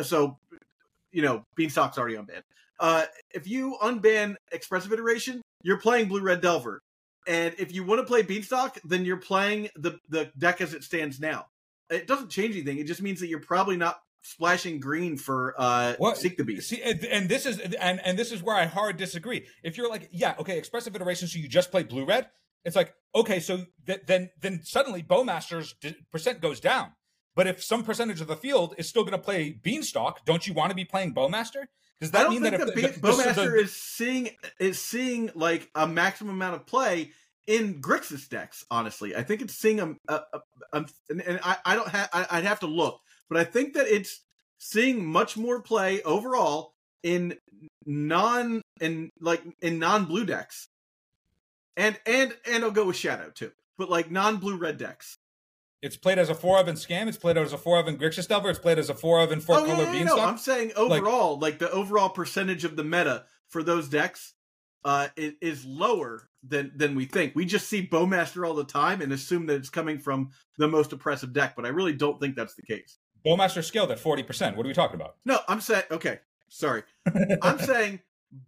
so 0.02 0.38
you 1.10 1.22
know 1.22 1.42
Beanstalk's 1.56 1.98
already 1.98 2.16
unbanned. 2.16 2.42
Uh, 2.78 3.06
if 3.32 3.48
you 3.48 3.76
unban 3.82 4.34
expressive 4.52 4.92
iteration, 4.92 5.40
you're 5.62 5.80
playing 5.80 6.08
Blue 6.08 6.20
Red 6.20 6.40
Delver. 6.40 6.80
And 7.26 7.54
if 7.58 7.72
you 7.72 7.84
want 7.84 8.00
to 8.00 8.04
play 8.06 8.22
Beanstalk, 8.22 8.78
then 8.84 9.04
you're 9.04 9.16
playing 9.16 9.68
the, 9.76 9.98
the 10.08 10.30
deck 10.38 10.60
as 10.60 10.74
it 10.74 10.84
stands 10.84 11.18
now. 11.20 11.46
It 11.90 12.06
doesn't 12.06 12.30
change 12.30 12.54
anything. 12.54 12.78
It 12.78 12.86
just 12.86 13.02
means 13.02 13.20
that 13.20 13.28
you're 13.28 13.40
probably 13.40 13.76
not 13.76 13.98
splashing 14.22 14.80
green 14.80 15.16
for 15.16 15.54
uh 15.56 15.94
What- 15.98 16.16
Seek 16.16 16.36
the 16.36 16.44
Beast. 16.44 16.68
See, 16.68 16.82
and, 16.82 17.04
and 17.04 17.28
this 17.28 17.46
is 17.46 17.58
and 17.60 18.00
and 18.04 18.18
this 18.18 18.32
is 18.32 18.42
where 18.42 18.56
I 18.56 18.64
hard 18.66 18.96
disagree. 18.96 19.46
If 19.62 19.76
you're 19.76 19.88
like, 19.88 20.08
yeah, 20.12 20.34
okay, 20.40 20.58
expressive 20.58 20.94
iteration, 20.96 21.28
so 21.28 21.38
you 21.38 21.48
just 21.48 21.70
play 21.70 21.82
blue 21.84 22.04
red. 22.04 22.28
It's 22.64 22.74
like, 22.74 22.92
okay, 23.14 23.38
so 23.38 23.64
th- 23.86 24.00
then 24.06 24.30
then 24.40 24.62
suddenly 24.64 25.02
Bowmaster's 25.02 25.74
d- 25.80 25.94
percent 26.10 26.40
goes 26.40 26.58
down. 26.58 26.92
But 27.36 27.46
if 27.46 27.62
some 27.62 27.84
percentage 27.84 28.20
of 28.20 28.26
the 28.26 28.34
field 28.36 28.74
is 28.78 28.88
still 28.88 29.02
going 29.02 29.12
to 29.12 29.18
play 29.18 29.50
Beanstalk, 29.52 30.24
don't 30.24 30.46
you 30.46 30.54
want 30.54 30.70
to 30.70 30.74
be 30.74 30.84
playing 30.86 31.14
Bowmaster? 31.14 31.66
Does 32.00 32.10
I 32.10 32.18
that 32.18 32.22
don't 32.24 32.30
mean 32.32 32.42
think 32.42 32.56
that 32.58 32.66
that 32.74 32.78
if 32.78 32.94
the- 32.94 33.00
the- 33.00 33.08
Bowmaster 33.08 33.34
the- 33.52 33.60
is 33.60 33.74
seeing 33.74 34.30
is 34.58 34.80
seeing 34.80 35.30
like 35.34 35.70
a 35.74 35.86
maximum 35.86 36.34
amount 36.34 36.56
of 36.56 36.66
play 36.66 37.12
in 37.46 37.80
Grixis 37.80 38.28
decks. 38.28 38.64
Honestly, 38.70 39.14
I 39.16 39.22
think 39.22 39.40
it's 39.40 39.54
seeing 39.54 39.80
a, 39.80 39.94
a, 40.08 40.14
a, 40.32 40.40
a 40.72 40.86
and, 41.08 41.20
and 41.22 41.40
I, 41.42 41.56
I 41.64 41.74
don't 41.74 41.88
have 41.88 42.08
I'd 42.12 42.44
have 42.44 42.60
to 42.60 42.66
look, 42.66 43.00
but 43.28 43.38
I 43.38 43.44
think 43.44 43.74
that 43.74 43.86
it's 43.86 44.20
seeing 44.58 45.04
much 45.06 45.36
more 45.36 45.60
play 45.62 46.02
overall 46.02 46.74
in 47.02 47.34
non 47.86 48.62
in 48.80 49.10
like 49.20 49.42
in 49.62 49.78
non 49.78 50.04
blue 50.06 50.24
decks, 50.26 50.68
and 51.76 51.98
and 52.04 52.36
and 52.46 52.64
I'll 52.64 52.70
go 52.72 52.86
with 52.86 52.96
Shadow 52.96 53.30
too, 53.30 53.52
but 53.78 53.88
like 53.88 54.10
non 54.10 54.36
blue 54.38 54.56
red 54.56 54.76
decks. 54.76 55.16
It's 55.86 55.96
played 55.96 56.18
as 56.18 56.28
a 56.28 56.34
four 56.34 56.58
of 56.58 56.68
in 56.68 56.74
Scam, 56.74 57.08
it's 57.08 57.16
played 57.16 57.36
as 57.36 57.52
a 57.52 57.58
four 57.58 57.78
of 57.78 57.88
in 57.88 57.96
Grixis 57.96 58.28
Delver, 58.28 58.50
it's 58.50 58.58
played 58.58 58.78
as 58.78 58.90
a 58.90 58.94
four 58.94 59.26
four 59.26 59.56
oh, 59.58 59.64
yeah, 59.64 59.72
color 59.72 59.84
yeah, 59.84 59.92
yeah, 59.92 59.98
Beanstalk. 59.98 60.18
no, 60.18 60.24
I'm 60.24 60.38
saying 60.38 60.72
overall, 60.76 61.38
like, 61.38 61.58
the 61.58 61.70
overall 61.70 62.08
percentage 62.08 62.64
of 62.64 62.76
the 62.76 62.84
meta 62.84 63.24
for 63.48 63.62
those 63.62 63.88
decks 63.88 64.34
uh, 64.84 65.08
is, 65.16 65.34
is 65.40 65.64
lower 65.64 66.28
than 66.46 66.72
than 66.76 66.94
we 66.94 67.06
think. 67.06 67.34
We 67.34 67.44
just 67.44 67.68
see 67.68 67.86
Bowmaster 67.86 68.46
all 68.46 68.54
the 68.54 68.64
time 68.64 69.00
and 69.00 69.12
assume 69.12 69.46
that 69.46 69.54
it's 69.54 69.70
coming 69.70 69.98
from 69.98 70.30
the 70.58 70.68
most 70.68 70.92
oppressive 70.92 71.32
deck, 71.32 71.54
but 71.56 71.64
I 71.64 71.68
really 71.68 71.92
don't 71.92 72.20
think 72.20 72.36
that's 72.36 72.54
the 72.54 72.62
case. 72.62 72.98
Bowmaster 73.24 73.64
scaled 73.64 73.90
at 73.90 73.98
forty 73.98 74.22
percent. 74.22 74.56
What 74.56 74.66
are 74.66 74.68
we 74.68 74.74
talking 74.74 74.96
about? 74.96 75.16
No, 75.24 75.38
I'm 75.48 75.60
saying 75.60 75.84
okay, 75.90 76.20
sorry. 76.48 76.82
I'm 77.42 77.58
saying 77.58 78.00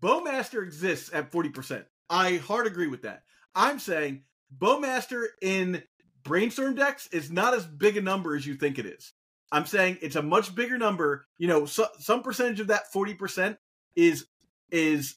Bowmaster 0.02 0.62
exists 0.62 1.10
at 1.12 1.30
40%. 1.30 1.84
I 2.10 2.36
hard 2.36 2.66
agree 2.66 2.88
with 2.88 3.02
that. 3.02 3.22
I'm 3.54 3.78
saying 3.78 4.22
Bowmaster 4.56 5.26
in 5.42 5.82
brainstorm 6.28 6.74
decks 6.74 7.08
is 7.08 7.30
not 7.30 7.54
as 7.54 7.66
big 7.66 7.96
a 7.96 8.02
number 8.02 8.36
as 8.36 8.46
you 8.46 8.54
think 8.54 8.78
it 8.78 8.86
is. 8.86 9.12
I'm 9.50 9.66
saying 9.66 9.98
it's 10.02 10.16
a 10.16 10.22
much 10.22 10.54
bigger 10.54 10.78
number. 10.78 11.26
You 11.38 11.48
know, 11.48 11.66
so, 11.66 11.86
some 11.98 12.22
percentage 12.22 12.60
of 12.60 12.68
that 12.68 12.92
40% 12.94 13.56
is 13.96 14.26
is 14.70 15.16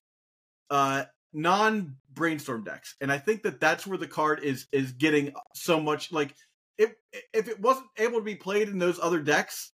uh 0.69 1.04
non 1.34 1.97
brainstorm 2.13 2.63
decks. 2.63 2.95
And 3.02 3.12
I 3.12 3.17
think 3.17 3.43
that 3.43 3.60
that's 3.60 3.86
where 3.86 3.97
the 3.97 4.08
card 4.08 4.41
is 4.41 4.67
is 4.71 4.93
getting 4.93 5.34
so 5.54 5.80
much 5.80 6.12
like 6.12 6.34
if 6.78 6.93
if 7.34 7.47
it 7.47 7.60
wasn't 7.60 7.88
able 7.97 8.19
to 8.19 8.26
be 8.26 8.36
played 8.36 8.69
in 8.69 8.80
those 8.80 9.00
other 9.00 9.19
decks 9.19 9.71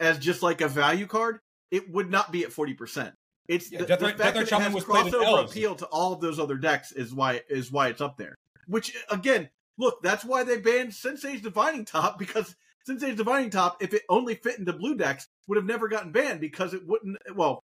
as 0.00 0.18
just 0.18 0.42
like 0.42 0.60
a 0.60 0.68
value 0.68 1.06
card, 1.06 1.40
it 1.70 1.90
would 1.90 2.10
not 2.10 2.32
be 2.32 2.44
at 2.44 2.50
40%. 2.50 3.12
It's 3.48 3.70
Yeah, 3.70 3.80
the, 3.80 3.86
Death 3.86 3.98
the 3.98 4.04
fact 4.06 4.18
Death 4.18 4.34
that 4.34 4.42
it 4.42 4.50
has 4.50 4.74
was 4.74 4.84
played 4.84 5.06
in 5.06 5.12
crossover 5.12 5.44
appeal 5.44 5.74
to 5.76 5.86
all 5.86 6.12
of 6.12 6.20
those 6.20 6.38
other 6.38 6.56
decks 6.56 6.92
is 6.92 7.14
why 7.14 7.42
is 7.48 7.72
why 7.72 7.88
it's 7.88 8.00
up 8.00 8.16
there. 8.16 8.36
Which 8.66 8.94
again, 9.10 9.48
look, 9.78 10.02
that's 10.02 10.24
why 10.24 10.44
they 10.44 10.58
banned 10.58 10.92
Sensei's 10.94 11.40
Divining 11.40 11.84
Top 11.84 12.18
because 12.18 12.54
Sensei's 12.84 13.16
Divining 13.16 13.50
Top, 13.50 13.82
if 13.82 13.94
it 13.94 14.02
only 14.08 14.34
fit 14.34 14.58
into 14.58 14.72
blue 14.72 14.94
decks, 14.96 15.28
would 15.46 15.56
have 15.56 15.64
never 15.64 15.88
gotten 15.88 16.12
banned 16.12 16.40
because 16.40 16.74
it 16.74 16.86
wouldn't. 16.86 17.16
Well, 17.34 17.62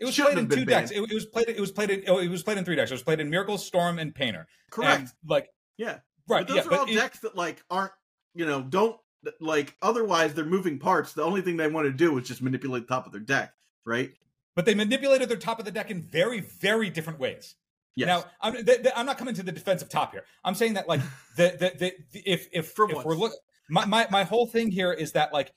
It 0.00 0.04
was 0.06 0.16
played 0.16 0.38
in 0.38 0.48
two 0.48 0.64
decks. 0.64 0.90
It, 0.90 0.98
it 0.98 1.14
was 1.14 1.26
played. 1.26 1.48
It 1.48 1.60
was 1.60 1.70
played 1.72 1.90
in. 1.90 2.04
oh, 2.08 2.18
It 2.18 2.28
was 2.28 2.42
played 2.42 2.58
in 2.58 2.64
three 2.64 2.76
decks. 2.76 2.90
It 2.90 2.94
was 2.94 3.02
played 3.02 3.20
in 3.20 3.30
Miracle, 3.30 3.58
Storm, 3.58 3.98
and 3.98 4.14
Painter. 4.14 4.46
correct. 4.70 5.00
And, 5.00 5.10
like 5.26 5.48
yeah, 5.76 5.98
right. 6.28 6.46
but 6.46 6.48
those 6.48 6.56
yeah, 6.64 6.70
are 6.72 6.78
all 6.80 6.88
it- 6.88 6.94
decks 6.94 7.20
that 7.20 7.36
like 7.36 7.62
aren't 7.70 7.92
you 8.34 8.46
know 8.46 8.62
don't 8.62 8.96
like 9.40 9.74
otherwise 9.80 10.34
they're 10.34 10.44
moving 10.44 10.78
parts. 10.78 11.12
The 11.12 11.22
only 11.22 11.40
thing 11.42 11.56
they 11.56 11.68
want 11.68 11.86
to 11.86 11.92
do 11.92 12.16
is 12.18 12.28
just 12.28 12.42
manipulate 12.42 12.86
the 12.86 12.94
top 12.94 13.06
of 13.06 13.12
their 13.12 13.20
deck, 13.20 13.52
right? 13.84 14.12
but 14.56 14.66
they 14.66 14.74
manipulated 14.74 15.28
their 15.28 15.36
top 15.36 15.58
of 15.58 15.64
the 15.64 15.72
deck 15.72 15.90
in 15.90 16.00
very, 16.00 16.38
very 16.38 16.88
different 16.88 17.18
ways. 17.18 17.56
Yes. 17.96 18.06
Now, 18.08 18.24
I'm, 18.40 18.54
th- 18.54 18.66
th- 18.66 18.94
I'm 18.96 19.06
not 19.06 19.18
coming 19.18 19.34
to 19.34 19.42
the 19.42 19.52
defensive 19.52 19.88
top 19.88 20.12
here. 20.12 20.24
I'm 20.42 20.54
saying 20.54 20.74
that 20.74 20.88
like 20.88 21.00
the 21.36 21.56
the, 21.58 21.72
the, 21.78 21.92
the 22.12 22.22
if 22.28 22.48
if, 22.52 22.72
For 22.72 22.88
if 22.88 22.96
once. 22.96 23.06
we're 23.06 23.16
look 23.16 23.32
my, 23.68 23.84
my 23.84 24.06
my 24.10 24.24
whole 24.24 24.46
thing 24.46 24.70
here 24.70 24.92
is 24.92 25.12
that 25.12 25.32
like 25.32 25.52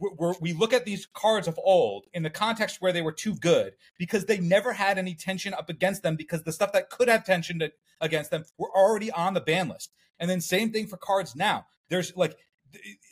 we're, 0.00 0.34
we 0.40 0.52
look 0.52 0.72
at 0.72 0.84
these 0.84 1.06
cards 1.12 1.46
of 1.46 1.58
old 1.62 2.06
in 2.14 2.22
the 2.22 2.30
context 2.30 2.78
where 2.80 2.92
they 2.92 3.02
were 3.02 3.12
too 3.12 3.34
good 3.34 3.74
because 3.98 4.24
they 4.24 4.38
never 4.38 4.72
had 4.72 4.98
any 4.98 5.14
tension 5.14 5.52
up 5.54 5.68
against 5.68 6.02
them 6.02 6.16
because 6.16 6.42
the 6.42 6.52
stuff 6.52 6.72
that 6.72 6.90
could 6.90 7.08
have 7.08 7.24
tension 7.24 7.58
to, 7.58 7.70
against 8.00 8.30
them 8.30 8.44
were 8.56 8.70
already 8.74 9.10
on 9.10 9.34
the 9.34 9.40
ban 9.40 9.68
list. 9.68 9.92
And 10.18 10.28
then 10.30 10.40
same 10.40 10.72
thing 10.72 10.86
for 10.86 10.96
cards 10.96 11.36
now. 11.36 11.66
There's 11.88 12.16
like 12.16 12.36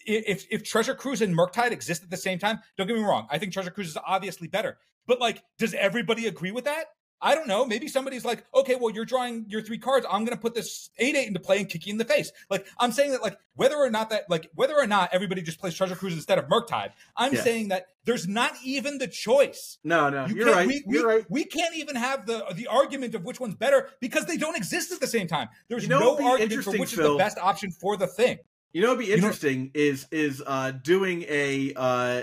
if 0.07 0.47
if 0.51 0.63
Treasure 0.65 0.95
Cruise 0.95 1.21
and 1.21 1.37
Murktide 1.37 1.73
exist 1.73 2.03
at 2.03 2.11
the 2.11 2.17
same 2.17 2.39
time, 2.39 2.61
don't 2.77 2.87
get 2.87 2.97
me 2.97 3.03
wrong. 3.03 3.27
I 3.31 3.39
think 3.39 3.53
Treasure 3.53 3.71
Cruise 3.71 3.89
is 3.89 3.99
obviously 4.07 4.49
better. 4.49 4.79
But 5.07 5.21
like, 5.21 5.43
does 5.59 5.75
everybody 5.75 6.27
agree 6.27 6.53
with 6.53 6.65
that? 6.65 6.87
I 7.21 7.35
don't 7.35 7.49
know. 7.49 7.65
Maybe 7.65 7.89
somebody's 7.89 8.25
like, 8.25 8.45
okay, 8.55 8.77
well, 8.77 8.95
you're 8.95 9.05
drawing 9.05 9.47
your 9.49 9.61
three 9.61 9.79
cards. 9.79 10.07
I'm 10.11 10.25
going 10.25 10.37
to 10.37 10.41
put 10.41 10.55
this 10.55 10.91
eight 10.99 11.17
eight 11.17 11.27
into 11.27 11.41
play 11.41 11.59
and 11.59 11.69
kick 11.69 11.87
you 11.87 11.93
in 11.93 11.99
the 11.99 12.05
face. 12.05 12.31
Like, 12.49 12.67
I'm 12.79 12.93
saying 12.93 13.13
that, 13.13 13.23
like, 13.23 13.39
whether 13.57 13.77
or 13.77 13.91
not 13.91 14.11
that, 14.11 14.31
like, 14.31 14.51
whether 14.55 14.77
or 14.77 14.87
not 14.87 15.11
everybody 15.13 15.43
just 15.43 15.59
plays 15.59 15.75
Treasure 15.75 15.97
Cruise 15.97 16.15
instead 16.15 16.39
of 16.39 16.47
Murktide, 16.47 16.93
I'm 17.17 17.35
yeah. 17.35 17.43
saying 17.43 17.69
that 17.69 17.89
there's 18.05 18.29
not 18.29 18.53
even 18.65 18.99
the 18.99 19.09
choice. 19.09 19.79
No, 19.85 20.09
no, 20.09 20.27
you 20.27 20.49
are 20.49 20.53
right. 20.53 20.67
We, 20.67 20.83
you're 20.87 21.07
we, 21.07 21.15
right. 21.15 21.25
We 21.29 21.45
can't 21.45 21.77
even 21.77 21.97
have 21.97 22.27
the 22.27 22.45
the 22.55 22.67
argument 22.69 23.15
of 23.15 23.25
which 23.25 23.41
one's 23.41 23.55
better 23.55 23.91
because 24.01 24.25
they 24.27 24.37
don't 24.37 24.57
exist 24.57 24.93
at 24.93 25.01
the 25.01 25.07
same 25.07 25.27
time. 25.27 25.49
There's 25.69 25.83
you 25.83 25.89
know 25.91 26.17
no 26.17 26.31
argument 26.31 26.65
for 26.65 26.71
which 26.73 26.95
Phil, 26.95 27.05
is 27.05 27.13
the 27.13 27.19
best 27.19 27.39
option 27.39 27.71
for 27.71 27.97
the 27.97 28.07
thing. 28.07 28.39
You 28.73 28.83
know, 28.83 28.89
what'd 28.89 29.07
be 29.07 29.13
interesting 29.13 29.59
you 29.59 29.65
know, 29.65 29.71
is 29.75 30.07
is 30.11 30.43
uh 30.47 30.71
doing 30.71 31.25
a 31.29 31.73
uh 31.77 32.23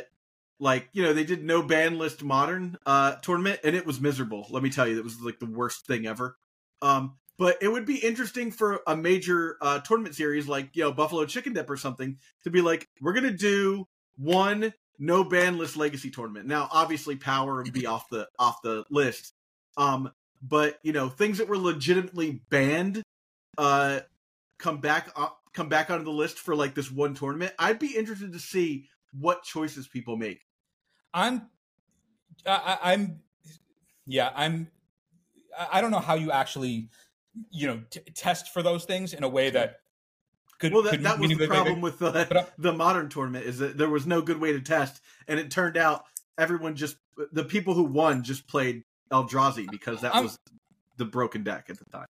like 0.59 0.89
you 0.93 1.03
know 1.03 1.13
they 1.13 1.23
did 1.23 1.43
no 1.43 1.61
ban 1.61 1.97
list 1.97 2.23
modern 2.23 2.77
uh 2.85 3.15
tournament 3.15 3.59
and 3.63 3.75
it 3.75 3.85
was 3.85 3.99
miserable 3.99 4.47
let 4.49 4.63
me 4.63 4.69
tell 4.69 4.87
you 4.87 4.97
it 4.97 5.03
was 5.03 5.19
like 5.21 5.39
the 5.39 5.45
worst 5.45 5.85
thing 5.85 6.05
ever. 6.05 6.37
Um 6.81 7.15
but 7.37 7.57
it 7.61 7.67
would 7.67 7.85
be 7.85 7.97
interesting 7.97 8.51
for 8.51 8.81
a 8.87 8.95
major 8.95 9.57
uh 9.61 9.79
tournament 9.79 10.15
series 10.15 10.47
like 10.47 10.69
you 10.73 10.83
know 10.83 10.91
buffalo 10.91 11.25
chicken 11.25 11.53
dip 11.53 11.69
or 11.69 11.77
something 11.77 12.17
to 12.43 12.49
be 12.49 12.61
like 12.61 12.87
we're 13.01 13.13
gonna 13.13 13.31
do 13.31 13.87
one 14.17 14.73
no 14.97 15.23
ban 15.23 15.57
list 15.57 15.75
legacy 15.75 16.09
tournament. 16.09 16.47
Now 16.47 16.69
obviously 16.71 17.17
power 17.17 17.61
would 17.61 17.73
be 17.73 17.85
off 17.85 18.07
the 18.09 18.27
off 18.39 18.61
the 18.61 18.85
list. 18.89 19.33
Um 19.77 20.11
but 20.41 20.79
you 20.83 20.93
know 20.93 21.09
things 21.09 21.39
that 21.39 21.49
were 21.49 21.57
legitimately 21.57 22.41
banned 22.49 23.03
uh 23.57 24.01
come 24.57 24.79
back 24.79 25.09
uh, 25.17 25.29
come 25.53 25.67
back 25.67 25.89
onto 25.89 26.05
the 26.05 26.11
list 26.11 26.39
for 26.39 26.55
like 26.55 26.75
this 26.75 26.91
one 26.91 27.13
tournament 27.13 27.53
i'd 27.59 27.79
be 27.79 27.95
interested 27.95 28.33
to 28.33 28.39
see 28.39 28.87
what 29.19 29.43
choices 29.43 29.87
people 29.87 30.17
make. 30.17 30.44
I'm, 31.15 31.47
I, 32.45 32.77
I'm, 32.83 33.21
yeah, 34.05 34.31
I'm. 34.35 34.67
I 35.71 35.79
don't 35.79 35.91
know 35.91 35.99
how 35.99 36.15
you 36.15 36.31
actually, 36.31 36.89
you 37.49 37.67
know, 37.67 37.81
t- 37.89 38.01
test 38.13 38.53
for 38.53 38.61
those 38.61 38.83
things 38.83 39.13
in 39.13 39.23
a 39.23 39.29
way 39.29 39.49
that 39.49 39.79
could. 40.59 40.73
Well, 40.73 40.83
that, 40.83 40.91
could 40.91 41.03
that 41.03 41.17
was 41.17 41.35
the 41.35 41.47
problem 41.47 41.79
with 41.79 41.99
the 41.99 42.47
the 42.57 42.73
modern 42.73 43.07
tournament 43.07 43.45
is 43.45 43.59
that 43.59 43.77
there 43.77 43.89
was 43.89 44.05
no 44.05 44.21
good 44.21 44.41
way 44.41 44.51
to 44.51 44.59
test, 44.59 45.01
and 45.29 45.39
it 45.39 45.49
turned 45.49 45.77
out 45.77 46.03
everyone 46.37 46.75
just 46.75 46.97
the 47.31 47.45
people 47.45 47.73
who 47.73 47.85
won 47.85 48.21
just 48.21 48.45
played 48.47 48.83
Eldrazi 49.09 49.71
because 49.71 50.01
that 50.01 50.13
I'm, 50.13 50.25
was 50.25 50.37
the 50.97 51.05
broken 51.05 51.43
deck 51.43 51.67
at 51.69 51.79
the 51.79 51.85
time. 51.85 52.07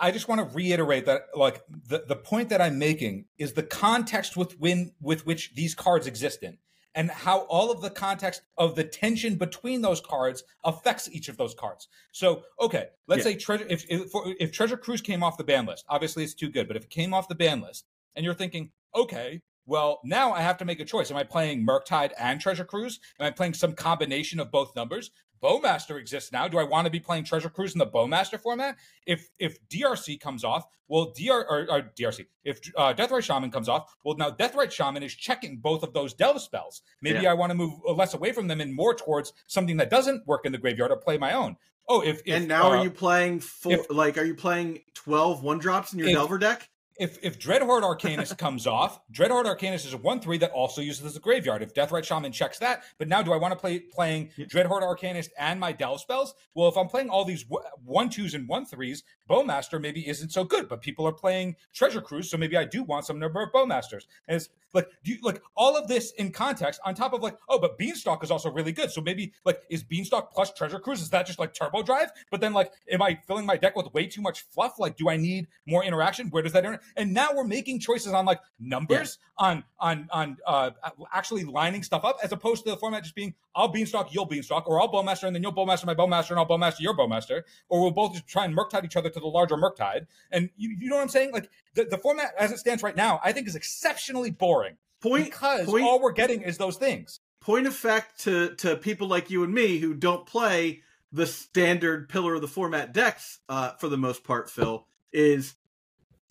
I 0.00 0.10
just 0.10 0.26
want 0.26 0.40
to 0.40 0.56
reiterate 0.56 1.06
that 1.06 1.28
like 1.36 1.62
the, 1.68 2.04
the 2.08 2.16
point 2.16 2.48
that 2.48 2.60
I'm 2.60 2.78
making 2.80 3.26
is 3.38 3.52
the 3.52 3.62
context 3.62 4.36
with 4.36 4.58
when 4.58 4.92
with 5.00 5.24
which 5.24 5.54
these 5.54 5.76
cards 5.76 6.08
exist 6.08 6.42
in 6.42 6.58
and 6.94 7.10
how 7.10 7.40
all 7.40 7.70
of 7.70 7.80
the 7.80 7.90
context 7.90 8.42
of 8.58 8.74
the 8.74 8.84
tension 8.84 9.36
between 9.36 9.80
those 9.80 10.00
cards 10.00 10.44
affects 10.64 11.08
each 11.12 11.28
of 11.28 11.36
those 11.36 11.54
cards. 11.54 11.88
So, 12.12 12.42
okay, 12.60 12.88
let's 13.06 13.24
yeah. 13.24 13.32
say 13.32 13.36
treasure 13.36 13.66
if 13.68 13.84
if, 13.88 14.10
if 14.14 14.52
Treasure 14.52 14.76
Cruise 14.76 15.00
came 15.00 15.22
off 15.22 15.38
the 15.38 15.44
ban 15.44 15.66
list, 15.66 15.84
obviously 15.88 16.24
it's 16.24 16.34
too 16.34 16.48
good, 16.48 16.66
but 16.66 16.76
if 16.76 16.84
it 16.84 16.90
came 16.90 17.14
off 17.14 17.28
the 17.28 17.34
ban 17.34 17.60
list 17.60 17.86
and 18.16 18.24
you're 18.24 18.34
thinking, 18.34 18.70
okay, 18.94 19.40
well, 19.66 20.00
now 20.04 20.32
I 20.32 20.40
have 20.40 20.56
to 20.58 20.64
make 20.64 20.80
a 20.80 20.84
choice. 20.84 21.10
Am 21.12 21.16
I 21.16 21.22
playing 21.22 21.64
Murktide 21.64 22.10
and 22.18 22.40
Treasure 22.40 22.64
Cruise? 22.64 22.98
Am 23.20 23.26
I 23.26 23.30
playing 23.30 23.54
some 23.54 23.72
combination 23.72 24.40
of 24.40 24.50
both 24.50 24.74
numbers? 24.74 25.12
Bowmaster 25.42 25.98
exists 25.98 26.32
now. 26.32 26.48
Do 26.48 26.58
I 26.58 26.64
want 26.64 26.86
to 26.86 26.90
be 26.90 27.00
playing 27.00 27.24
Treasure 27.24 27.48
Cruise 27.48 27.72
in 27.72 27.78
the 27.78 27.86
Bowmaster 27.86 28.40
format? 28.40 28.76
If 29.06 29.28
if 29.38 29.58
DRC 29.68 30.20
comes 30.20 30.44
off, 30.44 30.66
well, 30.88 31.12
DR 31.16 31.44
or, 31.48 31.66
or 31.70 31.90
DRC. 31.98 32.26
If 32.44 32.60
uh, 32.76 32.92
Deathrite 32.92 33.22
Shaman 33.22 33.50
comes 33.50 33.68
off, 33.68 33.94
well, 34.04 34.16
now 34.16 34.30
Deathrite 34.30 34.72
Shaman 34.72 35.02
is 35.02 35.14
checking 35.14 35.58
both 35.58 35.82
of 35.82 35.92
those 35.92 36.14
delve 36.14 36.42
spells. 36.42 36.82
Maybe 37.00 37.20
yeah. 37.20 37.30
I 37.30 37.34
want 37.34 37.50
to 37.50 37.54
move 37.54 37.74
less 37.96 38.14
away 38.14 38.32
from 38.32 38.48
them 38.48 38.60
and 38.60 38.74
more 38.74 38.94
towards 38.94 39.32
something 39.46 39.76
that 39.78 39.88
doesn't 39.88 40.26
work 40.26 40.44
in 40.44 40.52
the 40.52 40.58
graveyard 40.58 40.90
or 40.90 40.96
play 40.96 41.16
my 41.16 41.32
own. 41.32 41.56
Oh, 41.88 42.02
if, 42.02 42.22
if 42.26 42.36
and 42.36 42.48
now 42.48 42.64
uh, 42.64 42.76
are 42.76 42.84
you 42.84 42.90
playing 42.90 43.40
four? 43.40 43.72
if, 43.72 43.90
like 43.90 44.18
are 44.18 44.24
you 44.24 44.34
playing 44.34 44.80
12 44.94 45.42
one 45.42 45.58
drops 45.58 45.92
in 45.92 45.98
your 45.98 46.08
if, 46.08 46.14
Delver 46.14 46.38
deck? 46.38 46.68
If 47.00 47.18
if 47.22 47.38
Dreadhorde 47.38 47.82
Arcanist 47.82 48.36
comes 48.38 48.66
off, 48.66 49.00
Dreadhorde 49.10 49.46
Arcanist 49.46 49.86
is 49.86 49.94
a 49.94 49.96
one 49.96 50.20
three 50.20 50.38
that 50.38 50.52
also 50.52 50.82
uses 50.82 51.14
the 51.14 51.20
graveyard. 51.20 51.62
If 51.62 51.74
Deathrite 51.74 52.04
Shaman 52.04 52.30
checks 52.30 52.58
that, 52.58 52.84
but 52.98 53.08
now 53.08 53.22
do 53.22 53.32
I 53.32 53.38
want 53.38 53.52
to 53.52 53.58
play 53.58 53.80
playing 53.80 54.30
Dreadhorde 54.38 54.82
Arcanist 54.82 55.30
and 55.38 55.58
my 55.58 55.72
Delve 55.72 56.00
spells? 56.00 56.34
Well, 56.54 56.68
if 56.68 56.76
I'm 56.76 56.88
playing 56.88 57.08
all 57.08 57.24
these 57.24 57.44
one 57.84 58.10
twos 58.10 58.34
and 58.34 58.46
one 58.46 58.66
threes, 58.66 59.02
Bowmaster 59.30 59.80
maybe 59.80 60.08
isn't 60.08 60.32
so 60.32 60.44
good. 60.44 60.68
But 60.68 60.82
people 60.82 61.06
are 61.06 61.12
playing 61.12 61.56
Treasure 61.72 62.00
Cruise, 62.00 62.30
so 62.30 62.36
maybe 62.36 62.56
I 62.56 62.64
do 62.64 62.82
want 62.82 63.06
some 63.06 63.18
number 63.18 63.40
of 63.42 63.52
Bowmasters. 63.52 64.04
And 64.26 64.36
it's 64.36 64.48
like 64.72 64.88
you, 65.02 65.18
like 65.22 65.42
all 65.56 65.76
of 65.76 65.88
this 65.88 66.12
in 66.12 66.32
context 66.32 66.80
on 66.84 66.94
top 66.94 67.12
of 67.12 67.22
like 67.22 67.36
oh, 67.48 67.58
but 67.58 67.78
Beanstalk 67.78 68.22
is 68.22 68.30
also 68.30 68.50
really 68.50 68.72
good. 68.72 68.90
So 68.90 69.00
maybe 69.00 69.32
like 69.44 69.62
is 69.68 69.82
Beanstalk 69.82 70.32
plus 70.32 70.52
Treasure 70.52 70.78
Cruise 70.78 71.00
is 71.00 71.10
that 71.10 71.26
just 71.26 71.38
like 71.38 71.54
Turbo 71.54 71.82
Drive? 71.82 72.10
But 72.30 72.40
then 72.40 72.52
like 72.52 72.72
am 72.90 73.02
I 73.02 73.18
filling 73.26 73.46
my 73.46 73.56
deck 73.56 73.76
with 73.76 73.92
way 73.94 74.06
too 74.06 74.22
much 74.22 74.42
fluff? 74.42 74.78
Like 74.78 74.96
do 74.96 75.08
I 75.08 75.16
need 75.16 75.48
more 75.66 75.84
interaction? 75.84 76.28
Where 76.28 76.42
does 76.42 76.52
that? 76.52 76.64
Inter- 76.64 76.80
and 76.96 77.12
now 77.12 77.30
we're 77.34 77.44
making 77.44 77.80
choices 77.80 78.12
on 78.12 78.26
like 78.26 78.40
numbers, 78.58 79.18
yeah. 79.40 79.46
on 79.46 79.64
on 79.78 80.08
on 80.12 80.36
uh 80.46 80.70
actually 81.12 81.44
lining 81.44 81.82
stuff 81.82 82.04
up, 82.04 82.18
as 82.22 82.32
opposed 82.32 82.64
to 82.64 82.70
the 82.70 82.76
format 82.76 83.02
just 83.02 83.14
being 83.14 83.34
I'll 83.54 83.68
beanstalk, 83.68 84.14
you'll 84.14 84.26
beanstalk, 84.26 84.68
or 84.68 84.80
I'll 84.80 84.90
bowmaster, 84.90 85.24
and 85.24 85.34
then 85.34 85.42
you'll 85.42 85.54
bowmaster 85.54 85.86
my 85.86 85.94
bowmaster, 85.94 86.30
and 86.30 86.38
I'll 86.38 86.46
bowmaster 86.46 86.80
your 86.80 86.96
bowmaster, 86.96 87.42
or 87.68 87.80
we'll 87.80 87.90
both 87.90 88.12
just 88.12 88.28
try 88.28 88.44
and 88.44 88.56
murktide 88.56 88.84
each 88.84 88.96
other 88.96 89.10
to 89.10 89.19
the 89.20 89.28
larger 89.28 89.56
murktide. 89.56 90.06
And 90.30 90.50
you, 90.56 90.76
you 90.78 90.88
know 90.88 90.96
what 90.96 91.02
I'm 91.02 91.08
saying? 91.08 91.32
Like 91.32 91.50
the, 91.74 91.84
the 91.84 91.98
format 91.98 92.32
as 92.38 92.52
it 92.52 92.58
stands 92.58 92.82
right 92.82 92.96
now, 92.96 93.20
I 93.22 93.32
think 93.32 93.48
is 93.48 93.56
exceptionally 93.56 94.30
boring. 94.30 94.76
Point 95.00 95.26
because 95.26 95.66
point, 95.66 95.84
all 95.84 96.00
we're 96.00 96.12
getting 96.12 96.42
is 96.42 96.58
those 96.58 96.76
things. 96.76 97.20
Point 97.40 97.66
of 97.66 97.74
fact 97.74 98.20
to 98.24 98.54
to 98.56 98.76
people 98.76 99.08
like 99.08 99.30
you 99.30 99.44
and 99.44 99.52
me 99.52 99.78
who 99.78 99.94
don't 99.94 100.26
play 100.26 100.82
the 101.12 101.26
standard 101.26 102.08
pillar 102.08 102.34
of 102.34 102.40
the 102.40 102.48
format 102.48 102.92
decks 102.92 103.40
uh, 103.48 103.72
for 103.78 103.88
the 103.88 103.96
most 103.96 104.24
part, 104.24 104.50
Phil, 104.50 104.86
is 105.12 105.54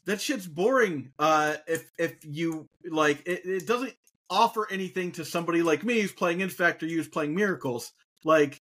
that 0.06 0.22
shit's 0.22 0.48
boring. 0.48 1.12
Uh, 1.20 1.56
if 1.68 1.92
if 1.98 2.16
you 2.24 2.68
like, 2.90 3.22
it, 3.26 3.46
it 3.46 3.68
doesn't 3.68 3.94
offer 4.30 4.68
anything 4.72 5.12
to 5.14 5.26
somebody 5.26 5.62
like 5.62 5.84
me 5.84 6.00
who's 6.00 6.12
playing 6.12 6.42
Infect 6.42 6.84
or 6.84 6.86
you 6.86 6.98
who's 6.98 7.08
playing 7.08 7.36
Miracles. 7.36 7.92
Like 8.24 8.62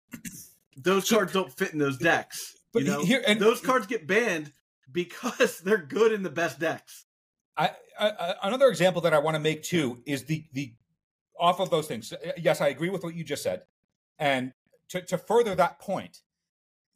those 0.75 1.09
cards 1.09 1.34
don't 1.34 1.51
fit 1.51 1.73
in 1.73 1.80
those 1.80 1.97
decks. 1.97 2.57
But 2.74 2.84
you 2.84 2.89
know, 2.89 3.03
here, 3.03 3.24
and, 3.26 3.39
those 3.39 3.61
cards 3.61 3.88
get 3.88 4.07
banned 4.07 4.51
because 4.91 5.59
they're 5.65 5.78
good 5.78 6.11
in 6.11 6.24
the 6.24 6.30
best 6.30 6.59
decks. 6.59 7.05
I, 7.57 7.72
I, 7.99 8.36
another 8.43 8.68
example 8.68 9.01
that 9.01 9.13
I 9.13 9.20
want 9.20 9.36
to 9.36 9.39
make 9.39 9.63
too 9.63 10.01
is 10.05 10.26
the 10.26 10.45
the 10.53 10.74
off 11.39 11.59
of 11.59 11.70
those 11.70 11.88
things. 11.88 12.13
Uh, 12.13 12.34
yes, 12.38 12.61
I 12.61 12.68
agree 12.68 12.89
with 12.89 13.03
what 13.03 13.15
you 13.15 13.24
just 13.24 13.43
said, 13.43 13.63
and 14.20 14.53
to, 14.89 15.01
to 15.01 15.18
further 15.18 15.55
that 15.55 15.80
point, 15.80 16.22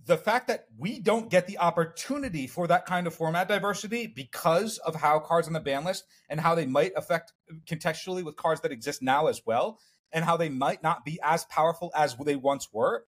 the 0.06 0.18
fact 0.18 0.48
that 0.48 0.66
we 0.78 1.00
don't 1.00 1.30
get 1.30 1.48
the 1.48 1.58
opportunity 1.60 2.48
for 2.48 2.68
that 2.68 2.86
kind 2.86 3.08
of 3.08 3.14
format 3.14 3.48
diversity 3.48 4.08
because 4.08 4.78
of 4.80 4.96
how 4.96 5.20
cards 5.20 5.48
on 5.48 5.54
the 5.54 5.60
ban 5.60 5.84
list 5.84 6.06
and 6.30 6.40
how 6.40 6.56
they 6.56 6.66
might 6.66 6.92
affect 6.96 7.34
uh, 7.50 7.56
contextually 7.70 8.24
with 8.24 8.36
cards 8.36 8.62
that 8.62 8.72
exist 8.72 9.02
now 9.02 9.28
as 9.28 9.42
well, 9.46 9.80
and 10.12 10.26
how 10.26 10.38
they 10.38 10.50
might 10.50 10.84
not 10.84 11.06
be 11.06 11.20
as 11.24 11.46
powerful 11.46 11.92
as 11.96 12.16
they 12.16 12.36
once 12.36 12.68
were. 12.72 13.06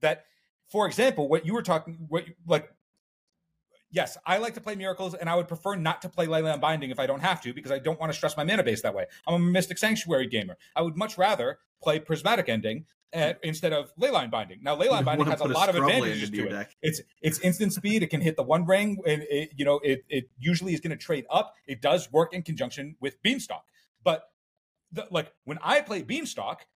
That, 0.00 0.24
for 0.68 0.86
example, 0.86 1.28
what 1.28 1.46
you 1.46 1.54
were 1.54 1.62
talking, 1.62 2.06
what 2.08 2.24
like, 2.46 2.70
yes, 3.90 4.18
I 4.26 4.38
like 4.38 4.54
to 4.54 4.60
play 4.60 4.74
miracles, 4.74 5.14
and 5.14 5.28
I 5.28 5.34
would 5.34 5.48
prefer 5.48 5.74
not 5.76 6.02
to 6.02 6.08
play 6.08 6.26
Leyline 6.26 6.60
Binding 6.60 6.90
if 6.90 6.98
I 6.98 7.06
don't 7.06 7.20
have 7.20 7.40
to 7.42 7.54
because 7.54 7.72
I 7.72 7.78
don't 7.78 7.98
want 7.98 8.12
to 8.12 8.16
stress 8.16 8.36
my 8.36 8.44
mana 8.44 8.62
base 8.62 8.82
that 8.82 8.94
way. 8.94 9.06
I'm 9.26 9.34
a 9.34 9.38
Mystic 9.38 9.78
Sanctuary 9.78 10.26
gamer. 10.26 10.56
I 10.76 10.82
would 10.82 10.96
much 10.96 11.16
rather 11.16 11.58
play 11.82 11.98
Prismatic 12.00 12.48
Ending 12.50 12.84
eh, 13.14 13.30
at, 13.30 13.40
instead 13.42 13.72
of 13.72 13.94
leyline 13.96 14.30
binding. 14.30 14.62
Now, 14.62 14.76
leyline 14.76 15.04
binding 15.04 15.26
has 15.26 15.40
a 15.40 15.46
lot 15.46 15.70
of 15.70 15.76
advantages 15.76 16.28
to 16.30 16.46
it. 16.46 16.50
Deck. 16.50 16.76
It's 16.82 17.00
it's 17.22 17.38
instant 17.40 17.72
speed. 17.72 18.02
It 18.02 18.08
can 18.08 18.20
hit 18.20 18.36
the 18.36 18.42
one 18.42 18.66
ring, 18.66 18.98
and 19.06 19.22
it, 19.30 19.52
you 19.56 19.64
know 19.64 19.80
it 19.82 20.04
it 20.10 20.28
usually 20.38 20.74
is 20.74 20.80
going 20.80 20.96
to 20.96 21.02
trade 21.02 21.24
up. 21.30 21.54
It 21.66 21.80
does 21.80 22.12
work 22.12 22.34
in 22.34 22.42
conjunction 22.42 22.96
with 23.00 23.22
Beanstalk, 23.22 23.64
but 24.04 24.24
the, 24.92 25.06
like 25.10 25.32
when 25.44 25.58
I 25.62 25.80
play 25.80 26.02
Beanstalk. 26.02 26.66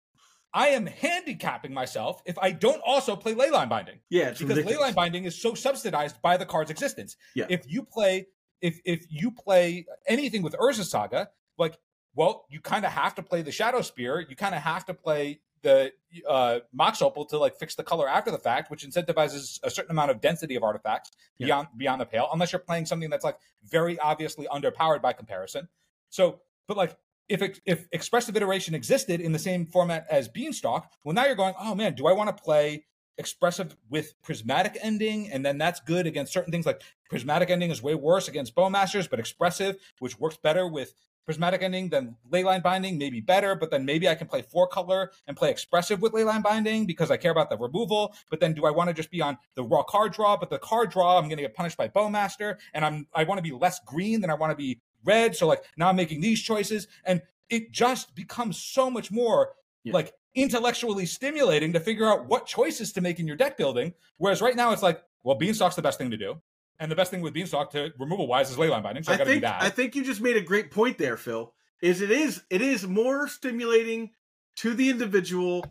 I 0.55 0.69
am 0.69 0.87
handicapping 0.87 1.73
myself 1.73 2.23
if 2.27 2.39
I 2.39 2.51
don't 2.53 2.83
also 2.85 3.17
play 3.17 3.35
leyline 3.35 3.69
binding. 3.69 4.01
Yeah, 4.11 4.31
because 4.31 4.59
leyline 4.59 4.95
binding 4.95 5.25
is 5.25 5.41
so 5.41 5.55
subsidized 5.55 6.21
by 6.21 6.37
the 6.37 6.47
card's 6.47 6.71
existence. 6.71 7.17
Yeah. 7.35 7.47
If 7.49 7.65
you 7.67 7.85
play 7.85 8.27
if 8.61 8.81
if 8.85 9.07
you 9.11 9.31
play 9.31 9.87
anything 10.07 10.43
with 10.43 10.55
Urza 10.55 10.85
Saga, 10.85 11.31
like 11.59 11.79
well, 12.15 12.45
you 12.51 12.61
kind 12.61 12.85
of 12.85 12.93
have 12.93 13.15
to 13.15 13.23
play 13.23 13.43
the 13.43 13.53
Shadow 13.53 13.81
Spear. 13.81 14.27
You 14.29 14.37
kind 14.37 14.55
of 14.55 14.61
have 14.63 14.85
to 14.87 14.95
play 14.95 15.41
the 15.63 15.93
uh, 16.29 16.61
Mox 16.73 17.01
Opal 17.01 17.25
to 17.27 17.39
like 17.39 17.57
fix 17.57 17.75
the 17.75 17.85
color 17.85 18.09
after 18.09 18.31
the 18.31 18.39
fact, 18.39 18.71
which 18.71 18.87
incentivizes 18.87 19.61
a 19.63 19.71
certain 19.71 19.91
amount 19.91 20.11
of 20.11 20.21
density 20.21 20.57
of 20.57 20.63
artifacts 20.63 21.11
yeah. 21.39 21.47
beyond 21.47 21.69
beyond 21.77 22.01
the 22.01 22.07
pale, 22.07 22.29
unless 22.33 22.53
you're 22.53 22.61
playing 22.61 22.87
something 22.87 23.09
that's 23.09 23.25
like 23.25 23.39
very 23.65 23.99
obviously 23.99 24.47
underpowered 24.53 25.01
by 25.01 25.13
comparison. 25.13 25.69
So, 26.11 26.41
but 26.69 26.77
like 26.77 26.97
if 27.29 27.61
if 27.65 27.87
expressive 27.93 28.37
iteration 28.37 28.75
existed 28.75 29.21
in 29.21 29.33
the 29.33 29.39
same 29.39 29.67
format 29.67 30.07
as 30.11 30.29
Beanstalk, 30.29 30.91
well, 31.05 31.15
now 31.15 31.27
you're 31.27 31.35
going, 31.35 31.55
oh 31.59 31.75
man, 31.75 31.95
do 31.95 32.07
I 32.07 32.13
want 32.13 32.37
to 32.37 32.43
play 32.43 32.85
expressive 33.19 33.77
with 33.91 34.15
prismatic 34.23 34.79
ending 34.81 35.31
and 35.31 35.45
then 35.45 35.59
that's 35.59 35.81
good 35.81 36.07
against 36.07 36.33
certain 36.33 36.51
things 36.51 36.65
like 36.65 36.83
prismatic 37.11 37.51
ending 37.51 37.71
is 37.71 37.83
way 37.83 37.95
worse 37.95 38.27
against 38.27 38.55
bowmasters 38.55 39.09
but 39.09 39.21
expressive 39.21 39.77
which 39.99 40.19
works 40.19 40.39
better 40.43 40.67
with 40.67 40.95
prismatic 41.27 41.63
ending 41.63 41.91
than 41.91 42.17
leyline 42.31 42.63
binding 42.63 42.97
maybe 42.97 43.21
better 43.21 43.55
but 43.55 43.71
then 43.71 43.85
maybe 43.85 44.09
i 44.09 44.15
can 44.15 44.27
play 44.27 44.41
four 44.41 44.67
color 44.67 45.13
and 45.27 45.37
play 45.37 45.51
expressive 45.51 46.01
with 46.01 46.13
leyline 46.13 46.43
binding 46.43 46.87
because 46.87 47.11
i 47.11 47.17
care 47.17 47.31
about 47.31 47.51
the 47.51 47.59
removal 47.59 48.15
but 48.31 48.41
then 48.41 48.55
do 48.55 48.65
i 48.65 48.71
want 48.71 48.89
to 48.89 48.95
just 48.95 49.11
be 49.11 49.21
on 49.21 49.37
the 49.57 49.63
raw 49.63 49.83
card 49.83 50.13
draw 50.13 50.35
but 50.35 50.49
the 50.49 50.59
card 50.59 50.91
draw 50.91 51.19
i'm 51.19 51.25
going 51.25 51.37
to 51.37 51.43
get 51.43 51.55
punished 51.55 51.77
by 51.77 51.89
bowmaster 51.89 52.57
and 52.73 52.83
i'm 52.83 53.07
i 53.15 53.25
want 53.25 53.37
to 53.39 53.43
be 53.43 53.53
less 53.53 53.79
green 53.87 54.23
than 54.23 54.31
i 54.31 54.35
want 54.35 54.51
to 54.51 54.57
be 54.57 54.81
red 55.05 55.37
so 55.37 55.47
like 55.47 55.65
now 55.77 55.89
i'm 55.89 55.97
making 55.97 56.21
these 56.21 56.41
choices 56.41 56.87
and 57.05 57.23
it 57.49 57.71
just 57.71 58.15
becomes 58.15 58.57
so 58.57 58.91
much 58.91 59.11
more 59.11 59.51
yeah. 59.85 59.93
like 59.93 60.15
intellectually 60.35 61.07
stimulating 61.07 61.73
to 61.75 61.81
figure 61.81 62.07
out 62.07 62.27
what 62.27 62.47
choices 62.47 62.93
to 62.93 63.01
make 63.01 63.21
in 63.21 63.27
your 63.27 63.37
deck 63.37 63.57
building. 63.57 63.93
Whereas 64.17 64.41
right 64.41 64.57
now 64.57 64.73
it's 64.73 64.83
like, 64.83 65.03
well, 65.23 65.37
Beanstalk's 65.37 65.77
the 65.77 65.83
best 65.83 65.99
thing 65.99 66.11
to 66.11 66.17
do. 66.17 66.41
And 66.81 66.91
the 66.91 66.97
best 66.97 67.11
thing 67.11 67.21
with 67.21 67.35
Beanstalk 67.35 67.71
to 67.73 67.93
removal 67.99 68.27
wise 68.27 68.51
is 68.51 68.57
leyline 68.57 68.83
binding. 68.83 69.05
So 69.05 69.13
I, 69.13 69.15
I 69.15 69.19
gotta 69.19 69.31
think 69.31 69.43
do 69.43 69.47
that. 69.47 69.63
I 69.63 69.69
think 69.69 69.95
you 69.95 70.05
just 70.05 70.21
made 70.21 70.37
a 70.37 70.41
great 70.41 70.71
point 70.71 70.99
there, 70.99 71.17
Phil. 71.17 71.53
Is 71.81 72.01
it 72.01 72.11
is 72.11 72.43
it 72.51 72.63
is 72.63 72.87
more 72.87 73.29
stimulating 73.29 74.11
to 74.57 74.75
the 74.75 74.89
individual 74.89 75.65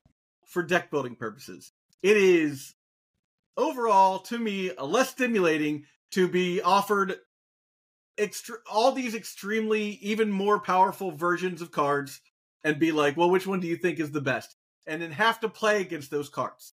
for 0.46 0.64
deck 0.64 0.92
building 0.92 1.16
purposes. 1.16 1.72
It 2.04 2.18
is 2.18 2.76
overall 3.58 4.20
to 4.20 4.38
me 4.38 4.72
less 4.80 5.10
stimulating 5.10 5.86
to 6.12 6.28
be 6.28 6.62
offered 6.62 7.16
extra 8.18 8.58
all 8.72 8.92
these 8.92 9.16
extremely 9.16 10.00
even 10.02 10.32
more 10.32 10.60
powerful 10.60 11.12
versions 11.12 11.62
of 11.62 11.72
cards 11.72 12.22
and 12.64 12.80
be 12.80 12.92
like, 12.92 13.18
well, 13.18 13.30
which 13.30 13.48
one 13.48 13.60
do 13.60 13.68
you 13.68 13.76
think 13.76 14.00
is 14.00 14.12
the 14.12 14.22
best? 14.22 14.56
And 14.88 15.02
then 15.02 15.12
have 15.12 15.40
to 15.42 15.50
play 15.50 15.82
against 15.82 16.12
those 16.12 16.30
cards. 16.30 16.74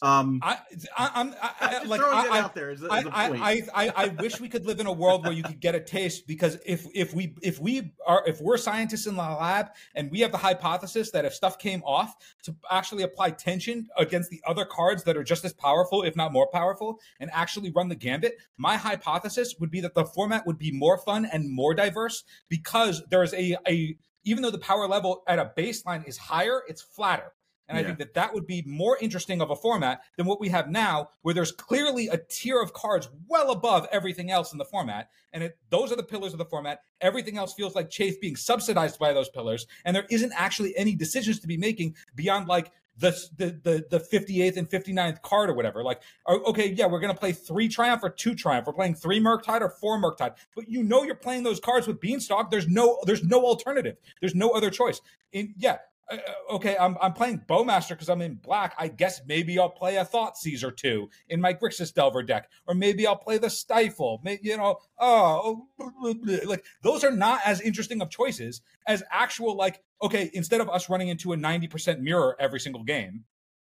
Um, 0.00 0.38
I, 0.42 0.58
I, 0.96 1.10
I'm 1.14 1.34
I, 1.42 1.82
like 1.86 2.00
throwing 2.00 2.16
I, 2.16 2.24
it 2.26 2.30
out 2.30 2.54
there 2.54 2.70
as, 2.70 2.84
as 2.84 2.88
I, 2.90 3.02
I, 3.10 3.62
I, 3.74 3.92
I 3.96 4.08
wish 4.08 4.38
we 4.40 4.48
could 4.48 4.64
live 4.64 4.78
in 4.78 4.86
a 4.86 4.92
world 4.92 5.24
where 5.24 5.32
you 5.32 5.42
could 5.42 5.58
get 5.58 5.74
a 5.74 5.80
taste 5.80 6.26
because 6.28 6.56
if 6.64 6.86
if 6.94 7.12
we 7.12 7.34
if 7.42 7.58
we 7.58 7.92
are 8.06 8.22
if 8.26 8.40
we're 8.40 8.58
scientists 8.58 9.06
in 9.06 9.16
the 9.16 9.22
lab 9.22 9.70
and 9.96 10.08
we 10.10 10.20
have 10.20 10.30
the 10.30 10.38
hypothesis 10.38 11.10
that 11.10 11.24
if 11.24 11.34
stuff 11.34 11.58
came 11.58 11.82
off 11.82 12.14
to 12.44 12.54
actually 12.70 13.02
apply 13.02 13.30
tension 13.32 13.88
against 13.96 14.30
the 14.30 14.40
other 14.46 14.64
cards 14.64 15.02
that 15.02 15.16
are 15.16 15.24
just 15.24 15.44
as 15.44 15.52
powerful 15.52 16.04
if 16.04 16.14
not 16.14 16.32
more 16.32 16.48
powerful 16.52 17.00
and 17.18 17.28
actually 17.32 17.72
run 17.72 17.88
the 17.88 17.96
gambit, 17.96 18.36
my 18.56 18.76
hypothesis 18.76 19.56
would 19.58 19.70
be 19.70 19.80
that 19.80 19.94
the 19.94 20.04
format 20.04 20.46
would 20.46 20.58
be 20.58 20.70
more 20.70 20.98
fun 20.98 21.24
and 21.24 21.50
more 21.50 21.74
diverse 21.74 22.22
because 22.48 23.02
there's 23.10 23.34
a 23.34 23.56
a 23.66 23.96
even 24.22 24.42
though 24.42 24.50
the 24.50 24.58
power 24.58 24.86
level 24.86 25.22
at 25.26 25.38
a 25.38 25.52
baseline 25.56 26.06
is 26.06 26.18
higher, 26.18 26.62
it's 26.68 26.82
flatter. 26.82 27.32
And 27.68 27.76
yeah. 27.76 27.82
I 27.82 27.86
think 27.86 27.98
that 27.98 28.14
that 28.14 28.34
would 28.34 28.46
be 28.46 28.62
more 28.66 28.96
interesting 29.00 29.40
of 29.40 29.50
a 29.50 29.56
format 29.56 30.00
than 30.16 30.26
what 30.26 30.40
we 30.40 30.48
have 30.48 30.68
now, 30.68 31.10
where 31.22 31.34
there's 31.34 31.52
clearly 31.52 32.08
a 32.08 32.16
tier 32.16 32.60
of 32.60 32.72
cards 32.72 33.08
well 33.28 33.50
above 33.50 33.86
everything 33.92 34.30
else 34.30 34.52
in 34.52 34.58
the 34.58 34.64
format. 34.64 35.10
And 35.32 35.42
it, 35.42 35.58
those 35.70 35.92
are 35.92 35.96
the 35.96 36.02
pillars 36.02 36.32
of 36.32 36.38
the 36.38 36.44
format. 36.46 36.80
Everything 37.00 37.36
else 37.36 37.54
feels 37.54 37.74
like 37.74 37.90
Chase 37.90 38.16
being 38.16 38.36
subsidized 38.36 38.98
by 38.98 39.12
those 39.12 39.28
pillars. 39.28 39.66
And 39.84 39.94
there 39.94 40.06
isn't 40.10 40.32
actually 40.34 40.76
any 40.76 40.94
decisions 40.94 41.40
to 41.40 41.46
be 41.46 41.56
making 41.56 41.96
beyond 42.14 42.48
like 42.48 42.72
the 42.98 43.10
the 43.36 43.86
the, 43.88 44.00
58th 44.00 44.56
and 44.56 44.68
59th 44.68 45.22
card 45.22 45.50
or 45.50 45.54
whatever. 45.54 45.82
Like, 45.82 46.02
oh, 46.26 46.40
okay, 46.50 46.72
yeah, 46.72 46.86
we're 46.86 47.00
gonna 47.00 47.14
play 47.14 47.32
three 47.32 47.68
triumph 47.68 48.02
or 48.02 48.10
two 48.10 48.34
triumph. 48.34 48.66
We're 48.66 48.72
playing 48.72 48.96
three 48.96 49.20
Murktide 49.20 49.60
or 49.60 49.70
four 49.70 50.00
Murktide. 50.00 50.34
But 50.54 50.68
you 50.68 50.82
know 50.82 51.04
you're 51.04 51.14
playing 51.14 51.44
those 51.44 51.60
cards 51.60 51.86
with 51.86 52.00
Beanstalk. 52.00 52.50
There's 52.50 52.68
no 52.68 52.98
there's 53.04 53.22
no 53.22 53.44
alternative. 53.44 53.96
There's 54.20 54.34
no 54.34 54.50
other 54.50 54.70
choice. 54.70 55.00
In 55.32 55.54
yeah, 55.56 55.78
Uh, 56.10 56.16
uh, 56.16 56.54
okay, 56.54 56.76
I'm 56.78 56.96
I'm 57.00 57.12
playing 57.12 57.42
Bowmaster 57.48 57.90
because 57.90 58.08
I'm 58.08 58.22
in 58.22 58.36
black. 58.36 58.74
I 58.78 58.88
guess 58.88 59.20
maybe 59.26 59.58
I'll 59.58 59.68
play 59.68 59.96
a 59.96 60.04
Thoughtseize 60.04 60.64
or 60.64 60.70
two 60.70 61.08
in 61.28 61.40
my 61.40 61.52
Grixis 61.54 61.92
Delver 61.92 62.22
deck, 62.22 62.50
or 62.66 62.74
maybe 62.74 63.06
I'll 63.06 63.16
play 63.16 63.38
the 63.38 63.50
Stifle. 63.50 64.20
Maybe, 64.24 64.40
you 64.48 64.56
know, 64.56 64.78
oh, 64.98 65.66
like 66.44 66.64
those 66.82 67.04
are 67.04 67.10
not 67.10 67.40
as 67.44 67.60
interesting 67.60 68.00
of 68.00 68.10
choices 68.10 68.62
as 68.86 69.02
actual 69.10 69.56
like. 69.56 69.82
Okay, 70.00 70.30
instead 70.32 70.60
of 70.60 70.68
us 70.68 70.88
running 70.88 71.08
into 71.08 71.32
a 71.32 71.36
90% 71.36 71.98
mirror 71.98 72.36
every 72.38 72.60
single 72.60 72.84
game, 72.84 73.24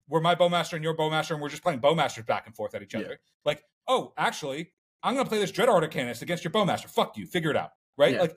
where 0.08 0.20
my 0.20 0.34
Bowmaster 0.34 0.72
and 0.74 0.82
your 0.82 0.96
Bowmaster, 0.96 1.32
and 1.32 1.42
we're 1.42 1.50
just 1.50 1.62
playing 1.62 1.80
Bowmasters 1.80 2.26
back 2.26 2.46
and 2.46 2.56
forth 2.56 2.74
at 2.74 2.82
each 2.82 2.94
other. 2.94 3.04
Yeah. 3.04 3.16
Like, 3.44 3.64
oh, 3.86 4.14
actually, 4.16 4.72
I'm 5.02 5.14
gonna 5.14 5.28
play 5.28 5.38
this 5.38 5.50
Dread 5.50 5.68
Arcanist 5.68 6.22
against 6.22 6.44
your 6.44 6.50
Bowmaster. 6.50 6.88
Fuck 6.88 7.16
you, 7.16 7.26
figure 7.26 7.50
it 7.50 7.56
out, 7.56 7.70
right? 7.96 8.14
Yeah. 8.14 8.22
Like 8.22 8.36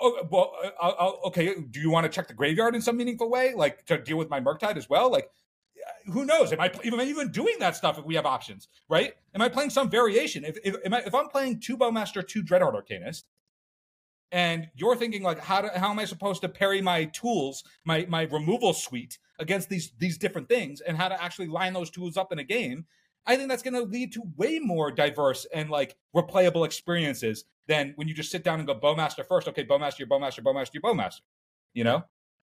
Oh, 0.00 0.26
well, 0.30 0.52
uh, 0.80 1.12
okay. 1.26 1.54
Do 1.70 1.80
you 1.80 1.90
want 1.90 2.04
to 2.04 2.08
check 2.10 2.28
the 2.28 2.34
graveyard 2.34 2.74
in 2.74 2.82
some 2.82 2.96
meaningful 2.96 3.30
way, 3.30 3.54
like 3.54 3.84
to 3.86 3.98
deal 3.98 4.16
with 4.16 4.30
my 4.30 4.40
Murktide 4.40 4.76
as 4.76 4.88
well? 4.88 5.10
Like, 5.10 5.28
who 6.06 6.24
knows? 6.24 6.52
Am 6.52 6.60
I 6.60 6.70
even 6.84 7.00
even 7.00 7.30
doing 7.30 7.56
that 7.60 7.76
stuff 7.76 7.98
if 7.98 8.04
we 8.04 8.14
have 8.14 8.26
options, 8.26 8.68
right? 8.88 9.14
Am 9.34 9.42
I 9.42 9.48
playing 9.48 9.70
some 9.70 9.90
variation? 9.90 10.44
If 10.44 10.58
if, 10.64 10.76
I, 10.92 10.98
if 11.00 11.14
I'm 11.14 11.28
playing 11.28 11.60
two 11.60 11.76
Bowmaster, 11.76 12.26
two 12.26 12.42
Dreadhorde 12.42 12.74
Arcanist, 12.74 13.24
and 14.32 14.68
you're 14.74 14.96
thinking 14.96 15.22
like, 15.22 15.40
how 15.40 15.62
do, 15.62 15.68
how 15.74 15.90
am 15.90 15.98
I 15.98 16.04
supposed 16.04 16.42
to 16.42 16.48
parry 16.48 16.80
my 16.80 17.04
tools, 17.06 17.64
my 17.84 18.06
my 18.08 18.22
removal 18.22 18.72
suite 18.72 19.18
against 19.38 19.68
these 19.68 19.92
these 19.98 20.18
different 20.18 20.48
things, 20.48 20.80
and 20.80 20.96
how 20.96 21.08
to 21.08 21.22
actually 21.22 21.48
line 21.48 21.72
those 21.72 21.90
tools 21.90 22.16
up 22.16 22.32
in 22.32 22.38
a 22.38 22.44
game? 22.44 22.86
I 23.26 23.36
think 23.36 23.48
that's 23.48 23.62
going 23.62 23.74
to 23.74 23.82
lead 23.82 24.12
to 24.14 24.22
way 24.36 24.58
more 24.58 24.90
diverse 24.90 25.46
and 25.52 25.70
like 25.70 25.96
replayable 26.16 26.64
experiences 26.64 27.44
than 27.70 27.92
when 27.96 28.08
you 28.08 28.14
just 28.14 28.30
sit 28.30 28.44
down 28.44 28.58
and 28.58 28.66
go 28.66 28.74
Bowmaster 28.74 29.24
first. 29.24 29.48
Okay, 29.48 29.64
Bowmaster, 29.64 30.00
your 30.00 30.08
Bowmaster, 30.08 30.42
Bowmaster, 30.42 30.74
your 30.74 30.82
Bowmaster. 30.82 31.20
You 31.72 31.84
know. 31.84 32.04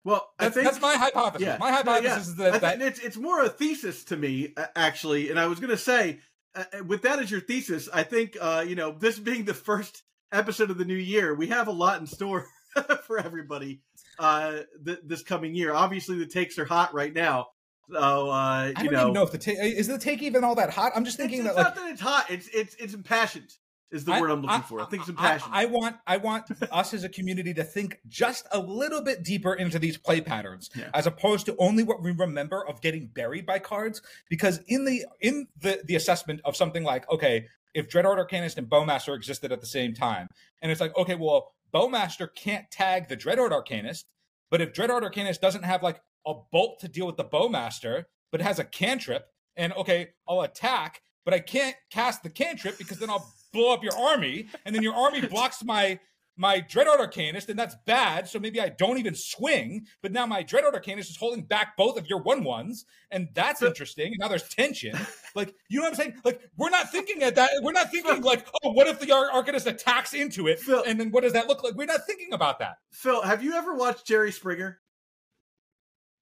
Well, 0.04 0.34
that's, 0.38 0.56
think, 0.56 0.66
that's 0.66 0.82
my 0.82 0.96
hypothesis. 0.96 1.48
Yeah, 1.48 1.58
my 1.60 1.72
hypothesis 1.72 2.34
yeah. 2.38 2.48
is 2.48 2.60
that, 2.60 2.62
that 2.62 2.82
it's 2.82 3.00
it's 3.00 3.16
more 3.16 3.42
a 3.42 3.48
thesis 3.48 4.04
to 4.06 4.18
me 4.18 4.54
actually, 4.76 5.30
and 5.30 5.40
I 5.40 5.48
was 5.48 5.60
going 5.62 5.70
to 5.70 5.78
say 5.78 6.20
uh, 6.56 6.64
uh, 6.74 6.84
with 6.84 7.04
that 7.04 7.20
as 7.20 7.32
your 7.32 7.40
thesis, 7.40 7.88
I 7.94 8.04
think 8.04 8.36
uh, 8.42 8.66
you 8.68 8.76
know 8.76 8.92
this 8.92 9.18
being 9.18 9.46
the 9.46 9.54
first 9.54 10.04
episode 10.32 10.72
of 10.72 10.78
the 10.78 10.86
new 10.86 10.96
year, 10.96 11.34
we 11.34 11.48
have 11.48 11.68
a 11.68 11.72
lot 11.72 12.02
in 12.02 12.08
store 12.08 12.48
for 13.06 13.18
everybody 13.18 13.82
uh, 14.20 14.62
th- 14.84 15.00
this 15.06 15.24
coming 15.24 15.56
year. 15.56 15.74
Obviously, 15.74 16.18
the 16.18 16.26
takes 16.26 16.58
are 16.58 16.66
hot 16.66 16.94
right 16.94 17.14
now. 17.14 17.48
So 17.92 18.30
uh, 18.30 18.34
I 18.34 18.74
don't 18.76 18.92
know, 18.92 19.02
even 19.02 19.14
know 19.14 19.24
if 19.24 19.32
the 19.32 19.38
take 19.38 19.58
is 19.60 19.88
the 19.88 20.00
take 20.00 20.22
even 20.22 20.44
all 20.44 20.56
that 20.56 20.72
hot. 20.72 20.92
I'm 20.96 21.06
just 21.06 21.18
thinking 21.18 21.40
it's, 21.40 21.50
it's 21.50 21.56
that 21.56 21.64
not 21.64 21.76
that 21.76 21.92
it's 21.92 22.02
hot. 22.02 22.26
It's 22.30 22.50
it's 22.50 22.76
it's 22.76 22.94
impassioned 22.94 23.54
is 23.94 24.06
the 24.06 24.14
I, 24.14 24.22
word 24.22 24.32
I'm 24.32 24.42
looking 24.42 24.50
I, 24.50 24.62
for. 24.62 24.82
I 24.82 24.86
think 24.86 25.04
some 25.04 25.16
passion. 25.16 25.50
I, 25.52 25.64
I, 25.64 25.66
want 25.66 25.96
I 26.06 26.18
want 26.18 26.46
us 26.72 26.94
as 26.94 27.04
a 27.04 27.10
community 27.10 27.54
to 27.54 27.64
think 27.64 28.00
just 28.08 28.48
a 28.52 28.60
little 28.60 29.02
bit 29.02 29.24
deeper 29.24 29.54
into 29.54 29.80
these 29.80 29.98
play 29.98 30.20
patterns, 30.20 30.70
yeah. 30.76 30.90
as 30.94 31.08
opposed 31.08 31.46
to 31.46 31.56
only 31.58 31.84
what 31.84 32.02
we 32.02 32.12
remember 32.12 32.68
of 32.68 32.82
getting 32.82 33.08
buried 33.08 33.46
by 33.46 33.60
cards. 33.60 34.02
Because 34.30 34.60
in 34.68 34.86
the 34.86 35.06
in 35.22 35.48
the 35.62 35.82
the 35.86 35.96
assessment 35.96 36.42
of 36.44 36.56
something 36.56 36.84
like, 36.84 37.10
okay, 37.10 37.46
if 37.74 37.90
Dreadhorde 37.90 38.28
Arcanist 38.28 38.58
and 38.58 38.68
Bowmaster 38.68 39.16
existed 39.16 39.52
at 39.52 39.62
the 39.62 39.68
same 39.68 39.94
time, 39.94 40.28
and 40.62 40.72
it's 40.72 40.82
like, 40.82 40.96
okay, 40.98 41.16
well, 41.16 41.54
Bowmaster 41.74 42.28
can't 42.34 42.70
tag 42.72 43.08
the 43.08 43.18
Dreadhorde 43.18 43.52
Arcanist, 43.52 44.06
but 44.50 44.62
if 44.62 44.74
Dreadhorde 44.74 45.04
Arcanist 45.04 45.40
doesn't 45.40 45.64
have 45.64 45.84
like 45.84 46.02
a 46.26 46.34
bolt 46.52 46.80
to 46.80 46.88
deal 46.88 47.06
with 47.06 47.18
the 47.18 47.26
Bowmaster, 47.26 48.04
but 48.32 48.42
has 48.42 48.60
a 48.60 48.64
cantrip, 48.64 49.28
and 49.56 49.74
okay, 49.74 50.10
I'll 50.28 50.42
attack, 50.42 51.02
but 51.26 51.34
I 51.34 51.40
can't 51.40 51.76
cast 51.92 52.24
the 52.24 52.30
cantrip 52.30 52.78
because 52.78 53.00
then 53.00 53.10
I'll 53.10 53.32
blow 53.54 53.74
up 53.74 53.84
your 53.84 53.98
army, 53.98 54.48
and 54.66 54.76
then 54.76 54.84
your 54.84 54.96
army 54.96 55.22
blocks 55.22 55.64
my 55.64 56.00
my 56.36 56.62
Dreadhorde 56.62 56.98
Arcanist, 56.98 57.50
and 57.50 57.60
that's 57.60 57.76
bad. 57.86 58.28
So 58.28 58.40
maybe 58.40 58.60
I 58.60 58.70
don't 58.70 58.98
even 58.98 59.14
swing. 59.16 59.86
But 60.02 60.12
now 60.12 60.26
my 60.26 60.44
Dreadhorde 60.44 60.74
Arcanist 60.74 61.12
is 61.12 61.18
holding 61.18 61.44
back 61.44 61.78
both 61.78 61.98
of 61.98 62.08
your 62.08 62.22
one 62.22 62.44
ones, 62.44 62.86
and 63.12 63.30
that's 63.34 63.62
interesting. 63.62 64.08
And 64.08 64.18
now 64.20 64.28
there's 64.28 64.50
tension. 64.50 64.98
Like 65.36 65.56
you 65.68 65.80
know 65.80 65.86
what 65.86 65.94
I'm 65.94 65.96
saying? 65.96 66.14
Like 66.24 66.42
we're 66.58 66.70
not 66.70 66.92
thinking 66.92 67.24
at 67.24 67.36
that. 67.36 67.50
We're 67.64 67.72
not 67.72 67.92
thinking 67.92 68.22
like, 68.22 68.46
oh, 68.64 68.72
what 68.72 68.86
if 68.86 69.00
the 69.00 69.12
Ar- 69.12 69.32
Arcanist 69.32 69.66
attacks 69.66 70.14
into 70.14 70.48
it, 70.48 70.60
Phil, 70.60 70.84
and 70.86 71.00
then 71.00 71.10
what 71.10 71.24
does 71.24 71.34
that 71.34 71.48
look 71.48 71.64
like? 71.64 71.74
We're 71.74 71.86
not 71.86 72.06
thinking 72.06 72.34
about 72.34 72.60
that. 72.60 72.76
Phil, 72.92 73.22
have 73.24 73.44
you 73.44 73.54
ever 73.54 73.74
watched 73.74 74.06
Jerry 74.06 74.32
Springer? 74.32 74.80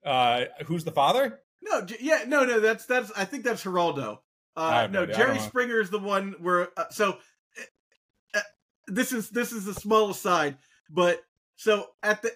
Uh, 0.05 0.45
who's 0.65 0.86
the 0.86 0.91
father? 0.91 1.41
No, 1.61 1.86
yeah, 1.99 2.23
no, 2.25 2.45
no. 2.45 2.59
That's 2.59 2.86
that's. 2.86 3.11
I 3.17 3.25
think 3.25 3.43
that's 3.43 3.63
Geraldo. 3.63 4.19
Uh, 4.55 4.87
no, 4.91 5.05
Jerry 5.05 5.39
Springer 5.39 5.79
is 5.79 5.89
the 5.89 5.99
one 5.99 6.35
where. 6.39 6.69
Uh, 6.77 6.89
so 6.89 7.17
uh, 7.57 8.39
uh, 8.39 8.41
this 8.87 9.11
is 9.11 9.29
this 9.29 9.51
is 9.51 9.67
a 9.67 9.73
small 9.73 10.09
aside, 10.09 10.57
but 10.89 11.21
so 11.55 11.87
at 12.03 12.21
the 12.21 12.31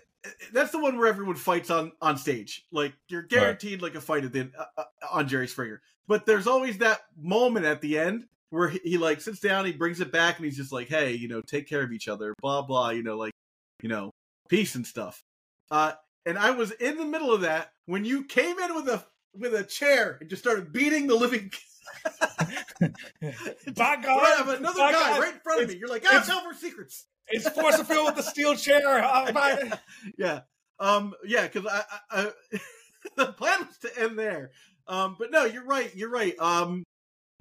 that's 0.54 0.72
the 0.72 0.80
one 0.80 0.98
where 0.98 1.08
everyone 1.08 1.36
fights 1.36 1.70
on 1.70 1.92
on 2.02 2.18
stage. 2.18 2.66
Like 2.72 2.94
you're 3.10 3.24
guaranteed 3.24 3.82
right. 3.82 3.94
like 3.94 3.96
a 3.96 4.02
fight 4.02 4.26
at 4.26 4.34
the 4.34 4.52
uh, 4.58 4.66
uh, 4.78 4.84
on 5.12 5.28
Jerry 5.28 5.48
Springer. 5.48 5.82
But 6.08 6.26
there's 6.26 6.48
always 6.48 6.78
that 6.80 7.02
moment 7.18 7.66
at 7.66 7.82
the 7.82 7.98
end 7.98 8.26
where 8.52 8.70
he, 8.70 8.80
he, 8.84 8.98
like 8.98 9.22
sits 9.22 9.40
down, 9.40 9.66
he 9.66 9.72
brings 9.72 10.00
it 10.00 10.12
back, 10.12 10.38
and 10.38 10.46
he's 10.46 10.58
just 10.58 10.72
like, 10.72 10.88
"Hey, 10.88 11.14
you 11.14 11.28
know, 11.28 11.42
take 11.42 11.68
care 11.68 11.82
of 11.82 11.92
each 11.92 12.08
other." 12.08 12.34
Blah 12.42 12.62
blah. 12.62 12.92
You 12.92 13.04
know, 13.04 13.18
like 13.18 13.34
you 13.82 13.90
know, 13.90 14.12
peace 14.50 14.76
and 14.76 14.86
stuff. 14.86 15.24
Uh, 15.70 15.94
and 16.26 16.38
I 16.38 16.52
was 16.52 16.72
in 16.72 16.98
the 16.98 17.06
middle 17.06 17.34
of 17.34 17.42
that 17.42 17.72
when 17.86 18.06
you 18.06 18.24
came 18.24 18.58
in 18.60 18.76
with 18.76 18.88
a 18.88 19.04
with 19.38 19.54
a 19.54 19.64
chair 19.64 20.18
and 20.20 20.30
just 20.30 20.42
started 20.42 20.72
beating 20.72 21.08
the 21.08 21.16
living 21.16 21.52
By 22.80 22.90
God, 23.98 24.06
right, 24.06 24.58
another 24.60 24.80
guy 24.80 24.92
God. 24.92 25.20
right 25.20 25.34
in 25.34 25.40
front 25.40 25.64
of 25.64 25.70
me. 25.70 25.76
You're 25.76 25.90
like, 25.90 26.04
ah, 26.08 26.24
tell 26.26 26.40
our 26.40 26.54
secrets. 26.54 27.06
It's 27.28 27.48
Force 27.50 27.80
of 27.80 27.90
with 27.90 28.16
the 28.16 28.22
steel 28.22 28.56
chair. 28.56 29.02
My. 29.34 29.72
yeah. 30.18 30.42
Um. 30.80 31.14
Yeah. 31.26 31.48
Because 31.48 31.66
I, 31.66 31.84
I, 32.12 32.32
I 32.54 32.60
the 33.16 33.34
plan 33.34 33.66
was 33.66 33.78
to 33.80 34.02
end 34.02 34.20
there. 34.20 34.52
Um. 34.88 35.16
But 35.18 35.32
no, 35.32 35.46
you're 35.46 35.66
right. 35.66 35.96
You're 35.96 36.12
right. 36.12 36.38
Um. 36.40 36.84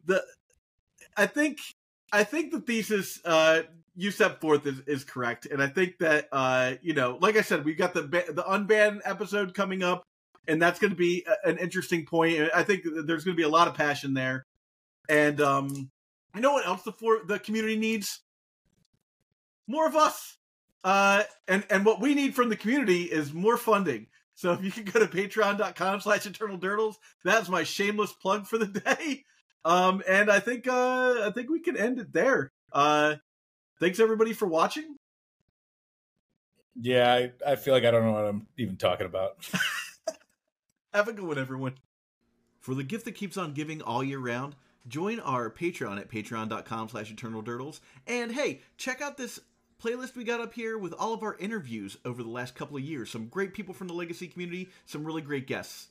The 0.07 0.23
I 1.17 1.27
think 1.27 1.59
I 2.13 2.25
think 2.25 2.53
the 2.53 2.61
thesis 2.61 3.21
uh 3.25 3.63
you 3.97 4.11
set 4.11 4.41
forth 4.41 4.67
is, 4.67 4.81
is 4.87 5.05
correct, 5.05 5.47
and 5.47 5.63
I 5.63 5.69
think 5.69 5.99
that 5.99 6.29
uh 6.33 6.75
you 6.83 6.95
know, 6.95 7.19
like 7.21 7.37
I 7.37 7.43
said, 7.43 7.65
we've 7.65 7.79
got 7.79 7.95
the 7.95 8.03
the 8.03 8.45
unbanned 8.49 9.01
episode 9.05 9.55
coming 9.55 9.83
up, 9.83 10.03
and 10.47 10.61
that's 10.61 10.79
going 10.79 10.91
to 10.91 10.97
be 10.97 11.27
an 11.45 11.59
interesting 11.59 12.07
point. 12.07 12.51
I 12.55 12.63
think 12.63 12.83
there's 12.85 13.25
going 13.25 13.37
to 13.37 13.41
be 13.41 13.47
a 13.47 13.49
lot 13.49 13.69
of 13.69 13.75
passion 13.75 14.15
there, 14.15 14.47
and 15.09 15.41
um, 15.41 15.91
you 16.35 16.41
know 16.41 16.53
what 16.53 16.67
else 16.67 16.83
the 16.83 16.93
for 16.93 17.21
the 17.25 17.39
community 17.39 17.77
needs? 17.77 18.21
More 19.67 19.87
of 19.87 19.97
us. 19.97 20.39
Uh, 20.83 21.23
and 21.49 21.65
and 21.71 21.87
what 21.87 22.01
we 22.01 22.15
need 22.15 22.35
from 22.35 22.51
the 22.51 22.57
community 22.57 23.05
is 23.05 23.33
more 23.33 23.57
funding. 23.57 24.07
So 24.35 24.53
if 24.53 24.63
you 24.63 24.71
can 24.71 24.85
go 24.85 25.01
to 25.01 25.07
patreon.com 25.07 26.01
slash 26.01 26.27
eternal 26.27 26.59
durdles, 26.59 26.97
that's 27.25 27.49
my 27.49 27.63
shameless 27.63 28.13
plug 28.13 28.47
for 28.47 28.59
the 28.59 28.67
day. 28.97 29.25
Um, 29.65 30.03
and 30.07 30.31
I 30.31 30.41
think 30.41 30.69
uh, 30.69 31.23
I 31.23 31.31
think 31.35 31.49
we 31.51 31.61
can 31.61 31.77
end 31.77 31.99
it 31.99 32.13
there. 32.13 32.53
Uh, 32.73 33.17
thanks 33.81 33.99
everybody 33.99 34.35
for 34.35 34.47
watching. 34.47 34.97
Yeah, 36.79 37.13
I, 37.13 37.53
I 37.53 37.57
feel 37.57 37.73
like 37.73 37.85
I 37.85 37.91
don't 37.91 38.05
know 38.05 38.13
what 38.13 38.27
I'm 38.27 38.47
even 38.59 38.77
talking 38.77 39.07
about. 39.07 39.37
Have 40.95 41.09
a 41.09 41.13
good 41.13 41.27
one, 41.27 41.39
everyone. 41.39 41.75
For 42.61 42.73
the 42.77 42.85
gift 42.85 43.05
that 43.07 43.17
keeps 43.17 43.37
on 43.37 43.53
giving 43.53 43.83
all 43.83 44.05
year 44.05 44.21
round, 44.21 44.55
join 44.87 45.19
our 45.19 45.51
Patreon 45.51 45.99
at 45.99 46.09
patreon.com 46.09 46.89
slash 46.89 47.13
eternaldurdles. 47.13 47.81
And 48.07 48.31
hey, 48.31 48.61
check 48.77 49.03
out 49.03 49.17
this 49.17 49.41
playlist 49.83 50.15
we 50.15 50.23
got 50.23 50.41
up 50.41 50.55
here 50.55 50.79
with 50.79 50.95
all 50.97 51.13
of 51.13 51.25
our 51.25 51.37
interviews 51.39 51.97
over 52.05 52.23
the 52.23 52.29
last 52.29 52.55
couple 52.55 52.77
of 52.77 52.85
years. 52.85 53.11
Some 53.11 53.27
great 53.27 53.55
people 53.55 53.75
from 53.75 53.89
the 53.89 53.93
Legacy 53.93 54.29
community, 54.29 54.69
some 54.87 55.05
really 55.05 55.21
great 55.21 55.49
guests. 55.49 55.89